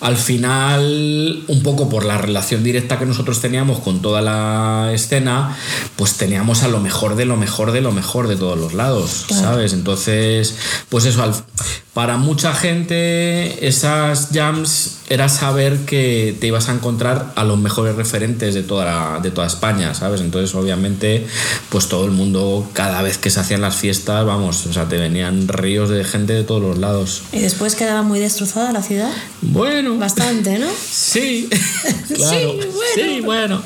[0.00, 5.56] al final, un poco por la relación directa que nosotros teníamos con toda la escena,
[5.96, 9.26] pues teníamos a lo mejor de lo mejor de lo mejor de todos los lados,
[9.28, 9.72] ¿sabes?
[9.72, 10.54] Entonces,
[10.88, 11.34] pues eso, al-
[11.94, 17.96] para mucha gente esas jams era saber que te ibas a encontrar a los mejores
[17.98, 20.22] referentes de toda, la- de toda España, ¿sabes?
[20.22, 21.26] Entonces, obviamente,
[21.68, 24.96] pues todo el mundo, cada vez que se hacían las fiestas, vamos, o sea, te
[24.96, 27.22] venían ríos de gente de todos los lados.
[27.32, 29.10] Y después quedaba muy destrozada la ciudad.
[29.42, 30.68] Bueno, Bastante, ¿no?
[30.90, 31.48] Sí,
[32.14, 32.54] claro.
[32.54, 32.72] bueno.
[32.94, 33.62] Sí, bueno.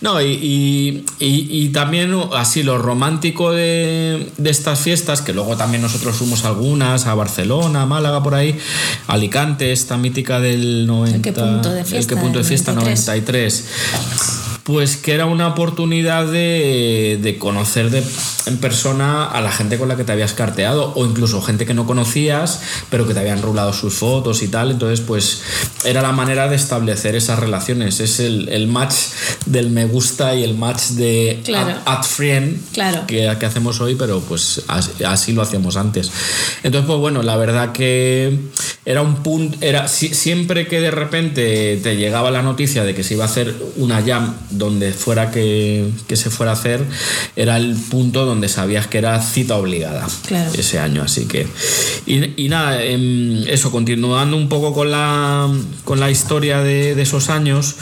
[0.00, 5.56] No, y, y- y- y también así lo romántico de, de estas fiestas, que luego
[5.56, 8.56] también nosotros fuimos algunas, a Barcelona, Málaga, por ahí,
[9.08, 11.16] Alicante, esta mítica del 90.
[11.16, 13.64] El qué punto de el fiesta, qué punto de el fiesta 93.
[14.70, 18.04] Pues que era una oportunidad de, de conocer de,
[18.46, 21.74] en persona a la gente con la que te habías carteado o incluso gente que
[21.74, 24.70] no conocías pero que te habían rulado sus fotos y tal.
[24.70, 25.42] Entonces pues
[25.84, 27.98] era la manera de establecer esas relaciones.
[27.98, 28.94] Es el, el match
[29.46, 31.74] del me gusta y el match de Claro.
[31.84, 33.06] add friend Claro.
[33.08, 36.10] que, que hacemos hoy, pero pues así, así lo hacíamos antes.
[36.62, 38.38] Entonces pues bueno, la verdad que
[38.84, 43.02] era un punto, era si- siempre que de repente te llegaba la noticia de que
[43.02, 46.84] se iba a hacer una jam donde fuera que, que se fuera a hacer,
[47.34, 50.52] era el punto donde sabías que era cita obligada Claro.
[50.54, 51.02] ese año.
[51.02, 51.48] Así que.
[52.06, 55.48] Y, y nada, em, eso, continuando un poco con la,
[55.84, 57.74] con la historia de, de esos años,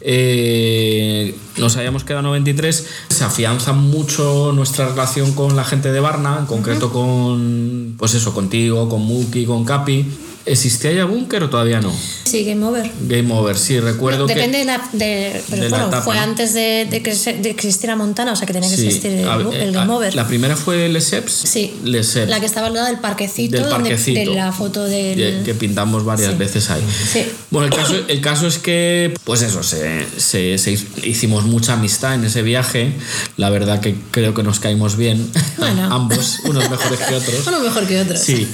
[0.00, 6.00] eh, nos habíamos quedado en 93, se afianza mucho nuestra relación con la gente de
[6.00, 10.06] Barna, en concreto con, pues eso, contigo, con Muki, con Capi.
[10.46, 11.92] ¿Existía ya Búnker o todavía no?
[12.24, 12.90] Sí, Game Over.
[13.02, 14.34] Game Over, sí, recuerdo que...
[14.34, 14.88] Depende de la.
[14.92, 16.22] De, pero de la bueno, etapa, fue ¿no?
[16.22, 19.12] antes de, de que, se- de existiera Montana, o sea que tenía que Sí, existir
[19.12, 20.14] el, a el eh, Game a- Over.
[20.14, 21.32] La primera fue Lesseps.
[21.32, 21.74] Sí.
[21.84, 22.28] Lesseps.
[22.30, 25.42] La que estaba al lado del parquecito, del donde- parquecito de la foto del.
[25.44, 26.38] que, pintamos varias Sí.
[26.38, 26.82] veces ahí.
[27.12, 27.26] Sí.
[27.50, 32.14] Bueno, el caso, el caso es que, pues eso, se, se- se hicimos mucha amistad
[32.14, 32.92] en ese viaje.
[33.36, 35.82] La verdad que creo que nos caímos bien, Bueno.
[35.94, 37.46] ambos, unos mejores que otros.
[37.46, 38.16] Uno mejor que otro.
[38.16, 38.46] Sí,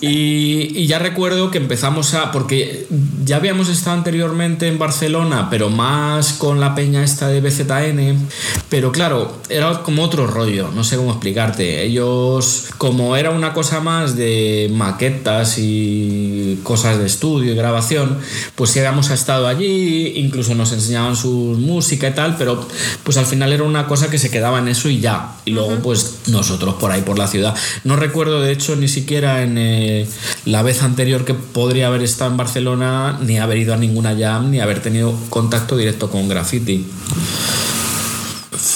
[0.00, 2.32] y, y ya recuerdo que empezamos a.
[2.32, 2.86] Porque
[3.24, 8.28] ya habíamos estado anteriormente en Barcelona, pero más con la peña esta de BZN.
[8.68, 11.82] Pero claro, era como otro rollo, no sé cómo explicarte.
[11.82, 18.18] Ellos, como era una cosa más de maquetas y cosas de estudio y grabación,
[18.54, 22.66] pues sí habíamos estado allí, incluso nos enseñaban su música y tal, pero
[23.02, 25.36] pues al final era una cosa que se quedaba en eso y ya.
[25.44, 27.54] Y luego, pues nosotros por ahí por la ciudad.
[27.84, 30.06] No recuerdo, de hecho, ni siquiera en eh,
[30.44, 34.50] la vez anterior que podría haber estado en Barcelona, ni haber ido a ninguna jam,
[34.50, 36.86] ni haber tenido contacto directo con graffiti.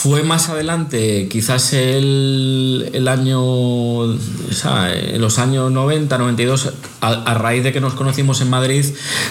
[0.08, 4.16] Fue más adelante, quizás el, el año, o
[4.50, 6.72] sea, en los años 90, 92,
[7.02, 8.86] a, a raíz de que nos conocimos en Madrid,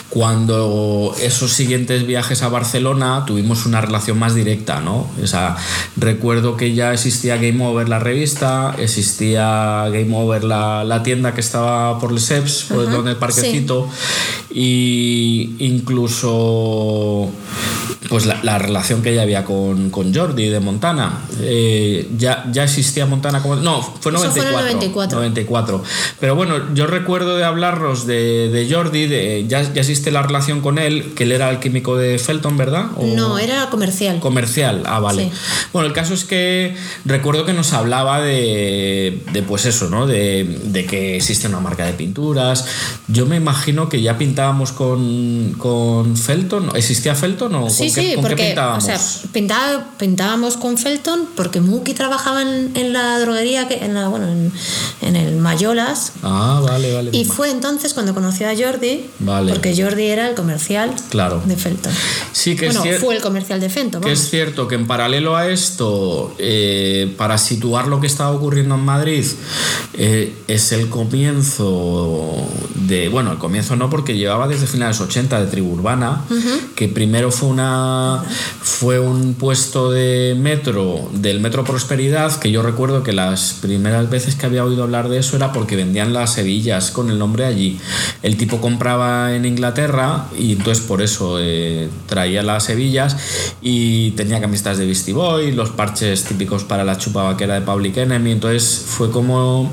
[0.10, 5.10] cuando esos siguientes viajes a Barcelona tuvimos una relación más directa, ¿no?
[5.22, 5.58] O sea,
[5.95, 11.41] recuerdo que ya existía Game Over la revista, existía Game Over la, la tienda que
[11.41, 13.90] estaba por Lesseps, por donde el parquecito,
[14.52, 17.32] y incluso
[18.10, 21.22] pues la, la relación que ya había con, con Jordi de Montana.
[21.42, 23.56] Eh, ya, ya existía Montana como.
[23.58, 25.18] No, fue Eso fue en el 94.
[25.18, 25.18] 94.
[25.18, 25.84] 94.
[26.20, 30.62] Pero bueno, yo recuerdo de hablaros de, de Jordi, de, ya, ya existe la relación
[30.62, 32.86] con él, que él era el químico de Felton, ¿verdad?
[32.96, 34.20] O- No, era comercial.
[34.20, 35.26] Comercial, ah, vale.
[35.26, 35.32] Sí.
[35.74, 36.76] Bueno, el caso es que
[37.06, 40.08] recuerdo que nos hablaba de, de pues eso, ¿no?
[40.08, 42.66] De, de que existe una marca de pinturas.
[43.08, 46.72] Yo me imagino que ya pintábamos con, con Felton.
[46.76, 48.84] ¿Existía Felton o Sí, qué, sí, qué porque o pintábamos?
[48.84, 48.99] sea,
[49.34, 54.28] pintaba- pintábamos con Felton porque Muki trabajaba en, en la droguería, que, en, la, bueno,
[54.28, 54.52] en,
[55.02, 56.14] en el Mayolas.
[56.24, 57.10] ah, vale, vale.
[57.14, 59.52] Y fue entonces cuando conoció a Jordi, Vale.
[59.52, 61.41] porque Jordi era el comercial Claro.
[61.45, 61.91] de Felton.
[62.32, 64.02] Sí, que bueno, es fue el comercial de Felton.
[64.02, 68.76] Que es cierto que en paralelo a esto, eh, para situar lo que estaba ocurriendo
[68.76, 69.26] en Madrid,
[69.94, 72.36] eh, es el comienzo
[72.76, 73.10] de.
[73.10, 76.24] Bueno, el comienzo no, porque llevaba desde finales 80 de Tribu Urbana,
[76.76, 77.87] que primero fue una
[78.62, 84.36] Fue un puesto de metro, del Metro Prosperidad, que yo recuerdo que las primeras veces
[84.36, 87.80] que había oído hablar de eso era porque vendían las hebillas con el nombre allí.
[88.24, 93.18] El tipo compraba en Inglaterra y entonces por eso eh, traía las hebillas
[93.62, 97.98] y tenía camisetas de Beastie Boy, los parches típicos para la chupa vaquera de Public
[97.98, 99.72] Enemy, entonces fue como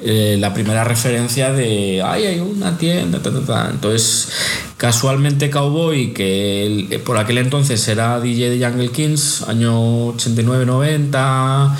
[0.00, 3.70] eh, la primera referencia de, ay, hay una tienda, ta, ta.
[3.70, 4.28] entonces
[4.76, 11.74] casualmente Cowboy, que él, por aquel entonces era DJ de Jungle Kings, año 89-90,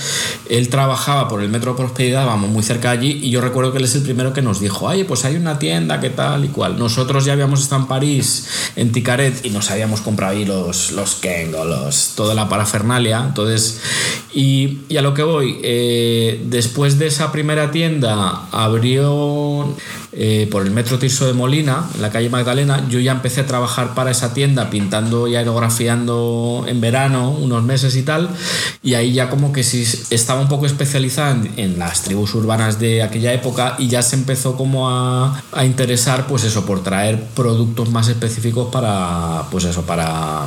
[0.49, 3.79] él trabajaba por el Metro Prosperidad, vamos, muy cerca de allí, y yo recuerdo que
[3.79, 6.49] él es el primero que nos dijo, ay, pues hay una tienda, ¿qué tal y
[6.49, 6.79] cual?
[6.79, 8.47] Nosotros ya habíamos estado en París,
[8.77, 11.21] en Ticaret, y nos habíamos comprado ahí los, los,
[12.15, 13.81] toda la parafernalia, entonces,
[14.33, 19.77] y, y a lo que voy, eh, después de esa primera tienda, abrió
[20.19, 23.47] eh, por el Metro Tirso de Molina, en la calle Magdalena, yo ya empecé a
[23.47, 28.31] trabajar para esa tienda pintando y aerografiando en verano unos meses y tal,
[28.83, 32.79] y ahí ya como que sí estaba un poco especializada en, en las tribus urbanas
[32.79, 37.23] de aquella época y ya se empezó como a, a, interesar pues eso, por traer
[37.35, 40.47] productos más específicos para pues eso, para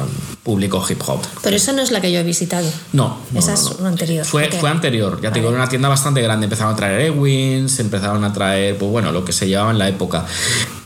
[0.50, 1.22] público hip hop.
[1.44, 2.68] Pero esa no es la que yo he visitado.
[2.92, 3.20] No.
[3.32, 3.88] no esa no, es no.
[3.88, 4.26] anterior.
[4.26, 8.24] Fue, anterior, ya te digo, era una tienda bastante grande, empezaron a traer Ewins, empezaron
[8.24, 10.26] a traer, pues bueno, lo que se llevaba en la época.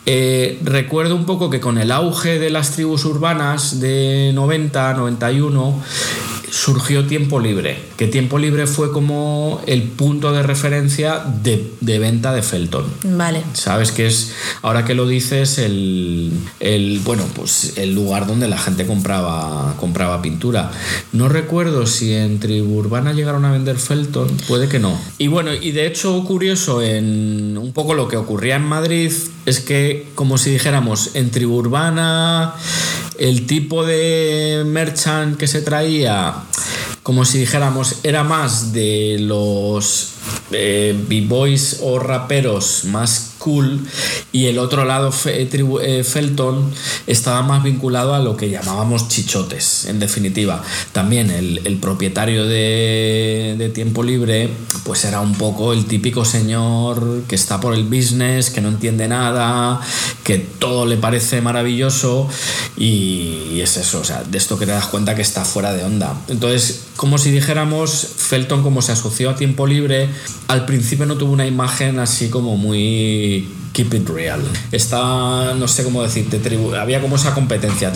[0.06, 5.82] Eh, recuerdo un poco que con el auge de las tribus urbanas de 90, 91,
[6.54, 12.32] surgió Tiempo Libre, que Tiempo Libre fue como el punto de referencia de, de venta
[12.32, 12.86] de Felton.
[13.04, 13.42] Vale.
[13.54, 18.60] Sabes que es, ahora que lo dices, el, el, bueno, pues el lugar donde la
[18.60, 20.72] gente compraba, compraba pintura.
[21.12, 24.96] No recuerdo si en Tribu Urbana llegaron a vender Felton, puede que no.
[25.18, 29.12] Y bueno, y de hecho curioso, en un poco lo que ocurría en Madrid
[29.48, 32.56] es que, como si dijéramos, en Tribu Urbana,
[33.18, 36.34] el tipo de merchant que se traía,
[37.04, 40.14] como si dijéramos, era más de los
[40.52, 43.80] eh, b-boys o raperos más cool
[44.32, 46.72] y el otro lado tribu- eh, Felton
[47.08, 50.64] estaba más vinculado a lo que llamábamos chichotes en definitiva.
[50.92, 54.50] También el, propietario de, tiempo libre
[54.84, 59.08] pues era un poco el típico señor que está por el business que no entiende
[59.08, 59.82] nada
[60.24, 62.28] que todo le parece maravilloso
[62.78, 65.84] y es eso o sea de esto que te das cuenta que está fuera de
[65.84, 66.16] onda.
[66.28, 70.10] Entonces como si dijéramos Felton como se asoció a tiempo libre
[70.48, 74.40] al principio no tuvo una imagen así como muy the keep it real.
[74.72, 77.92] Está, no sé cómo decirte, tribu- había como esa competencia,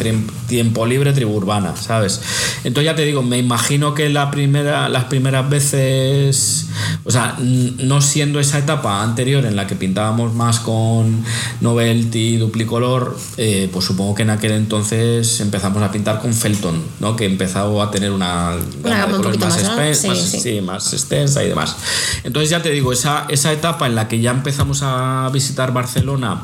[0.48, 2.20] tiempo libre, tribu urbana, ¿sabes?
[2.64, 6.68] Entonces ya te digo, me imagino que la primera, las primeras veces,
[7.06, 11.24] o sea, no siendo esa etapa anterior en la que pintábamos más con
[11.62, 17.16] novelty, duplicolor, eh, pues supongo que en aquel entonces empezamos a pintar con Felton, ¿no?
[17.16, 20.40] Que empezó a tener una, Una gama un colores más espe- sí, más- sí.
[20.40, 21.76] sí, más extensa y demás.
[22.24, 26.42] Entonces ya te digo, esa, esa etapa en la que ya empezamos a visitar Barcelona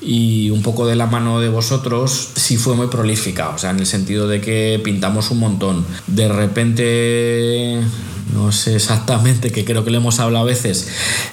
[0.00, 3.80] y un poco de la mano de vosotros, sí fue muy prolífica, o sea, en
[3.80, 5.84] el sentido de que pintamos un montón.
[6.06, 7.80] De repente,
[8.34, 10.88] no sé exactamente, que creo que le hemos hablado a veces,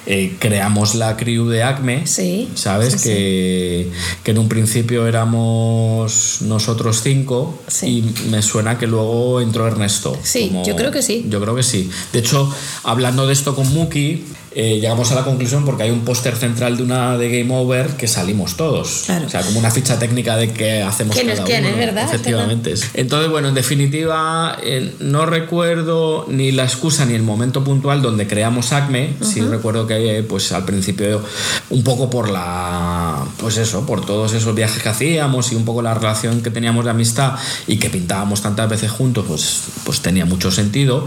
[0.06, 2.06] eh, creamos la crew de Acme.
[2.06, 2.92] Sí, ¿Sabes?
[2.94, 3.08] sí, sí.
[3.08, 3.90] que,
[4.24, 8.04] que en un principio éramos nosotros cinco Sí.
[8.26, 10.16] y me suena que luego entró Ernesto.
[10.22, 11.24] Sí, yo creo que sí.
[11.28, 11.90] Yo creo que sí.
[12.12, 12.52] De hecho,
[12.84, 16.76] hablando de esto con Muki, eh, llegamos a la conclusión porque hay un póster central
[16.76, 19.04] de una de Game Over que salimos todos.
[19.06, 19.26] Claro.
[19.26, 21.74] O sea, como una ficha técnica de qué hacemos ¿Quién es quién, uno.
[21.74, 22.04] es verdad?
[22.04, 22.74] Efectivamente.
[22.94, 28.26] Entonces, bueno, en definitiva, eh, no recuerdo ni la excusa ni el momento puntual donde
[28.26, 29.14] creamos Acme.
[29.20, 31.22] Sí recuerdo que, eh, pues al principio,
[31.70, 33.24] un poco por la.
[33.38, 36.84] Pues eso, por todos esos viajes que hacíamos y un poco la relación que teníamos
[36.84, 37.34] de amistad
[37.66, 41.06] y que pintábamos tantas veces juntos, pues, pues tenía mucho sentido.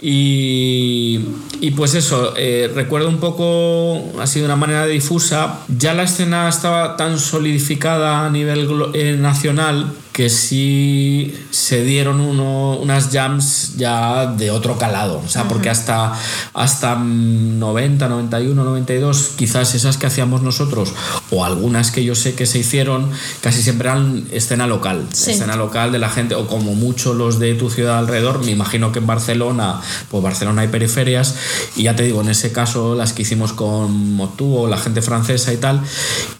[0.00, 1.20] Y,
[1.60, 6.48] y pues eso, eh, recuerdo un poco, así de una manera difusa, ya la escena
[6.48, 14.26] estaba tan solidificada a nivel eh, nacional que sí se dieron uno, unas jams ya
[14.26, 16.12] de otro calado, o sea, porque hasta,
[16.54, 20.92] hasta mm, 90, 91, 92, quizás esas que hacíamos nosotros,
[21.30, 23.12] o algunas que yo sé que se hicieron,
[23.42, 25.30] casi siempre eran escena local, Sí.
[25.30, 28.90] escena local de la gente, o como mucho los de tu ciudad alrededor, me imagino
[28.90, 29.80] que en Barcelona,
[30.10, 31.36] pues Barcelona hay periferias,
[31.76, 35.00] y ya te digo, en ese caso las que hicimos con Motu o la gente
[35.00, 35.80] francesa y tal,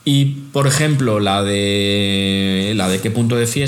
[0.05, 3.68] y por ejemplo, la de la de qué punto de fiesta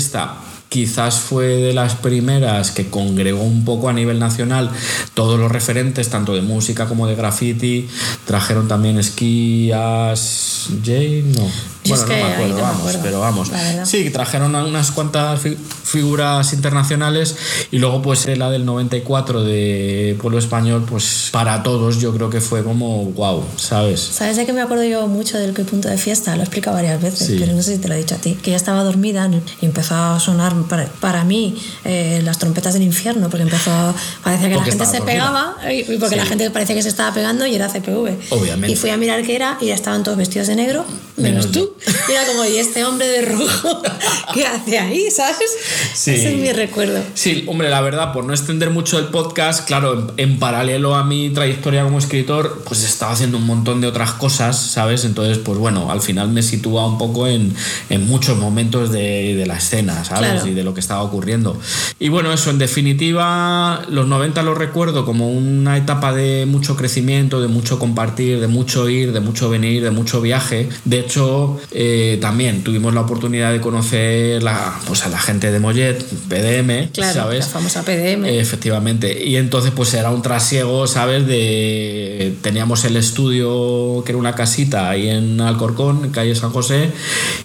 [0.71, 4.71] quizás fue de las primeras que congregó un poco a nivel nacional
[5.13, 7.89] todos los referentes, tanto de música como de graffiti.
[8.25, 10.69] Trajeron también esquías.
[10.83, 11.45] Jane, no.
[11.91, 13.51] Yo Yo es Bueno, que no me acuerdo, no me vamos, acuerdo, pero vamos.
[13.85, 17.35] Sí, trajeron unas cuantas fi- figuras internacionales
[17.71, 22.41] y luego pues la del 94 de Pueblo Español, pues para todos yo creo que
[22.41, 23.99] fue como wow, ¿sabes?
[24.01, 26.33] ¿Sabes de qué me acuerdo yo mucho del que punto de fiesta?
[26.35, 27.37] Lo he explicado varias veces, Sí.
[27.39, 28.35] pero no sé si te lo he dicho a ti.
[28.41, 29.29] Que ya estaba dormida
[29.61, 33.93] y empezó a sonar para, para mí eh, las trompetas del infierno, porque empezó,
[34.23, 35.05] parecía que Porque la gente se dormida.
[35.13, 35.55] pegaba,
[35.99, 36.15] porque Sí.
[36.15, 38.17] la gente parecía que se estaba pegando y era CPV.
[38.29, 38.71] Obviamente.
[38.71, 40.85] Y fui a mirar qué era y ya estaban todos vestidos de negro,
[41.17, 41.75] menos, Menos tú.
[42.07, 43.81] Y era como, ¿y este hombre de rojo
[44.33, 45.09] qué hace ahí?
[45.09, 45.51] ¿Sabes?
[45.93, 46.11] Sí.
[46.11, 47.01] Ese es mi recuerdo.
[47.13, 51.03] Sí, hombre, la verdad, por no extender mucho el podcast, claro, en, en paralelo a
[51.03, 55.05] mi trayectoria como escritor, pues estaba haciendo un montón de otras cosas, ¿sabes?
[55.05, 57.53] Entonces, pues bueno, al final me sitúa un poco en,
[57.89, 60.31] en muchos momentos de, de la escena, ¿sabes?
[60.31, 60.47] Claro.
[60.47, 61.59] Y de lo que estaba ocurriendo.
[61.99, 67.41] Y bueno, eso, en definitiva, los 90 los recuerdo como una etapa de mucho crecimiento,
[67.41, 70.69] de mucho compartir, de mucho ir, de mucho venir, de mucho viaje.
[70.85, 75.59] De hecho, eh, también tuvimos la oportunidad de conocer la, pues a la gente de
[75.59, 77.39] Mollet, PDM, Claro, ¿sabes?
[77.45, 78.25] la famosa PDM.
[78.25, 79.23] Eh, Efectivamente.
[79.25, 81.25] Y entonces pues era un trasiego, ¿sabes?
[81.27, 86.89] De teníamos el estudio que era una casita ahí en Alcorcón, en calle San José,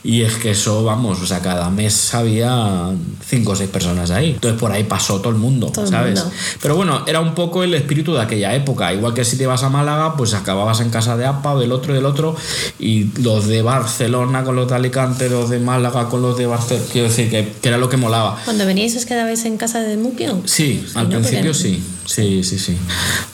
[0.02, 2.90] y es que eso, vamos, o sea, cada mes había
[3.24, 4.30] cinco o seis personas ahí.
[4.32, 6.20] Entonces por ahí pasó todo el mundo, Todo el ¿sabes?
[6.20, 6.34] mundo.
[6.60, 8.92] Pero bueno, era un poco el espíritu de aquella época.
[8.92, 11.70] Igual que si te ibas a Málaga, pues acababas en casa de APA o del
[11.72, 12.34] otro y del otro,
[12.78, 16.86] y los de Barcelona con los de Alicante, los de Málaga con los de Barcelona.
[16.90, 18.38] Quiero decir que, que era lo que molaba.
[18.44, 20.40] Cuando veníais os quedabais en casa de Mukio.
[20.44, 21.10] Sí, al ¿no?
[21.20, 21.82] principio Porque- sí.
[22.06, 22.76] Sí, sí, sí.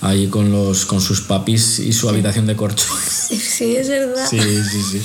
[0.00, 2.86] Ahí con los con sus papis y su habitación de corcho.
[3.28, 4.26] Sí, es verdad.
[4.28, 5.02] Sí, sí, sí.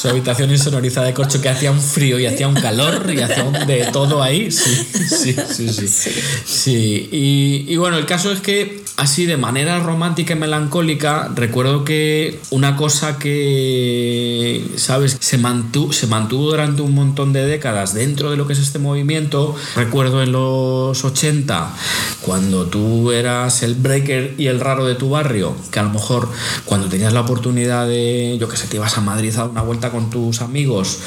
[0.00, 3.44] Su habitación insonorizada de corcho que hacía un frío y hacía un calor y hacía
[3.44, 4.50] un de todo ahí.
[4.50, 6.10] Sí, sí, sí, sí.
[6.44, 11.84] Sí, y, y bueno, el caso es que así de manera romántica y melancólica, recuerdo
[11.84, 15.16] que una cosa que, ¿sabes?
[15.20, 18.80] Se mantuvo, se mantuvo durante un montón de décadas dentro de lo que es este
[18.80, 19.54] movimiento.
[19.76, 21.74] Recuerdo en los 80,
[22.22, 26.28] cuando tú eras el breaker y el raro de tu barrio, que a lo mejor
[26.64, 29.62] cuando tenías la oportunidad de, yo que sé, te ibas a Madrid a dar una
[29.62, 30.98] vuelta con tus amigos,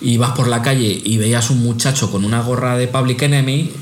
[0.00, 3.72] y ibas por la calle y veías un muchacho con una gorra de Public Enemy,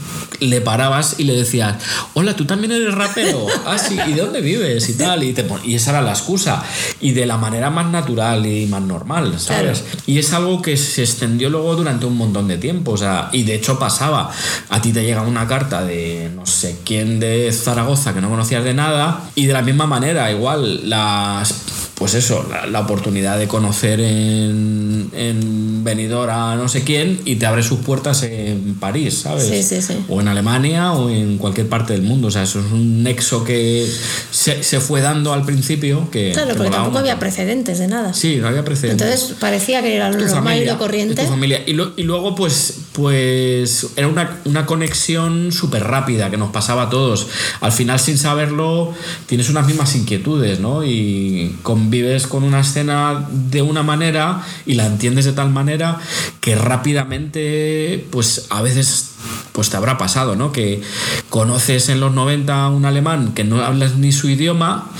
[0.40, 1.76] le parabas y le decías,
[2.14, 4.88] hola, tú también eres rapero, ah, sí, ¿y de dónde vives?
[4.88, 6.62] y tal, y, te y esa era la excusa,
[7.00, 9.84] y de la manera más natural y más normal, ¿sabes?
[10.06, 13.42] Y es algo que se extendió luego durante un montón de tiempo, o sea, y
[13.44, 14.30] de hecho pasaba,
[14.68, 18.64] a ti te llega una carta de no sé quién de Zaragoza que no conocías
[18.64, 23.48] de nada, y de la misma manera, igual, las pues eso, la, la oportunidad de
[23.48, 29.20] conocer en, en Benidorm a no sé quién y te abre sus puertas en París,
[29.22, 29.44] ¿sabes?
[29.48, 29.94] Sí, sí, sí.
[30.08, 32.28] O en Alemania o en cualquier parte del mundo.
[32.28, 33.88] O sea, eso es un nexo que
[34.30, 36.10] se, se fue dando al principio.
[36.10, 38.12] Que, Claro, que porque tampoco había precedentes de nada.
[38.12, 41.22] Sí, no había precedentes Entonces parecía que era lo normal y familia, lo corriente.
[41.22, 41.62] tu familia.
[41.66, 46.82] Y, lo- y luego, pues, pues era una, una conexión súper rápida que nos pasaba
[46.84, 47.26] a todos.
[47.60, 48.92] Al final, sin saberlo,
[49.26, 50.84] tienes unas mismas inquietudes, ¿no?
[50.84, 51.56] Y
[51.86, 56.00] convives con una escena de una manera y la entiendes de tal manera
[56.40, 59.12] que rápidamente, pues a veces
[59.52, 60.50] pues te habrá pasado, ¿no?
[60.50, 60.82] Que
[61.30, 64.90] conoces en los 90 a un alemán que no hablas ni su idioma,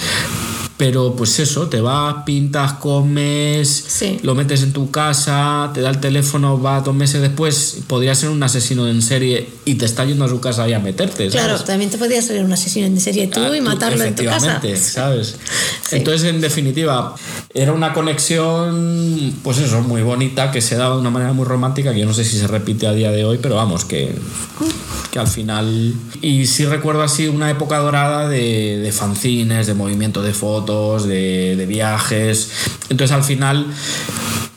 [0.76, 4.18] pero pues eso, te vas, pintas, comes, Sí.
[4.22, 8.28] lo metes en tu casa, te da el teléfono, va dos meses después, podría ser
[8.28, 11.30] un asesino en serie y te está yendo a su casa y a meterte.
[11.30, 11.32] ¿sabes?
[11.32, 14.24] Claro, también te podías ser un asesino en serie tú Ah, y matarlo en tu
[14.24, 14.60] casa.
[14.78, 15.36] ¿sabes?
[15.82, 15.96] Sí.
[15.96, 17.14] Entonces, en definitiva,
[17.54, 21.92] era una conexión, pues eso, muy bonita, que se daba de una manera muy romántica,
[21.92, 24.14] que yo no sé si se repite a día de hoy, pero vamos, que,
[25.10, 25.94] que al final...
[26.20, 31.56] Y sí recuerdo así una época dorada de, de fanzines, de movimiento de fotos, de,
[31.56, 32.50] de viajes.
[32.88, 33.66] Entonces, al final...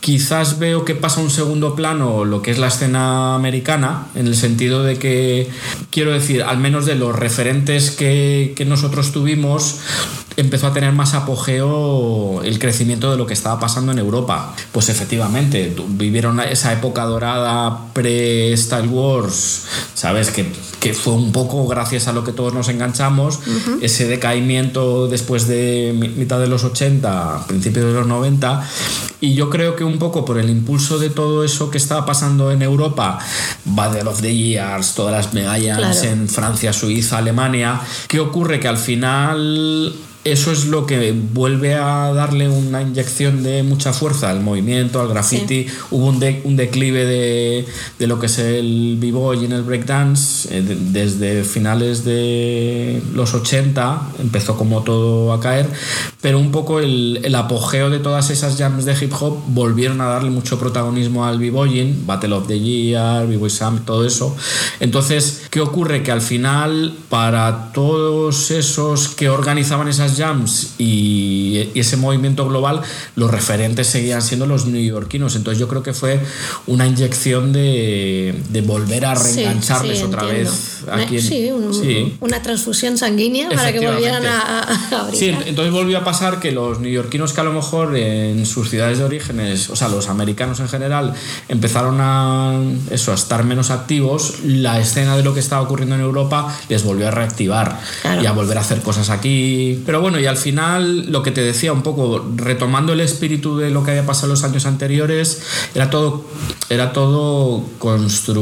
[0.01, 4.35] Quizás veo que pasa un segundo plano lo que es la escena americana, en el
[4.35, 5.49] sentido de que,
[5.91, 9.79] quiero decir, al menos de los referentes que, que nosotros tuvimos,
[10.37, 14.53] empezó a tener más apogeo el crecimiento de lo que estaba pasando en Europa.
[14.71, 19.63] Pues efectivamente, vivieron esa época dorada pre-Star Wars,
[19.95, 20.29] ¿sabes?
[20.31, 20.49] Que,
[20.79, 23.39] que fue un poco gracias a lo que todos nos enganchamos,
[23.81, 28.65] ese decaimiento después de mi- mitad de los 80, principios de los 90,
[29.21, 32.51] y yo creo que un poco por el impulso de todo eso que estaba pasando
[32.51, 33.19] en Europa,
[33.65, 36.03] Battle of the Years, todas las medallas Claro.
[36.03, 38.59] en Francia, Suiza, Alemania, ¿qué ocurre?
[38.59, 39.93] Que al final
[40.25, 45.07] eso es lo que vuelve a darle una inyección de mucha fuerza al movimiento, al
[45.07, 45.65] graffiti.
[45.91, 47.65] Hubo un, de- un declive de,
[47.97, 53.33] de lo que es el b-boy en el breakdance eh, de- desde finales de los
[53.33, 55.67] 80, empezó como todo a caer,
[56.21, 60.05] pero un poco el, el apogeo de todas esas jams de hip hop volvieron a
[60.05, 64.35] darle mucho protagonismo al b-boying, Battle of the Year, B-Boy Sam, todo eso.
[64.81, 66.03] Entonces, ¿qué ocurre?
[66.03, 72.81] Que al final, para todos esos que organizaban esas jams y, y ese movimiento global,
[73.15, 75.35] los referentes seguían siendo los neoyorquinos.
[75.35, 76.19] Entonces, yo creo que fue
[76.67, 80.51] una inyección de, de volver a reengancharles sí, otra entiendo.
[80.51, 81.15] vez aquí.
[81.17, 82.17] en- sí, un- sí.
[82.21, 86.51] una transfusión sanguínea para que volvieran a, a- a Sí, entonces volvió a pasar que
[86.51, 90.59] los neoyorquinos que a lo mejor en sus ciudades de orígenes, o sea, los americanos
[90.59, 91.13] en general,
[91.47, 92.59] empezaron a
[92.91, 96.83] eso, a estar menos activos, la escena de lo que estaba ocurriendo en Europa les
[96.83, 98.21] volvió a reactivar Claro.
[98.21, 99.81] y a volver a hacer cosas aquí.
[99.85, 103.69] Pero bueno, y al final lo que te decía un poco, retomando el espíritu de
[103.69, 105.41] lo que había pasado los años anteriores,
[105.75, 106.25] era todo,
[106.69, 107.63] era todo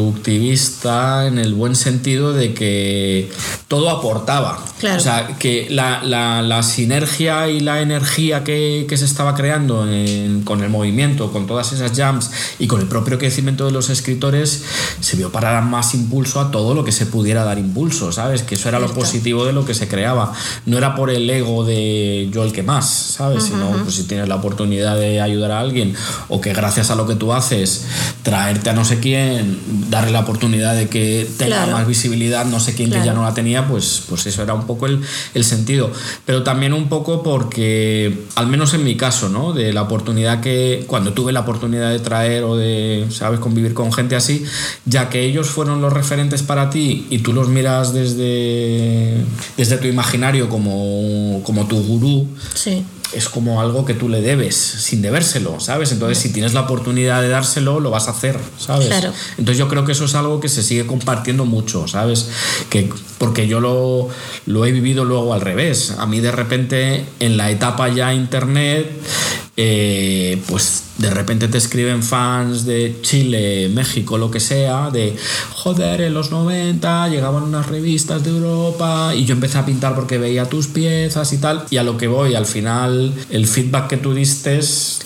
[0.08, 3.30] constructivista en el buen sentido de que
[3.68, 4.64] todo aportaba.
[4.80, 4.98] Claro.
[4.98, 9.88] O sea, que la, la- la sinergia y la energía que, que se estaba creando
[9.92, 13.90] en- con el movimiento, con todas esas jams y con el propio crecimiento de los
[13.90, 14.64] escritores,
[15.00, 18.44] se vio para dar más impulso a todo lo que se pudiera dar impulso, ¿sabes?
[18.44, 20.34] Que eso era lo positivo de lo que se creaba.
[20.66, 23.44] No era por el ego de yo el que más, ¿sabes?
[23.46, 25.94] Sino pues, si tienes la oportunidad de ayudar a alguien
[26.28, 27.86] o que gracias a lo que tú haces,
[28.24, 29.60] traerte a no sé quién,
[29.90, 31.72] darle la oportunidad de que tenga Claro.
[31.72, 34.66] más visibilidad, no sé quién que ya no la tenía, pues, pues eso era un
[34.68, 35.02] poco el,
[35.34, 35.92] el sentido.
[36.26, 39.54] Pero también un poco porque, al menos en mi caso, ¿no?
[39.54, 43.92] De la oportunidad que, cuando tuve la oportunidad de traer o de, ¿sabes?, convivir con
[43.92, 44.44] gente así,
[44.86, 49.24] ya que ellos fueron los referentes para ti y tú los miras desde,
[49.58, 52.84] desde tu imaginario como, como tu gurú, Sí.
[53.14, 55.92] es como algo que tú le debes, sin debérselo, ¿sabes?
[55.94, 58.88] Entonces, si tienes la oportunidad de dárselo, lo vas a hacer, ¿sabes?
[58.88, 59.14] Claro.
[59.38, 62.28] Entonces, yo creo que eso es algo que se sigue compartiendo mucho, ¿sabes?
[62.70, 64.10] Que, porque yo lo,
[64.46, 65.92] lo he vivido luego al revés.
[65.98, 68.92] A mí, de repente, en la etapa ya internet,
[69.56, 75.16] eh, pues de repente te escriben fans de Chile, México, lo que sea, de
[75.54, 80.18] joder, en los 90 llegaban unas revistas de Europa y yo empecé a pintar porque
[80.18, 81.66] veía tus piezas y tal.
[81.70, 84.60] Y a lo que voy, al final, el feedback que tú diste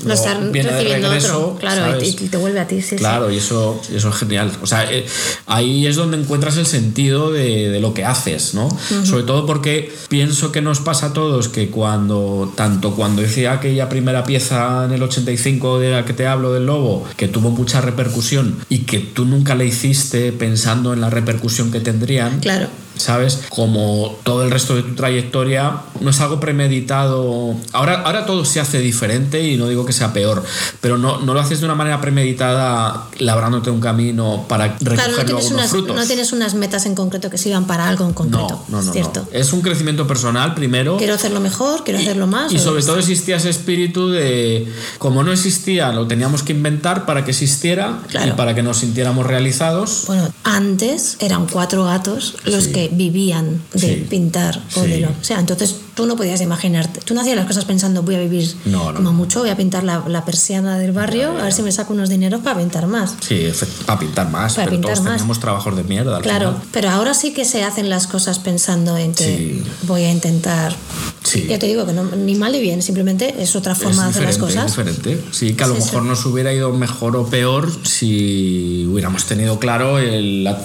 [0.05, 1.59] Lo están viene de recibiendo regreso, otro.
[1.59, 2.21] Claro, y, ¿sabes?
[2.21, 2.95] y te vuelve a ti, sí, sí.
[2.95, 4.51] Claro, y eso, eso es genial.
[4.61, 5.05] O sea, eh,
[5.47, 8.69] ahí es donde encuentras el sentido de, de lo que haces, ¿no?
[9.03, 13.89] Sobre todo porque pienso que nos pasa a todos que cuando, tanto cuando hice aquella
[13.89, 18.79] primera pieza en el 85 que te hablo del lobo, que tuvo mucha repercusión y
[18.79, 22.67] que tú nunca le hiciste pensando en la repercusión que tendrían, Claro.
[23.01, 23.39] ¿Sabes?
[23.49, 27.55] Como todo el resto de tu trayectoria, no es algo premeditado.
[27.73, 30.43] Ahora, ahora todo se hace diferente y no digo que sea peor,
[30.79, 35.17] pero no, no lo haces de una manera premeditada, labrándote un camino para recoger Claro,
[35.17, 35.95] no tienes, unas, frutos.
[35.95, 38.63] no tienes unas metas en concreto que sirvan para algo en concreto.
[38.69, 39.21] no, no, no, ¿cierto?
[39.31, 39.37] no.
[39.37, 40.97] Es un crecimiento personal primero.
[40.97, 42.51] Quiero hacerlo mejor, quiero hacerlo más.
[42.51, 44.67] Y sobre todo existía ese espíritu de,
[44.97, 48.35] como no existía, lo teníamos que inventar para que existiera y Claro.
[48.35, 50.03] para que nos sintiéramos realizados.
[50.07, 52.71] Bueno, antes eran cuatro gatos los Sí.
[52.71, 54.05] que vivían de Sí.
[54.09, 54.89] pintar o Sí.
[54.89, 55.09] de lo.
[55.09, 56.99] O sea, entonces tú no podías imaginarte.
[57.01, 59.55] Tú no hacías las cosas pensando, voy a vivir No, no, como mucho, voy a
[59.57, 62.87] pintar la, la persiana del barrio, a ver si me saco unos dineros para pintar
[62.87, 63.15] más.
[63.21, 63.47] Sí,
[63.85, 65.13] para pintar más, Para pero pintar todos más.
[65.13, 66.17] teníamos trabajos de mierda.
[66.17, 66.67] al Claro, final.
[66.71, 69.63] pero ahora sí que se hacen las cosas pensando en que Sí.
[69.83, 70.75] voy a intentar.
[71.23, 71.45] Sí.
[71.47, 74.23] Ya te digo que no, ni mal ni bien, simplemente es otra forma de hacer
[74.23, 74.65] las cosas.
[74.65, 75.23] es diferente.
[75.31, 77.71] Sí, que a lo Sí, mejor nos hubiera ido mejor o peor
[78.11, 80.57] si hubiéramos tenido claro el, la-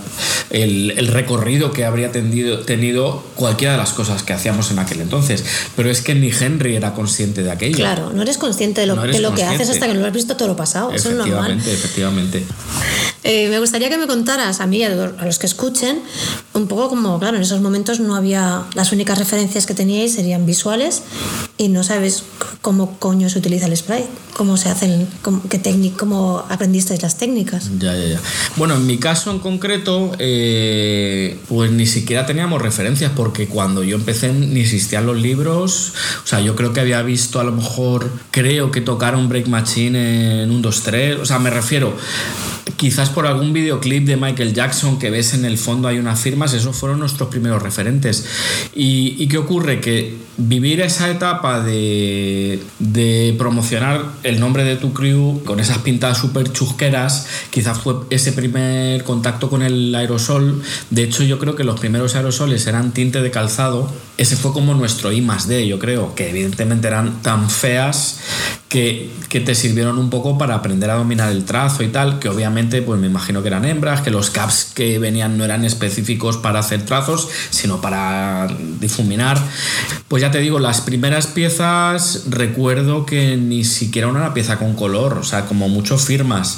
[0.50, 5.00] el- el recorrido que habría tendido- tenido cualquiera de las cosas que hacíamos en aquel
[5.02, 5.25] entonces.
[5.76, 7.76] Pero es que ni Henry era consciente de aquello.
[7.76, 10.06] Claro, no eres consciente de lo, No de lo que haces hasta que no lo
[10.06, 10.92] has visto todo lo pasado.
[10.92, 11.52] Eso es normal.
[11.52, 12.44] Efectivamente, efectivamente.
[13.28, 16.00] Eh, me gustaría que me contaras a mí y a los que escuchen
[16.54, 20.46] un poco como, claro, en esos momentos no había, las únicas referencias que teníais serían
[20.46, 21.02] visuales
[21.58, 22.22] y no sabes
[22.60, 27.16] cómo coño se utiliza el sprite, cómo se hacen, cómo, qué técnica, cómo aprendisteis las
[27.16, 27.70] técnicas.
[27.78, 28.20] Ya, ya, ya.
[28.56, 33.96] Bueno, en mi caso en concreto, eh, pues ni siquiera teníamos referencias porque cuando yo
[33.96, 35.94] empecé ni existían los libros.
[36.24, 40.42] O sea, yo creo que había visto a lo mejor, creo que tocaron Break Machine
[40.42, 41.18] en un 2, 3.
[41.20, 41.96] O sea, me refiero,
[42.76, 46.52] quizás por algún videoclip de Michael Jackson que ves en el fondo hay unas firmas,
[46.52, 48.26] esos fueron nuestros primeros referentes.
[48.74, 49.80] ¿Y, y qué ocurre?
[49.80, 56.52] Que vivir esa etapa de, promocionar el nombre de tu crew con esas pintadas súper
[56.52, 60.62] chusqueras, quizás fue ese primer contacto con el aerosol.
[60.90, 64.72] De hecho, yo creo que los primeros aerosoles eran tinte de calzado ese fue como
[64.74, 68.18] nuestro I más D, yo creo, que evidentemente eran tan feas
[68.68, 72.30] que, que, te sirvieron un poco para aprender a dominar el trazo y tal, que
[72.30, 76.38] obviamente pues me imagino que eran hembras, que los caps que venían no eran específicos
[76.38, 78.48] para hacer trazos, sino para
[78.80, 79.38] difuminar.
[80.08, 85.18] Pues ya te digo, las primeras piezas recuerdo que ni siquiera una pieza con color,
[85.18, 86.56] o sea, como mucho firmas.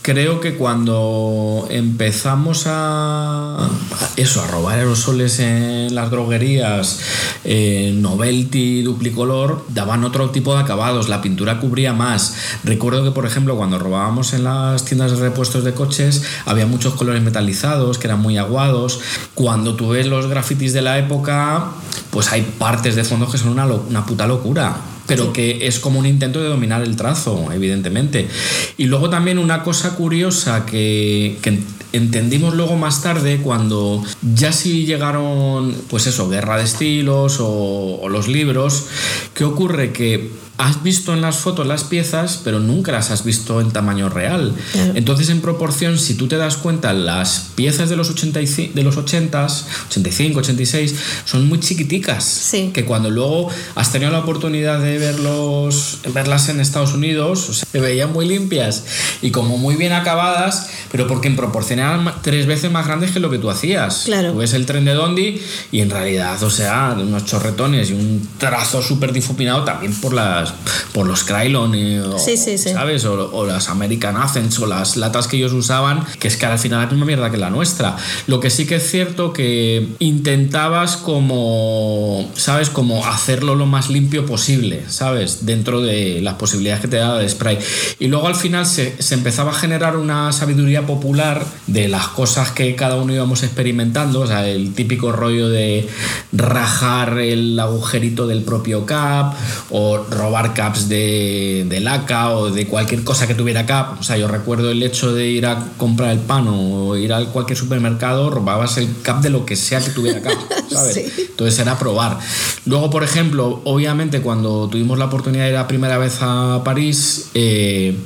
[0.00, 3.68] Creo que cuando empezamos a
[4.14, 7.00] eso, a robar aerosoles en las droguerías,
[7.42, 12.36] eh, Novelty, Duplicolor, daban otro tipo de acabados, la pintura cubría más.
[12.62, 16.94] Recuerdo que, por ejemplo, cuando robábamos en las tiendas de repuestos de coches, había muchos
[16.94, 19.00] colores metalizados que eran muy aguados.
[19.34, 21.72] Cuando tú ves los grafitis de la época,
[22.12, 24.76] pues hay partes de fondo que son una, una puta locura.
[25.06, 28.28] Pero que es como un intento de dominar el trazo, evidentemente.
[28.76, 31.58] Y luego también una cosa curiosa que, que,
[31.92, 34.02] entendimos luego más tarde cuando
[34.34, 38.86] ya sí llegaron, pues eso, guerra de estilos o, o los libros,
[39.34, 43.60] que ocurre que has visto en las fotos las piezas, pero nunca las has visto
[43.60, 44.54] en tamaño real.
[44.72, 44.92] Claro.
[44.94, 48.96] Entonces, en proporción, si tú te das cuenta, las piezas de los, 85, de los
[48.96, 52.24] 80s, 85, 86, son muy chiquiticas.
[52.24, 52.70] Sí.
[52.72, 57.66] Que cuando luego has tenido la oportunidad de verlos, verlas en Estados Unidos, o sea,
[57.70, 58.84] se veían muy limpias
[59.22, 63.20] y como muy bien acabadas, pero porque en proporción eran tres veces más grandes que
[63.20, 64.02] lo que tú hacías.
[64.04, 64.32] Claro.
[64.32, 68.28] Tú ves el tren de Dondi y en realidad, o sea, unos chorretones y un
[68.38, 70.12] trazo súper difuminado también por
[70.42, 70.54] las
[70.92, 71.72] por los Krylon
[72.12, 72.70] o, sí, sí, sí.
[72.70, 73.04] ¿sabes?
[73.04, 76.58] O, o, las American Athens o las latas que ellos usaban, que es que al
[76.58, 77.96] final es la misma mierda que la nuestra.
[78.26, 82.70] Lo que sí que es cierto que intentabas como, ¿sabes?
[82.70, 85.46] Como hacerlo lo más limpio posible, ¿sabes?
[85.46, 87.58] Dentro de las posibilidades que te daba de spray.
[87.98, 92.50] Y luego al final se, se empezaba a generar una sabiduría popular de las cosas
[92.50, 95.88] que cada uno íbamos experimentando, o sea, el típico rollo de
[96.32, 99.34] rajar el agujerito del propio cap
[99.70, 104.00] o robar caps de, de laca o de cualquier cosa que tuviera cap.
[104.00, 107.24] O sea, yo recuerdo el hecho de ir a comprar el pan o ir a
[107.26, 110.34] cualquier supermercado, robabas el cap de lo que sea que tuviera cap,
[110.70, 110.94] ¿sabes?
[110.94, 111.28] Sí.
[111.30, 112.18] Entonces era probar.
[112.66, 117.30] Luego, por ejemplo, obviamente cuando tuvimos la oportunidad de ir la primera vez a París,
[117.34, 117.96] eh,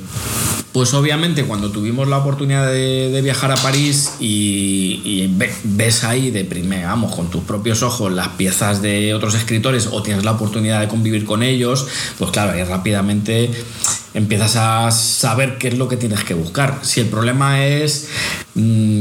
[0.77, 6.45] pues obviamente cuando tuvimos la oportunidad de, viajar a París y, y, ves ahí de
[6.45, 10.79] primera, vamos, con tus propios ojos las piezas de otros escritores o tienes la oportunidad
[10.79, 11.87] de convivir con ellos,
[12.19, 13.49] pues claro, ahí rápidamente
[14.13, 16.81] empiezas a saber qué es lo que tienes que buscar.
[16.83, 18.09] Si el problema es,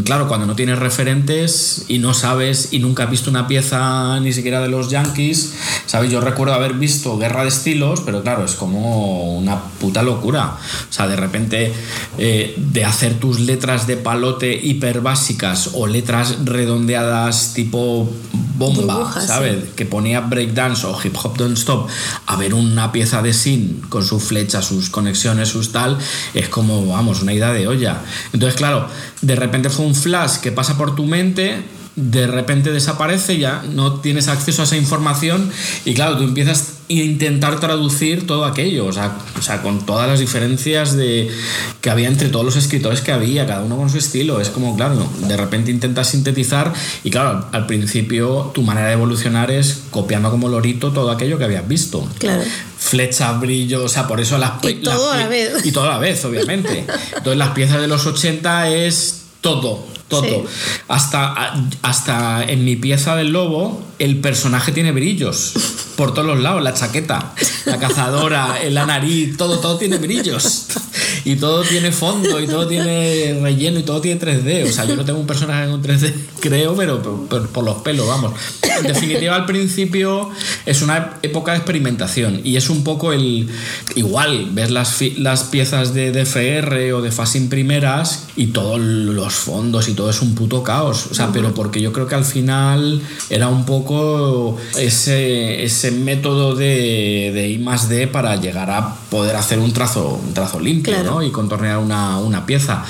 [0.05, 4.33] claro, cuando no tienes referentes y no sabes y nunca has visto una pieza ni
[4.33, 5.55] siquiera de los Yankees,
[5.87, 6.11] ¿sabes?
[6.11, 10.57] Yo recuerdo haber visto Guerra de Estilos, pero claro, es como una puta locura.
[10.89, 11.73] O sea, de repente
[12.19, 18.11] eh, de hacer tus letras de palote hiper básicas o letras redondeadas tipo
[18.59, 19.57] bomba, ¿sabes?
[19.57, 19.71] sí.
[19.75, 21.89] Que ponía breakdance o hip hop don't stop
[22.27, 25.99] a ver una pieza de sin con su flecha, sus conexiones, sus tal,
[26.35, 28.03] es como, vamos, una idea de olla.
[28.33, 28.89] Entonces, claro,
[29.23, 31.63] de repente fue un flash que pasa por tu mente,
[31.97, 35.51] de repente desaparece, ya no tienes acceso a esa información
[35.87, 40.07] y claro, tú empiezas a intentar traducir todo aquello, o sea, o sea, con todas
[40.07, 41.31] las diferencias de,
[41.81, 44.77] que había entre todos los escritores que había, cada uno con su estilo, es como,
[44.77, 50.31] claro, de repente intentas sintetizar y claro, al principio tu manera de evolucionar es copiando
[50.31, 52.07] como lorito todo aquello que habías visto.
[52.19, 52.43] Claro.
[52.79, 55.65] Flechas, brillo, o sea, por eso las Y todo a la vez.
[55.65, 56.85] Y todo a la vez, obviamente.
[57.17, 60.23] Entonces las piezas de los 80 es todo, todo.
[60.23, 60.81] Sí.
[60.89, 65.55] Hasta, hasta en mi pieza del lobo, el personaje tiene brillos
[65.97, 67.35] por todos los lados, la chaqueta,
[67.65, 70.67] la cazadora, la nariz, todo, todo tiene brillos.
[71.25, 74.69] Y todo tiene fondo, y todo tiene relleno, y todo tiene 3D.
[74.69, 78.33] O sea, yo no tengo un personaje con 3D, creo, pero por, los pelos, vamos.
[78.63, 80.31] En definitiva, al principio
[80.67, 83.49] es una época de experimentación y es un poco el.
[83.97, 89.89] Igual, ves las, las piezas de DFR o de Fasin primeras y todos los fondos
[89.89, 91.09] y todo es un puto caos.
[91.11, 96.55] O sea, pero porque yo creo que al final era un poco ese, ese método
[96.55, 100.93] de, de I más D para llegar a poder hacer un trazo, un trazo limpio
[100.93, 101.15] Claro.
[101.15, 101.23] ¿no?
[101.23, 102.85] y contornear una, una pieza.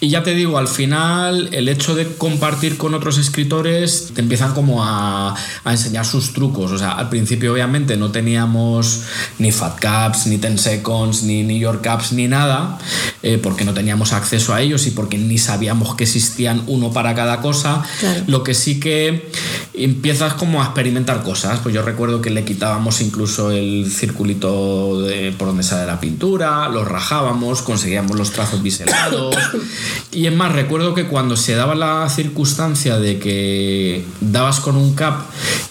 [0.00, 4.52] Y ya te digo, al final el hecho de compartir con otros escritores te empiezan
[4.52, 5.34] como a,
[5.64, 6.72] a enseñar sus trucos.
[6.72, 9.04] O sea, al principio obviamente no teníamos
[9.38, 12.78] ni Fat Caps, ni Ten Seconds, ni New York Caps, ni nada,
[13.22, 17.14] eh, porque no teníamos acceso a ellos y porque ni sabíamos que existían uno para
[17.14, 17.82] cada cosa.
[18.00, 18.24] Claro.
[18.26, 19.30] Lo que sí que
[19.74, 21.60] empiezas como a experimentar cosas.
[21.60, 26.68] Pues yo recuerdo que le quitábamos incluso el circulito de, por donde sale la pintura,
[26.68, 29.36] lo rajábamos, conseguíamos los trazos biselados.
[30.12, 34.94] Y es más, recuerdo que cuando se daba la circunstancia de que dabas con un
[34.94, 35.22] cap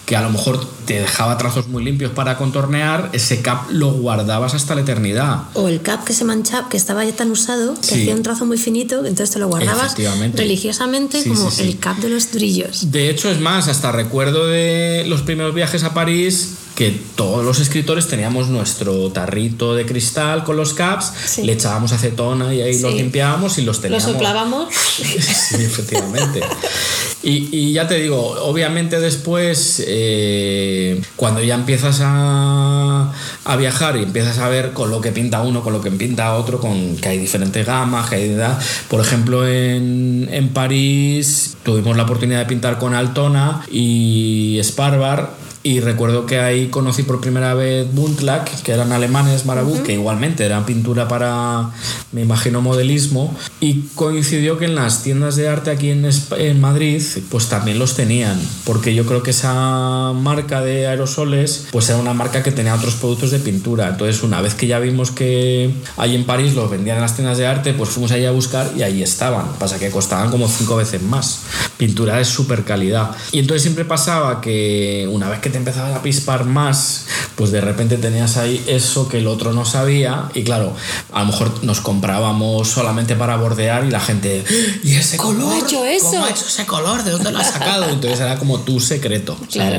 [0.04, 4.52] que a lo mejor te dejaba trazos muy limpios para contornear, ese cap lo guardabas
[4.54, 5.44] hasta la eternidad.
[5.54, 7.94] O el cap que se manchaba, que estaba ya tan usado, que Sí.
[8.02, 9.94] hacía un trazo muy finito, entonces te lo guardabas
[10.34, 12.90] religiosamente Sí, como sí, el cap de los brillos.
[12.90, 17.60] De hecho, es más, hasta recuerdo de los primeros viajes a París que todos los
[17.60, 21.42] escritores teníamos nuestro tarrito de cristal con los caps, Sí.
[21.42, 22.98] le echábamos acetona y ahí los Sí.
[22.98, 24.04] limpiábamos y los Lo teníamos.
[24.10, 24.68] soplábamos.
[24.96, 26.40] sí, efectivamente.
[27.24, 33.12] Y, ya te digo, obviamente después, eh, cuando ya empiezas a,
[33.44, 36.34] a viajar y empiezas a ver con lo que pinta uno, con lo que pinta
[36.34, 38.60] otro, con que hay diferentes gamas, que hay edad.
[38.88, 45.30] Por ejemplo, en, en París tuvimos la oportunidad de pintar con Altona y Sparbar.
[45.64, 50.44] Y recuerdo que ahí conocí por primera vez Buntlack, que eran alemanes, Marabú, que igualmente
[50.44, 51.70] eran pintura para,
[52.10, 53.32] me imagino, modelismo.
[53.60, 57.94] Y coincidió que en las tiendas de arte aquí en, en Madrid, pues también los
[57.94, 58.40] tenían.
[58.64, 62.94] Porque yo creo que esa marca de aerosoles, pues era una marca que tenía otros
[62.94, 63.88] productos de pintura.
[63.88, 67.38] Entonces, una vez que ya vimos que ahí en París los vendían en las tiendas
[67.38, 69.52] de arte, pues fuimos allí a buscar y ahí estaban.
[69.60, 71.42] Pasa que costaban como cinco veces más.
[71.76, 73.12] Pintura de super calidad.
[73.30, 77.06] Y entonces siempre pasaba que una vez que te empezabas a pispar más,
[77.36, 80.28] pues de repente tenías ahí eso que el otro no sabía.
[80.34, 80.74] Y claro,
[81.12, 84.44] a lo mejor nos comprábamos solamente para bordear y la gente,
[84.82, 85.54] ¿y ese ¿Cómo color?
[85.54, 87.04] ha hecho eso?" ¿Cómo ha hecho ese color?
[87.04, 87.88] ¿De dónde lo has sacado?
[87.88, 89.78] Entonces era como tu secreto, Claro.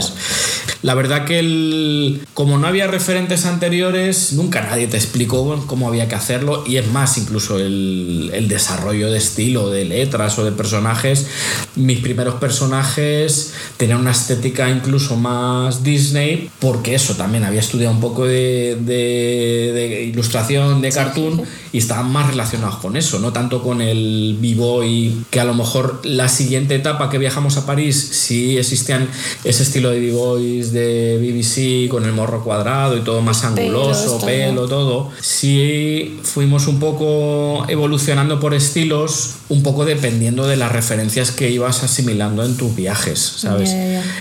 [0.82, 6.10] La verdad que el, como no había referentes anteriores, nunca nadie te explicó cómo había
[6.10, 6.64] que hacerlo.
[6.68, 11.28] Y es más, incluso el, el desarrollo de estilo, de letras o de personajes.
[11.76, 18.02] Mis primeros personajes tenían una estética incluso más Disney, porque eso también había estudiado un
[18.02, 21.42] poco de, de- de ilustración, de cartoon,
[21.72, 26.02] y estaban más relacionados con eso, no tanto con el b-boy, que a lo mejor
[26.04, 29.08] la siguiente etapa que viajamos a París, sí existían
[29.44, 34.68] ese estilo de b-boys de BBC con el morro cuadrado y todo más anguloso, pelo,
[34.68, 35.10] todo.
[35.22, 41.84] Sí fuimos un poco evolucionando por estilos, un poco dependiendo de las referencias que ibas
[41.84, 43.70] asimilando en tus viajes, ¿sabes?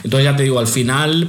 [0.05, 1.28] Entonces ya te digo, al final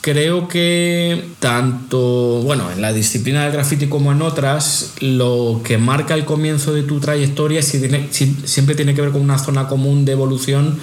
[0.00, 6.14] creo que tanto, bueno, en la disciplina del graffiti como en otras, lo que marca
[6.14, 9.68] el comienzo de tu trayectoria sí tiene- sí- siempre tiene que ver con una zona
[9.68, 10.78] común de evolución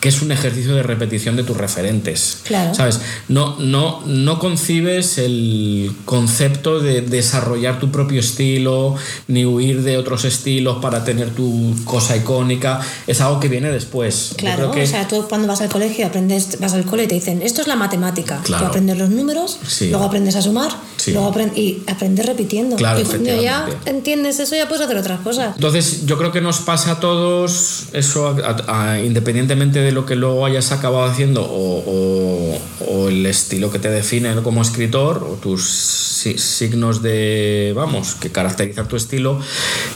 [0.00, 2.38] que es un ejercicio de repetición de tus referentes.
[2.44, 2.74] Claro.
[2.74, 3.00] ¿Sabes?
[3.28, 8.94] No, no, no concibes el concepto de desarrollar tu propio estilo,
[9.28, 12.80] ni huir de otros estilos para tener tu cosa icónica.
[13.06, 14.34] Es algo que viene después.
[14.36, 17.14] Claro, que- o sea, tú cuando vas al colegio aprendes, vas al cole y te
[17.14, 18.40] dicen, esto es la matemática.
[18.44, 18.55] Claro.
[18.58, 19.90] Tú aprendes los números, Sí.
[19.90, 21.12] luego aprendes a sumar, Sí.
[21.12, 22.76] luego apren- y aprendes repitiendo.
[22.76, 25.54] Claro, y cuando ya entiendes eso, ya puedes hacer otras cosas.
[25.56, 30.16] Entonces, yo creo que nos pasa a todos eso, a- a- independientemente de lo que
[30.16, 32.58] luego hayas acabado haciendo o, o-
[32.88, 38.30] o el estilo que te define como escritor o tus si- signos de, vamos, que
[38.30, 39.38] caracterizan tu estilo,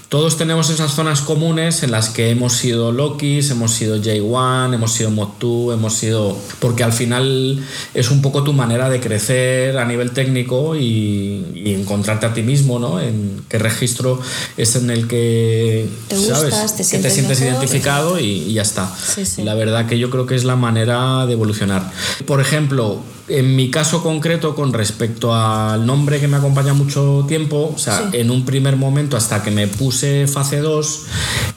[0.08, 4.92] todos tenemos esas zonas comunes en las que hemos sido Lokis, hemos sido J1, hemos
[4.92, 6.36] sido Motu, hemos sido...
[6.60, 7.64] Porque al final
[7.94, 12.42] es un poco tu manera de crecer a nivel técnico y, y encontrarte a ti
[12.42, 13.00] mismo, ¿no?
[13.00, 14.20] En qué registro
[14.56, 16.76] es en el que Te gustas, ¿sabes?
[16.76, 18.92] te que te sientes mejor, identificado y, y ya está.
[18.96, 19.42] Sí, sí.
[19.42, 21.90] Y la verdad que yo creo que es la manera de evolucionar.
[22.26, 23.00] Por ejemplo,
[23.30, 27.98] en mi caso concreto con respecto al nombre que me acompaña mucho tiempo, o sea,
[28.10, 28.18] Sí.
[28.18, 31.02] en un primer momento hasta que me puse fase 2,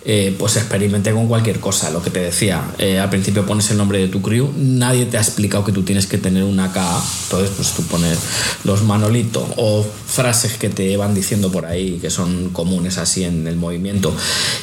[0.06, 2.62] eh, pues experimenté con cualquier cosa, lo que te decía.
[2.78, 5.84] Eh, al principio pones el nombre de tu crew, nadie te ha explicado que tú
[5.84, 8.20] tienes que tener una K, entonces pues tú pones
[8.64, 13.48] los Manolito o frases que te van diciendo por ahí que son comunes así en
[13.48, 14.14] el movimiento.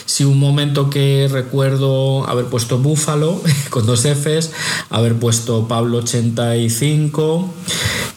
[0.06, 4.50] Si un momento que recuerdo haber puesto Búfalo con dos Fs,
[4.90, 6.99] haber puesto Pablo 85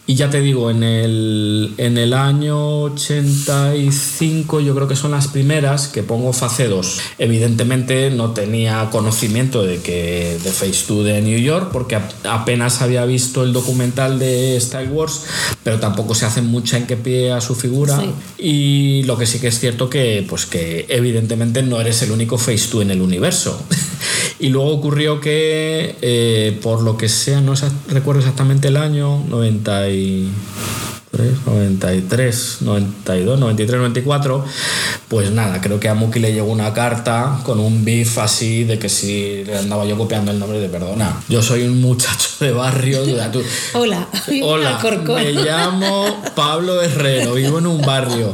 [0.05, 5.27] y ya te digo, en el, en el año 85 yo creo que son las
[5.30, 6.99] primeras que pongo 2.
[7.19, 12.81] Evidentemente no tenía conocimiento de que de Face 2 de New York porque ap- apenas
[12.81, 15.22] había visto el documental de Style Wars,
[15.64, 17.97] pero tampoco se hace mucha hincapié a su figura.
[17.99, 18.10] Sí.
[18.38, 22.38] Y lo que sí que es cierto que pues que evidentemente no eres el único
[22.38, 23.64] Face 2 en el universo.
[24.44, 27.53] Y luego ocurrió que eh, por lo que sea, no
[27.88, 30.30] recuerdo exactamente el año, 90 y
[31.14, 34.45] 93, 92, 93, 94,
[35.07, 38.80] pues nada, creo que a Muki le llegó una carta con un beef así de
[38.80, 41.22] que si le andaba yo copiando el nombre de perdona.
[41.30, 43.03] Yo soy un muchacho de barrio.
[43.73, 44.07] Hola,
[44.44, 48.34] hola, me llamo Pablo Herrero, vivo en un barrio.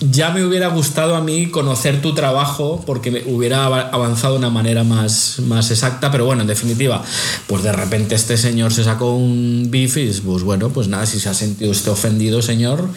[0.00, 4.50] Ya me hubiera gustado a mí conocer tu trabajo porque me hubiera avanzado de una
[4.50, 7.02] manera más, más exacta, pero bueno, en definitiva,
[7.46, 11.20] pues de repente este señor se sacó un beef y pues bueno, pues nada, si
[11.20, 12.88] se ha sentido usted ofendido, señor,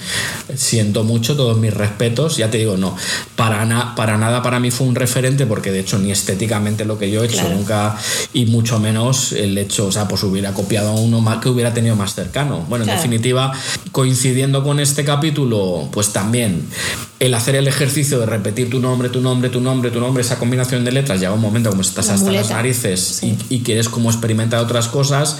[0.55, 2.95] siento mucho, todos mis respetos, ya te digo, no,
[3.35, 7.11] para, para nada para mí fue un referente porque de hecho ni estéticamente lo que
[7.11, 7.97] yo he hecho nunca
[8.33, 11.73] y mucho menos el hecho, o sea, pues hubiera copiado a uno más que hubiera
[11.73, 12.65] tenido más cercano.
[12.69, 13.53] Bueno, en definitiva,
[13.91, 16.65] coincidiendo con este capítulo, pues también
[17.19, 20.37] el hacer el ejercicio de repetir tu nombre, tu nombre, tu nombre, tu nombre, esa
[20.37, 24.09] combinación de letras, llega un momento como estás hasta las narices y, y, quieres como
[24.09, 25.37] experimentar otras cosas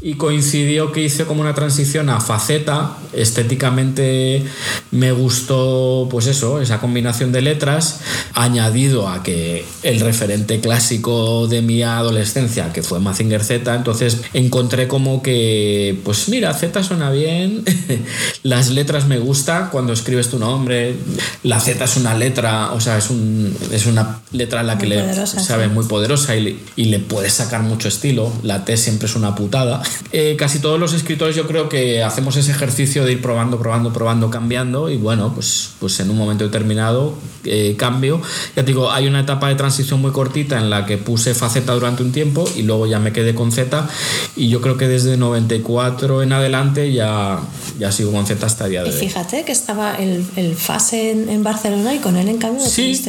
[0.00, 2.89] y coincidió que hice como una transición a faceta.
[3.12, 4.44] Estéticamente
[4.90, 8.00] me gustó, pues eso, esa combinación de letras,
[8.34, 14.88] añadido a que el referente clásico de mi adolescencia, que fue Mazinger Z, entonces encontré
[14.88, 17.64] como que, pues mira, Z suena bien,
[18.42, 20.94] las letras me gustan cuando escribes tu nombre,
[21.42, 24.86] la Z es una letra, o sea, es, un, es una letra en la que
[24.86, 29.16] le sabe muy poderosa y y le puedes sacar mucho estilo, la T siempre es
[29.16, 29.82] una putada.
[30.12, 33.92] Eh, casi todos los escritores yo creo que hacemos ese ejercicio de ir probando, probando,
[33.92, 38.20] probando, cambiando y bueno, pues, pues en un momento determinado eh, cambio.
[38.56, 41.74] Ya te digo, hay una etapa de transición muy cortita en la que puse faceta
[41.74, 43.88] durante un tiempo y luego ya me quedé con Z
[44.36, 47.40] y yo creo que desde 94 en adelante ya,
[47.78, 48.96] ya sigo con Z hasta el día de hoy.
[48.96, 53.00] Y fíjate que estaba el, el FASE en, Barcelona y con él en cambio sí.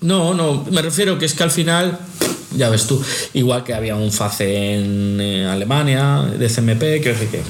[0.00, 1.98] No, no, me refiero que es que al final
[2.56, 3.02] ya ves tú,
[3.34, 7.42] igual que había un FACE en eh, Alemania, de CMP, que, que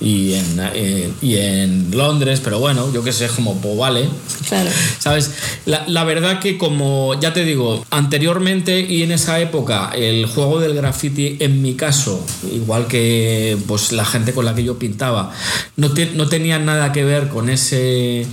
[0.00, 4.08] y en, eh, y en Londres, pero bueno, yo qué sé, como, pues vale.
[4.48, 4.70] Claro.
[4.98, 5.32] ¿Sabes?
[5.66, 10.60] La, la, verdad que como, ya te digo, anteriormente y en esa época, el juego
[10.60, 15.32] del graffiti, en mi caso, igual que pues la gente con la que yo pintaba,
[15.76, 18.24] no, no tenía nada que ver con ese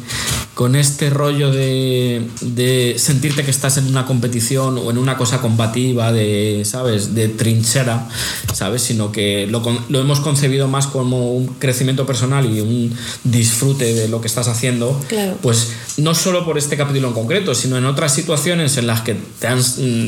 [0.55, 5.41] con este rollo de, de, sentirte que estás en una competición o en una cosa
[5.41, 7.13] combativa, de, ¿sabes?
[7.13, 8.07] De trinchera,
[8.53, 8.81] ¿sabes?
[8.81, 12.95] Sino que lo, lo, hemos concebido más como un crecimiento personal y un
[13.25, 14.97] disfrute de lo que estás haciendo.
[15.41, 19.13] Pues no solo por este capítulo en concreto, sino en otras situaciones en las que
[19.13, 19.59] te han,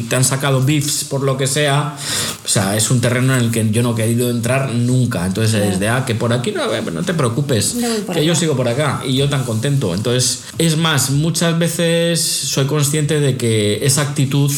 [0.07, 1.97] te han sacado beefs por lo que sea.
[2.45, 5.25] O sea, es un terreno en el que yo no he querido entrar nunca.
[5.25, 7.75] Entonces, desde, ah, que por aquí no, no te preocupes,
[8.13, 9.93] que yo sigo por acá y yo tan contento.
[9.93, 14.51] Entonces, es más, muchas veces soy consciente de que esa actitud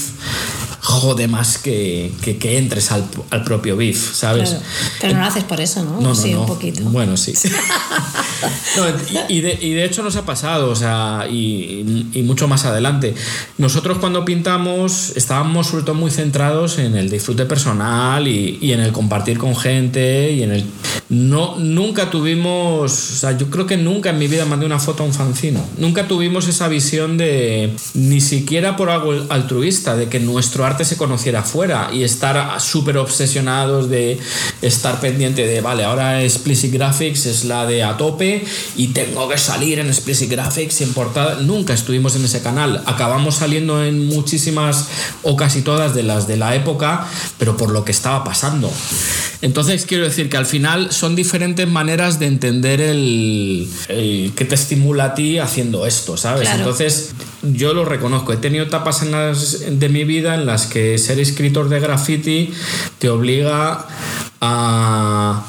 [0.90, 4.58] jode más que, que, entres al, al, propio beef, ¿sabes?
[5.00, 6.02] Pero no lo haces por eso, ¿no?
[6.02, 6.82] No, no, sí, un poquito.
[6.86, 7.34] Bueno, sí.
[9.30, 13.14] y, de, y, de, hecho nos ha pasado, o sea, y, y, mucho más adelante.
[13.60, 18.80] Nosotros cuando pintamos estábamos sobre todo muy centrados en el disfrute personal y, y en
[18.80, 20.66] el compartir con gente y en el...
[21.10, 25.04] No, nunca tuvimos, o sea, yo creo que nunca en mi vida mandé una foto
[25.04, 25.60] a un fanzino.
[25.78, 30.98] Nunca tuvimos esa visión de, ni siquiera por algo altruista, de que nuestro arte se
[30.98, 34.20] conociera fuera y estar súper obsesionados de
[34.62, 38.46] estar pendiente de, vale, ahora Explicit Graphics es la de a tope
[38.76, 41.36] y tengo que salir en Explicit Graphics y en portada.
[41.42, 42.84] Nunca estuvimos en ese canal.
[42.86, 44.88] Acabamos saliendo en muchísimas
[45.24, 47.08] o casi todas de las de la época,
[47.38, 48.72] pero por lo que estaba pasando.
[49.42, 55.06] Entonces quiero decir que al final son diferentes maneras de entender el, que te estimula
[55.06, 56.50] a ti haciendo esto, ¿sabes?
[56.50, 57.12] Entonces
[57.42, 58.34] yo lo reconozco.
[58.34, 62.54] He tenido etapas en las, de mi vida en las que ser escritor de graffiti
[63.00, 63.86] te obliga
[64.42, 65.46] a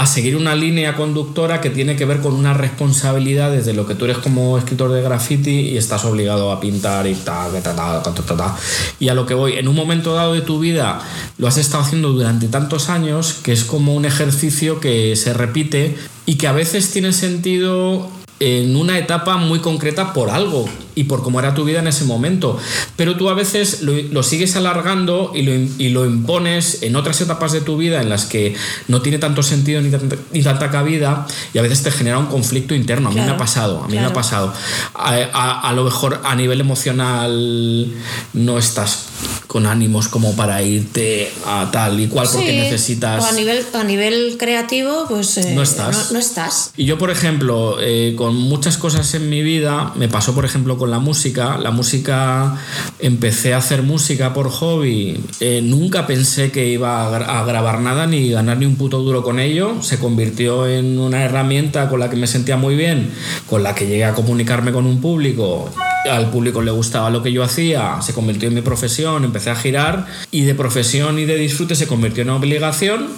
[0.00, 3.94] a seguir una línea conductora que tiene que ver con una responsabilidad desde lo que
[3.94, 8.14] tú eres como escritor de graffiti y estás obligado a pintar y tal, tal, tal,
[8.14, 8.52] tal,
[8.98, 11.00] Y a lo que voy, en un momento dado de tu vida
[11.36, 15.96] lo has estado haciendo durante tantos años que es como un ejercicio que se repite
[16.24, 18.08] y que a veces tiene sentido
[18.38, 20.66] en una etapa muy concreta por algo
[21.00, 22.58] y por cómo era tu vida en ese momento.
[22.96, 27.52] Pero tú a veces lo, sigues alargando y lo, y lo, impones en otras etapas
[27.52, 28.54] de tu vida en las que
[28.86, 29.90] no tiene tanto sentido ni,
[30.32, 33.08] ni tanta cabida y a veces te genera un conflicto interno.
[33.08, 34.52] A mí me ha pasado, a mí me ha pasado.
[34.94, 37.90] A, a, lo mejor a nivel emocional
[38.34, 39.06] no estás
[39.46, 43.24] con ánimos como para irte a tal y cual porque necesitas...
[43.24, 46.12] O a nivel, a nivel creativo, pues eh, no, estás.
[46.12, 46.72] No, estás.
[46.76, 50.78] Y yo, por ejemplo, eh, con muchas cosas en mi vida, me pasó, por ejemplo,
[50.78, 51.58] con la música.
[51.58, 52.56] La música,
[52.98, 55.18] empecé a hacer música por hobby.
[55.40, 59.38] Eh, nunca pensé que iba a, grabar nada ni ganar ni un puto duro con
[59.38, 59.82] ello.
[59.82, 63.10] Se convirtió en una herramienta con la que me sentía muy bien,
[63.48, 65.70] con la que llegué a comunicarme con un público
[66.10, 69.54] al público le gustaba lo que yo hacía, se convirtió en mi profesión, empecé a
[69.54, 73.08] girar y de profesión y de disfrute se convirtió en obligación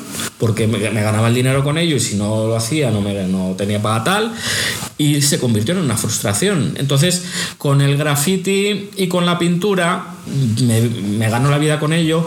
[0.43, 3.55] porque me, ganaba el dinero con ello y si no lo hacía no, me, no
[3.57, 4.33] tenía para tal
[4.99, 6.75] y se convirtió en una frustración.
[6.79, 7.27] Entonces
[7.59, 10.17] con el graffiti y con la pintura
[10.65, 12.27] me, me ganó la vida con ello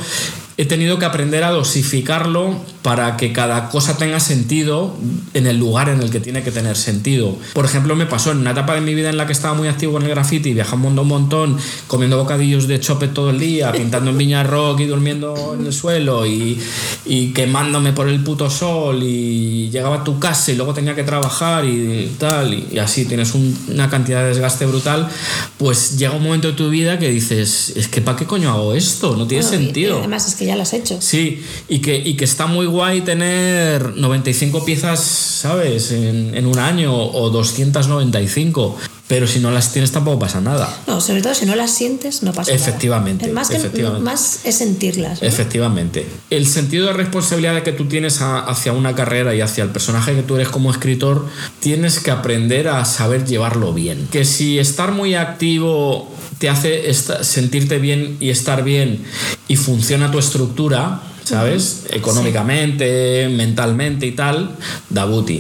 [0.56, 2.56] he tenido que aprender a dosificarlo
[2.86, 4.94] para que cada cosa tenga sentido
[5.34, 7.36] en el lugar en el que tiene que tener sentido.
[7.56, 9.68] Por ejemplo, me pasó en una etapa de mi vida en la que estaba muy
[9.68, 11.58] activo en el graffiti, viajando un montón,
[11.88, 15.74] comiendo bocadillos de chope todo el día, pintando en Viña Rock y durmiendo en el
[15.74, 16.62] suelo y,
[17.06, 21.04] y quemándome por el puto sol y llegaba a tu casa y luego tenía que
[21.04, 25.10] trabajar y tal, y, así tienes una cantidad de desgaste brutal,
[25.58, 28.76] pues llega un momento de tu vida que dices, es que ¿para qué coño hago
[28.76, 29.16] esto?
[29.16, 29.98] No tiene sentido.
[29.98, 31.02] además es que ya lo has hecho.
[31.02, 35.92] Sí, y que, y que está muy guay tener 95 piezas, ¿sabes?
[35.92, 38.78] En, en un año o 295.
[39.08, 40.68] Pero si no las tienes tampoco pasa nada.
[40.88, 43.36] No, sobre todo si no las sientes no pasa efectivamente, nada.
[43.36, 44.04] Más que efectivamente.
[44.04, 45.22] más es sentirlas.
[45.22, 46.08] Efectivamente.
[46.32, 50.24] El sentido de responsabilidad que tú tienes hacia una carrera y hacia el personaje que
[50.24, 51.28] tú eres como escritor,
[51.60, 54.08] tienes que aprender a saber llevarlo bien.
[54.12, 59.04] Que si estar muy activo te hace sentirte bien y estar bien
[59.48, 61.86] y funciona tu estructura, ¿sabes?
[61.90, 64.52] Económicamente, mentalmente y tal,
[64.90, 65.40] da booty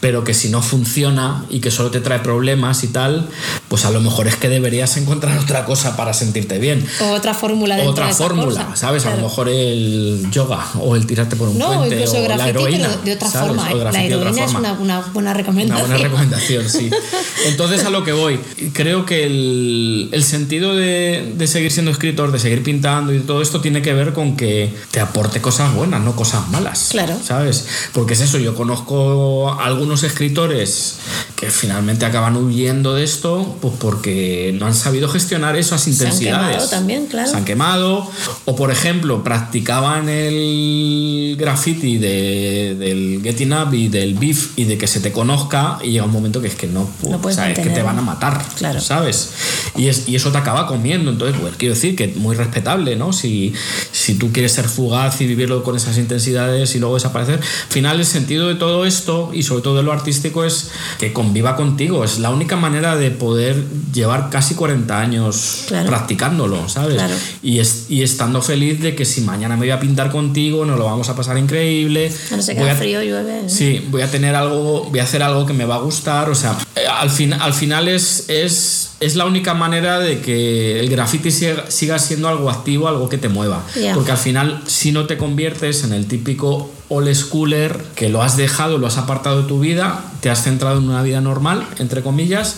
[0.00, 3.28] pero que si no funciona y que solo te trae problemas y tal,
[3.68, 6.86] pues a lo mejor es que deberías encontrar otra cosa para sentirte bien.
[7.00, 9.06] O otra fórmula de Otra fórmula, ¿sabes?
[9.06, 12.88] A lo mejor el yoga o el tirarte por un no, puente o la heroína.
[13.04, 13.68] De otra forma.
[13.70, 15.86] La heroína es una, una, buena recomendación.
[15.86, 16.90] Una buena recomendación, sí.
[17.46, 18.38] Entonces a lo que voy,
[18.72, 23.42] creo que el, el sentido de, de, seguir siendo escritor, de seguir pintando y todo
[23.42, 26.88] esto tiene que ver con que te aporte cosas buenas, no cosas malas.
[26.90, 27.16] Claro.
[27.22, 27.66] ¿Sabes?
[27.92, 30.98] Porque es eso, yo conozco algún unos escritores
[31.36, 36.18] que finalmente acaban huyendo de esto, pues porque no han sabido gestionar esas intensidades.
[36.22, 37.30] Se han quemado también, claro.
[37.30, 38.10] Se han quemado.
[38.44, 44.78] O, por ejemplo, practicaban el graffiti de, del getting up y del beef y de
[44.78, 47.70] que se te conozca y llega un momento que es que no, no puedes que
[47.70, 48.80] te van a matar, claro.
[48.80, 49.30] ¿sabes?
[49.76, 51.10] Y, es, y eso te acaba comiendo.
[51.10, 53.12] Entonces, pues quiero decir que muy respetable, ¿no?
[53.12, 53.54] Si,
[53.92, 57.36] si tú quieres ser fugaz y vivirlo con esas intensidades y luego desaparecer.
[57.36, 61.12] Al final, el sentido de todo esto y sobre todo de lo artístico es que
[61.12, 62.04] conviva contigo.
[62.04, 67.02] Es la única manera de poder llevar casi 40 años practicándolo, ¿sabes?
[67.42, 70.84] Y, y estando feliz de que si mañana me voy a pintar contigo, nos lo
[70.84, 72.12] vamos a pasar increíble.
[72.30, 73.40] No sé qué frío, llueve.
[73.40, 73.48] ¿eh?
[73.48, 76.28] Sí, voy a tener algo, voy a hacer algo que me va a gustar.
[76.30, 80.80] O sea, eh, al, fin, al final es, es, es la única manera de que
[80.80, 83.64] el graffiti siga, siga siendo algo activo, algo que te mueva.
[83.94, 88.36] Porque al final, si no te conviertes en el típico old schooler que lo has
[88.36, 92.02] dejado, lo has apartado de tu vida, te has centrado en una vida normal, entre
[92.02, 92.56] comillas,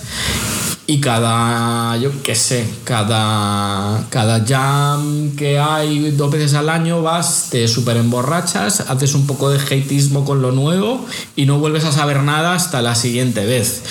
[0.91, 7.47] y cada, yo qué sé, cada, cada jam que hay dos veces al año vas,
[7.51, 11.93] te super emborrachas, haces un poco de hateismo con lo nuevo y no vuelves a
[11.93, 13.83] saber nada hasta la siguiente vez.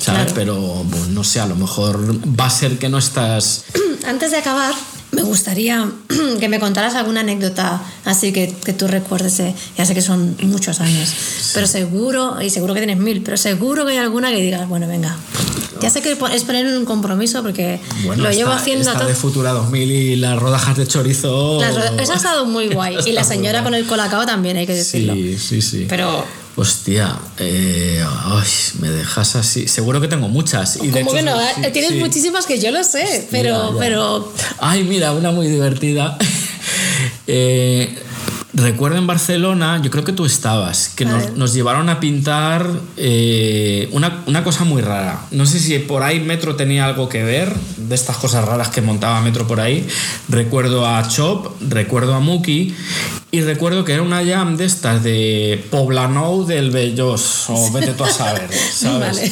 [0.00, 0.32] ¿Sabes?
[0.32, 3.64] Pero pues, no sé, a lo mejor va a ser que no estás.
[4.08, 4.74] Antes de acabar,
[5.12, 5.90] me gustaría
[6.40, 9.40] que me contaras alguna anécdota así que, que tú recuerdes.
[9.40, 11.10] Eh, ya sé que son muchos años,
[11.54, 14.86] pero seguro, y seguro que tienes mil, pero seguro que hay alguna que digas, bueno,
[14.86, 15.16] venga.
[15.80, 17.78] Ya sé que es poner un compromiso porque
[18.16, 21.62] lo llevo haciendo esta de Futura 2000 y las rodajas de chorizo.
[21.62, 22.96] Eso ha estado muy guay.
[23.06, 25.14] y la señora con el colacao también, hay que decirlo.
[25.14, 25.86] Sí, sí, sí.
[25.88, 26.24] Pero
[26.60, 28.04] Hostia, eh,
[28.80, 29.68] me dejas así.
[29.68, 30.74] Seguro que tengo muchas.
[30.82, 31.38] Y ¿Cómo que no?
[31.72, 34.34] Tienes muchísimas que yo lo sé, pero, pero.
[34.58, 36.18] Ay, mira, una muy divertida.
[37.28, 37.96] eh,
[38.54, 42.66] Recuerdo en Barcelona, yo creo que tú estabas, que nos, llevaron a pintar
[42.96, 45.20] eh, una, una, cosa muy rara.
[45.30, 48.80] No sé si por ahí Metro tenía algo que ver, de estas cosas raras que
[48.80, 49.86] montaba Metro por ahí.
[50.30, 52.74] Recuerdo a Chop, recuerdo a Muki,
[53.30, 58.04] y recuerdo que era una jam de estas de Poblanou del Bellos, o vete tú
[58.04, 59.30] a saber, ¿sabes?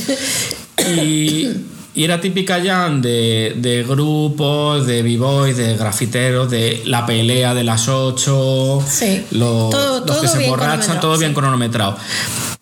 [0.95, 1.49] Y
[1.97, 7.64] y era típica ya de, de grupos, de b-boys, de grafiteros, de la pelea de
[7.64, 9.24] las ocho, sí.
[9.31, 9.74] los,
[10.20, 11.97] que se emborrachan, todo bien cronometrado.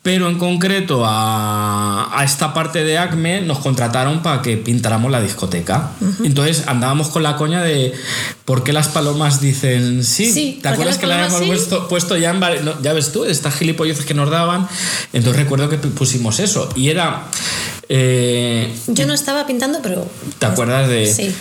[0.03, 5.21] Pero en concreto a, a, esta parte de ACME nos contrataron para que pintáramos la
[5.21, 5.93] discoteca.
[6.23, 7.95] Entonces andábamos con la coña de
[8.45, 10.61] por qué las palomas dicen sí.
[10.63, 12.83] ¿Te acuerdas que la habíamos puesto, ya en...
[12.83, 14.69] ya ves tú, estas gilipolleces que nos daban.
[15.15, 16.69] Entonces recuerdo que pusimos eso.
[16.77, 17.23] Y era
[17.89, 20.07] Eh, Yo no estaba pintando, pero.
[20.39, 21.13] ¿Te acuerdas de.?
[21.13, 21.35] Sí.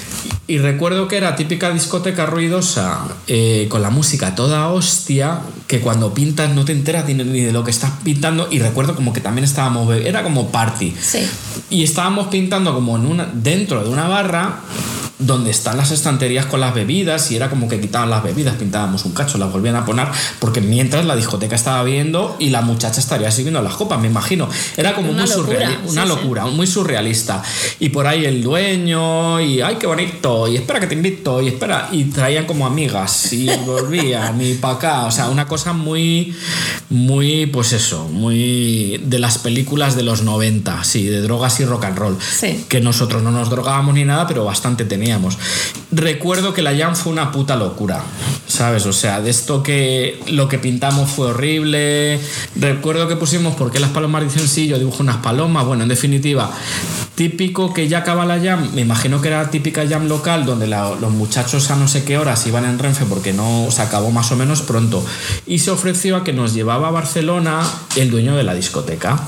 [0.45, 6.13] Y recuerdo que era típica discoteca ruidosa, eh, con la música toda hostia, que cuando
[6.13, 8.47] pintas no te enteras ni de lo que estás pintando.
[8.51, 9.93] Y recuerdo como que también estábamos.
[9.95, 10.93] Era como party.
[10.99, 11.25] Sí.
[11.69, 14.59] Y estábamos pintando como en una, dentro de una barra
[15.19, 19.05] donde están las estanterías con las bebidas y era como que quitaban las bebidas, pintábamos
[19.05, 20.07] un cacho, las volvían a poner
[20.39, 24.49] porque mientras la discoteca estaba viendo y la muchacha estaría sirviendo las copas, me imagino.
[24.75, 26.15] Era como Una muy surrealista, una sí, sí.
[26.15, 27.43] locura, muy surrealista.
[27.79, 31.49] Y por ahí el dueño y ay, qué bonito, y espera que te invito, y
[31.49, 36.35] espera, y traían como amigas y volvían y para acá, o sea, una cosa muy,
[36.89, 41.85] muy, pues eso, muy de las películas de los 90, sí, de drogas y rock
[41.85, 42.17] and roll.
[42.19, 42.65] Sí.
[42.67, 45.02] Que nosotros no nos drogábamos ni nada, pero bastante teníamos.
[45.91, 48.01] Recuerdo que la jam fue una puta locura,
[48.47, 48.85] ¿sabes?
[48.85, 52.19] O sea, de esto que lo que pintamos fue horrible.
[52.55, 55.65] Recuerdo que pusimos por qué las palomas dicen sí, yo dibujo unas palomas.
[55.65, 56.49] Bueno, en definitiva,
[57.15, 60.95] típico que ya acaba la jam, me imagino que era típica jam local donde la-
[60.99, 64.31] los muchachos a no sé qué horas iban en Renfe porque no se acabó más
[64.31, 65.05] o menos pronto.
[65.45, 67.61] Y se ofreció a que nos llevaba a Barcelona
[67.95, 69.19] el dueño de la discoteca.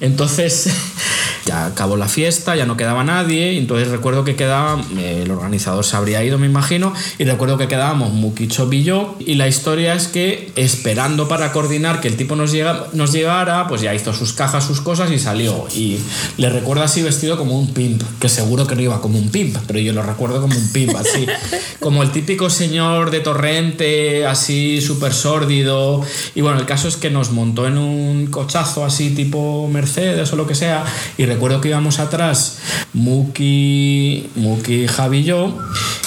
[0.00, 0.68] Entonces,
[1.48, 5.30] ya acabó la fiesta, ya no quedaba nadie, y entonces recuerdo que quedaba, eh, el
[5.30, 9.48] organizador se habría ido, me imagino, y recuerdo que quedábamos Mukicho y yo, y la
[9.48, 13.94] historia es que esperando para coordinar que el tipo nos, llega, nos llegara, pues ya
[13.94, 15.66] hizo sus cajas, sus cosas y salió.
[15.74, 15.98] Y
[16.36, 19.56] le recuerdo así vestido como un pimp, que seguro que no iba como un pimp,
[19.66, 21.26] pero yo lo recuerdo como un pimp, así,
[21.80, 26.02] como el típico señor de torrente, así súper sórdido.
[26.34, 30.36] Y bueno, el caso es que nos montó en un cochazo así tipo Mercedes o
[30.36, 30.84] lo que sea,
[31.16, 32.58] y recuerdo que íbamos atrás,
[32.92, 35.56] Muki, Muki, Javi y yo,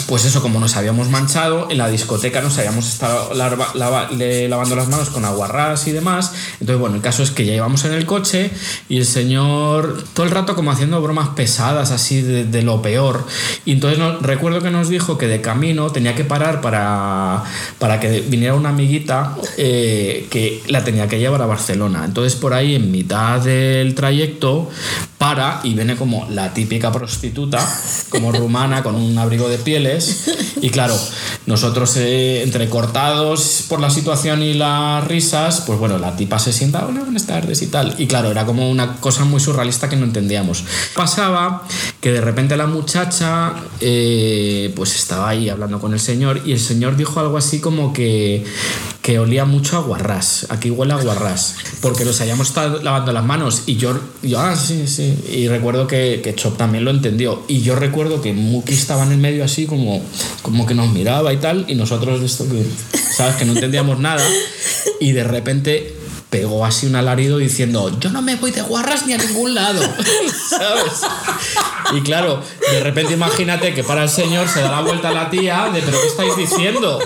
[0.07, 5.09] pues eso, como nos habíamos manchado, en la discoteca nos habíamos estado lavando las manos
[5.09, 6.33] con aguarrás y demás.
[6.61, 8.51] Entonces, bueno, el caso es que ya íbamos en el coche
[8.88, 13.25] y el señor todo el rato como haciendo bromas pesadas, así de, de lo peor.
[13.65, 17.43] Y entonces no- recuerdo que nos dijo que de camino tenía que parar para,
[17.79, 22.03] para que viniera una amiguita eh, que la tenía que llevar a Barcelona.
[22.05, 24.69] Entonces, por ahí, en mitad del trayecto,
[25.17, 27.59] para y viene como la típica prostituta,
[28.09, 30.25] como rumana, con un abrigo de pieles.
[30.61, 30.95] Y claro,
[31.47, 32.43] nosotros eh,
[33.67, 37.61] por la situación y las risas, pues bueno, la tipa se sienta, hola, buenas tardes
[37.61, 37.95] y tal.
[37.97, 40.63] Y claro, era como una cosa muy surrealista que no entendíamos.
[40.95, 41.67] Pasaba
[41.99, 46.59] que de repente la muchacha eh, pues estaba ahí hablando con el señor y el
[46.59, 48.43] señor dijo algo así como que,
[49.01, 50.47] que olía mucho a guarrás.
[50.49, 51.55] Aquí huele a guarrás.
[51.81, 55.17] Porque nos habíamos estado lavando las manos y yo, yo ah, sí, sí.
[55.31, 57.43] Y recuerdo que, que Chop también lo entendió.
[57.47, 60.01] Y yo recuerdo que Muki estaba en el medio así como,
[60.41, 61.65] como que nos miraba y tal.
[61.67, 62.65] Y nosotros esto que,
[63.15, 63.35] ¿sabes?
[63.35, 64.23] Que no entendíamos nada.
[64.99, 66.00] Y de repente
[66.31, 69.81] pegó así un alarido diciendo, yo no me voy de guarras ni a ningún lado,
[70.49, 71.01] ¿sabes?
[71.93, 72.41] Y claro,
[72.71, 75.81] de repente imagínate que para el señor se da la vuelta a la tía de,
[75.81, 76.99] pero ¿qué estáis diciendo?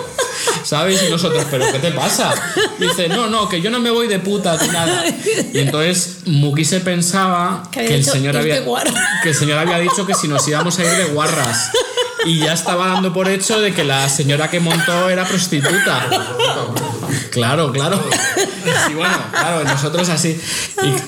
[0.64, 1.02] ¿Sabes?
[1.08, 2.34] Y nosotros, ¿pero qué te pasa?
[2.80, 5.04] Dice, no, no, que yo no me voy de puta ni nada.
[5.54, 8.94] Y entonces Muki se pensaba Que que, el señor "Ir de había, guarras".
[9.24, 11.72] que el señor había dicho que si nos íbamos a ir de guarras.
[12.26, 16.08] Y ya estaba dando por hecho de que la señora que montó era prostituta.
[17.32, 18.04] Claro, claro.
[18.90, 20.40] Y bueno, claro, nosotros así.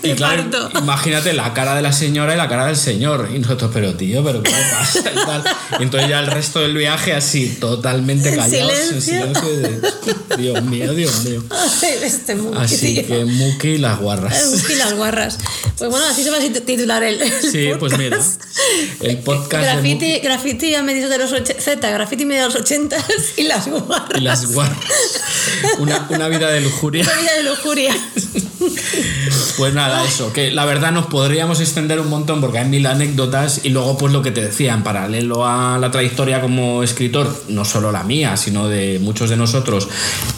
[0.03, 0.43] Y, y claro,
[0.79, 3.29] imagínate la cara de la señora y la cara del señor.
[3.33, 4.99] Y nosotros, pero tío, pero ¿qué pasa?
[4.99, 5.43] Y, tal.
[5.79, 9.49] Y entonces ya el resto del viaje así, totalmente En callados, en silencio.
[9.57, 9.81] de,
[10.37, 11.43] Dios mío, Dios mío.
[12.03, 13.07] este Muki, Así tío.
[13.07, 14.45] que Muki y las guarras.
[14.51, 15.37] Muki y las guarras.
[15.77, 17.21] Pues bueno, así se va a titular el.
[17.21, 18.17] el Sí, pues mira.
[18.17, 18.41] podcast.
[19.01, 22.47] El podcast de Graffiti, Muki graffiti a mediados de los 80, Z, graffiti medio de
[22.47, 22.97] los 80
[23.37, 24.09] y las guarras.
[24.17, 24.77] y las guarras.
[25.79, 27.03] Una, una vida de lujuria.
[27.27, 27.93] De lujuria.
[29.57, 33.61] Pues nada, eso, que la verdad nos podríamos extender un montón porque hay mil anécdotas
[33.63, 37.65] y luego pues lo que te decía, en paralelo a la trayectoria como escritor, no
[37.65, 39.87] solo la mía, sino de muchos de nosotros,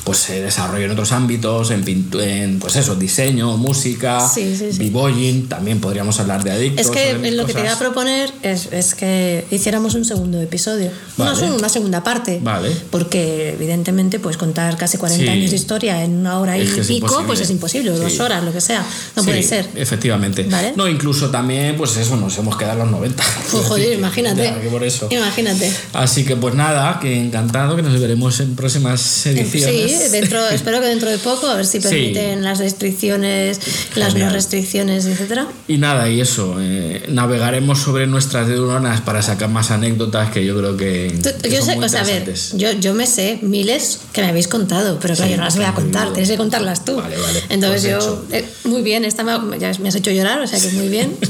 [0.03, 4.71] pues se desarrolló en otros ámbitos, en, pintu- en pues eso, diseño, música, Sí, sí,
[4.71, 4.77] sí.
[4.79, 6.85] b-boying, también podríamos hablar de adictos.
[6.85, 10.91] Es que lo que te iba a proponer es, es que hiciéramos un segundo episodio.
[11.17, 11.31] Vale.
[11.31, 12.39] No, solo una segunda parte.
[12.41, 12.71] Vale.
[12.89, 15.29] Porque, evidentemente, pues contar casi 40 Sí.
[15.29, 17.27] años de historia en una hora y Es que es pico, imposible.
[17.27, 17.91] pues es imposible.
[18.19, 18.83] Dos horas, lo que sea.
[19.15, 19.67] No Sí, puede ser.
[19.75, 20.43] Efectivamente.
[20.43, 20.73] Vale.
[20.75, 23.23] No, incluso también, pues eso, nos hemos quedado en los 90.
[23.51, 24.43] Pues, joder, imagínate.
[24.43, 25.07] Ya, que por eso.
[25.09, 25.71] Imagínate.
[25.93, 29.91] Así que pues nada, que encantado, que nos veremos en próximas ediciones.
[30.03, 31.87] Sí, dentro, espero que dentro de poco, a ver si Sí.
[31.87, 33.59] permiten las restricciones,
[33.95, 35.47] las no restricciones, etcétera.
[35.67, 40.57] Y nada, y eso, eh, navegaremos sobre nuestras neuronas para sacar más anécdotas que yo
[40.57, 42.59] creo que, Tú- que yo son sé, muy o sea, a ver, interesantes.
[42.59, 45.55] yo, yo me sé miles que me habéis contado, pero claro, Sí, yo no las
[45.55, 46.95] voy a contar, tienes que contarlas tú.
[46.97, 47.98] Vale, vale, Entonces pues yo,
[48.31, 51.15] eh, muy bien, esta me, ya me has hecho llorar, o sea que muy bien.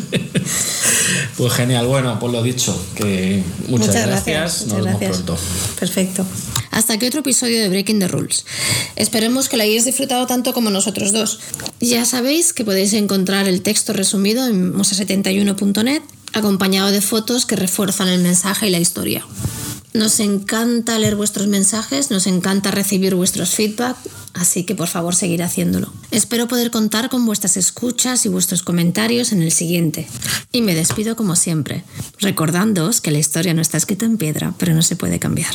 [1.39, 5.37] Pues genial, bueno, pues lo dicho, que muchas, gracias, nos vemos pronto.
[5.79, 6.25] Perfecto.
[6.69, 8.45] Hasta aquí otro episodio de Breaking the Rules.
[8.97, 11.39] Esperemos que lo hayáis disfrutado tanto como nosotros dos.
[11.79, 16.01] Ya sabéis que podéis encontrar el texto resumido en musa71.net,
[16.33, 19.25] acompañado de fotos que refuerzan el mensaje y la historia.
[19.94, 23.98] Nos encanta leer vuestros mensajes, nos encanta recibir vuestros feedback,
[24.34, 25.91] así que por favor seguir haciéndolo.
[26.11, 30.07] Espero poder contar con vuestras escuchas y vuestros comentarios en el siguiente.
[30.52, 31.84] Y me despido como siempre,
[32.20, 35.53] recordándoos que la historia no está escrita en piedra, pero no se puede cambiar.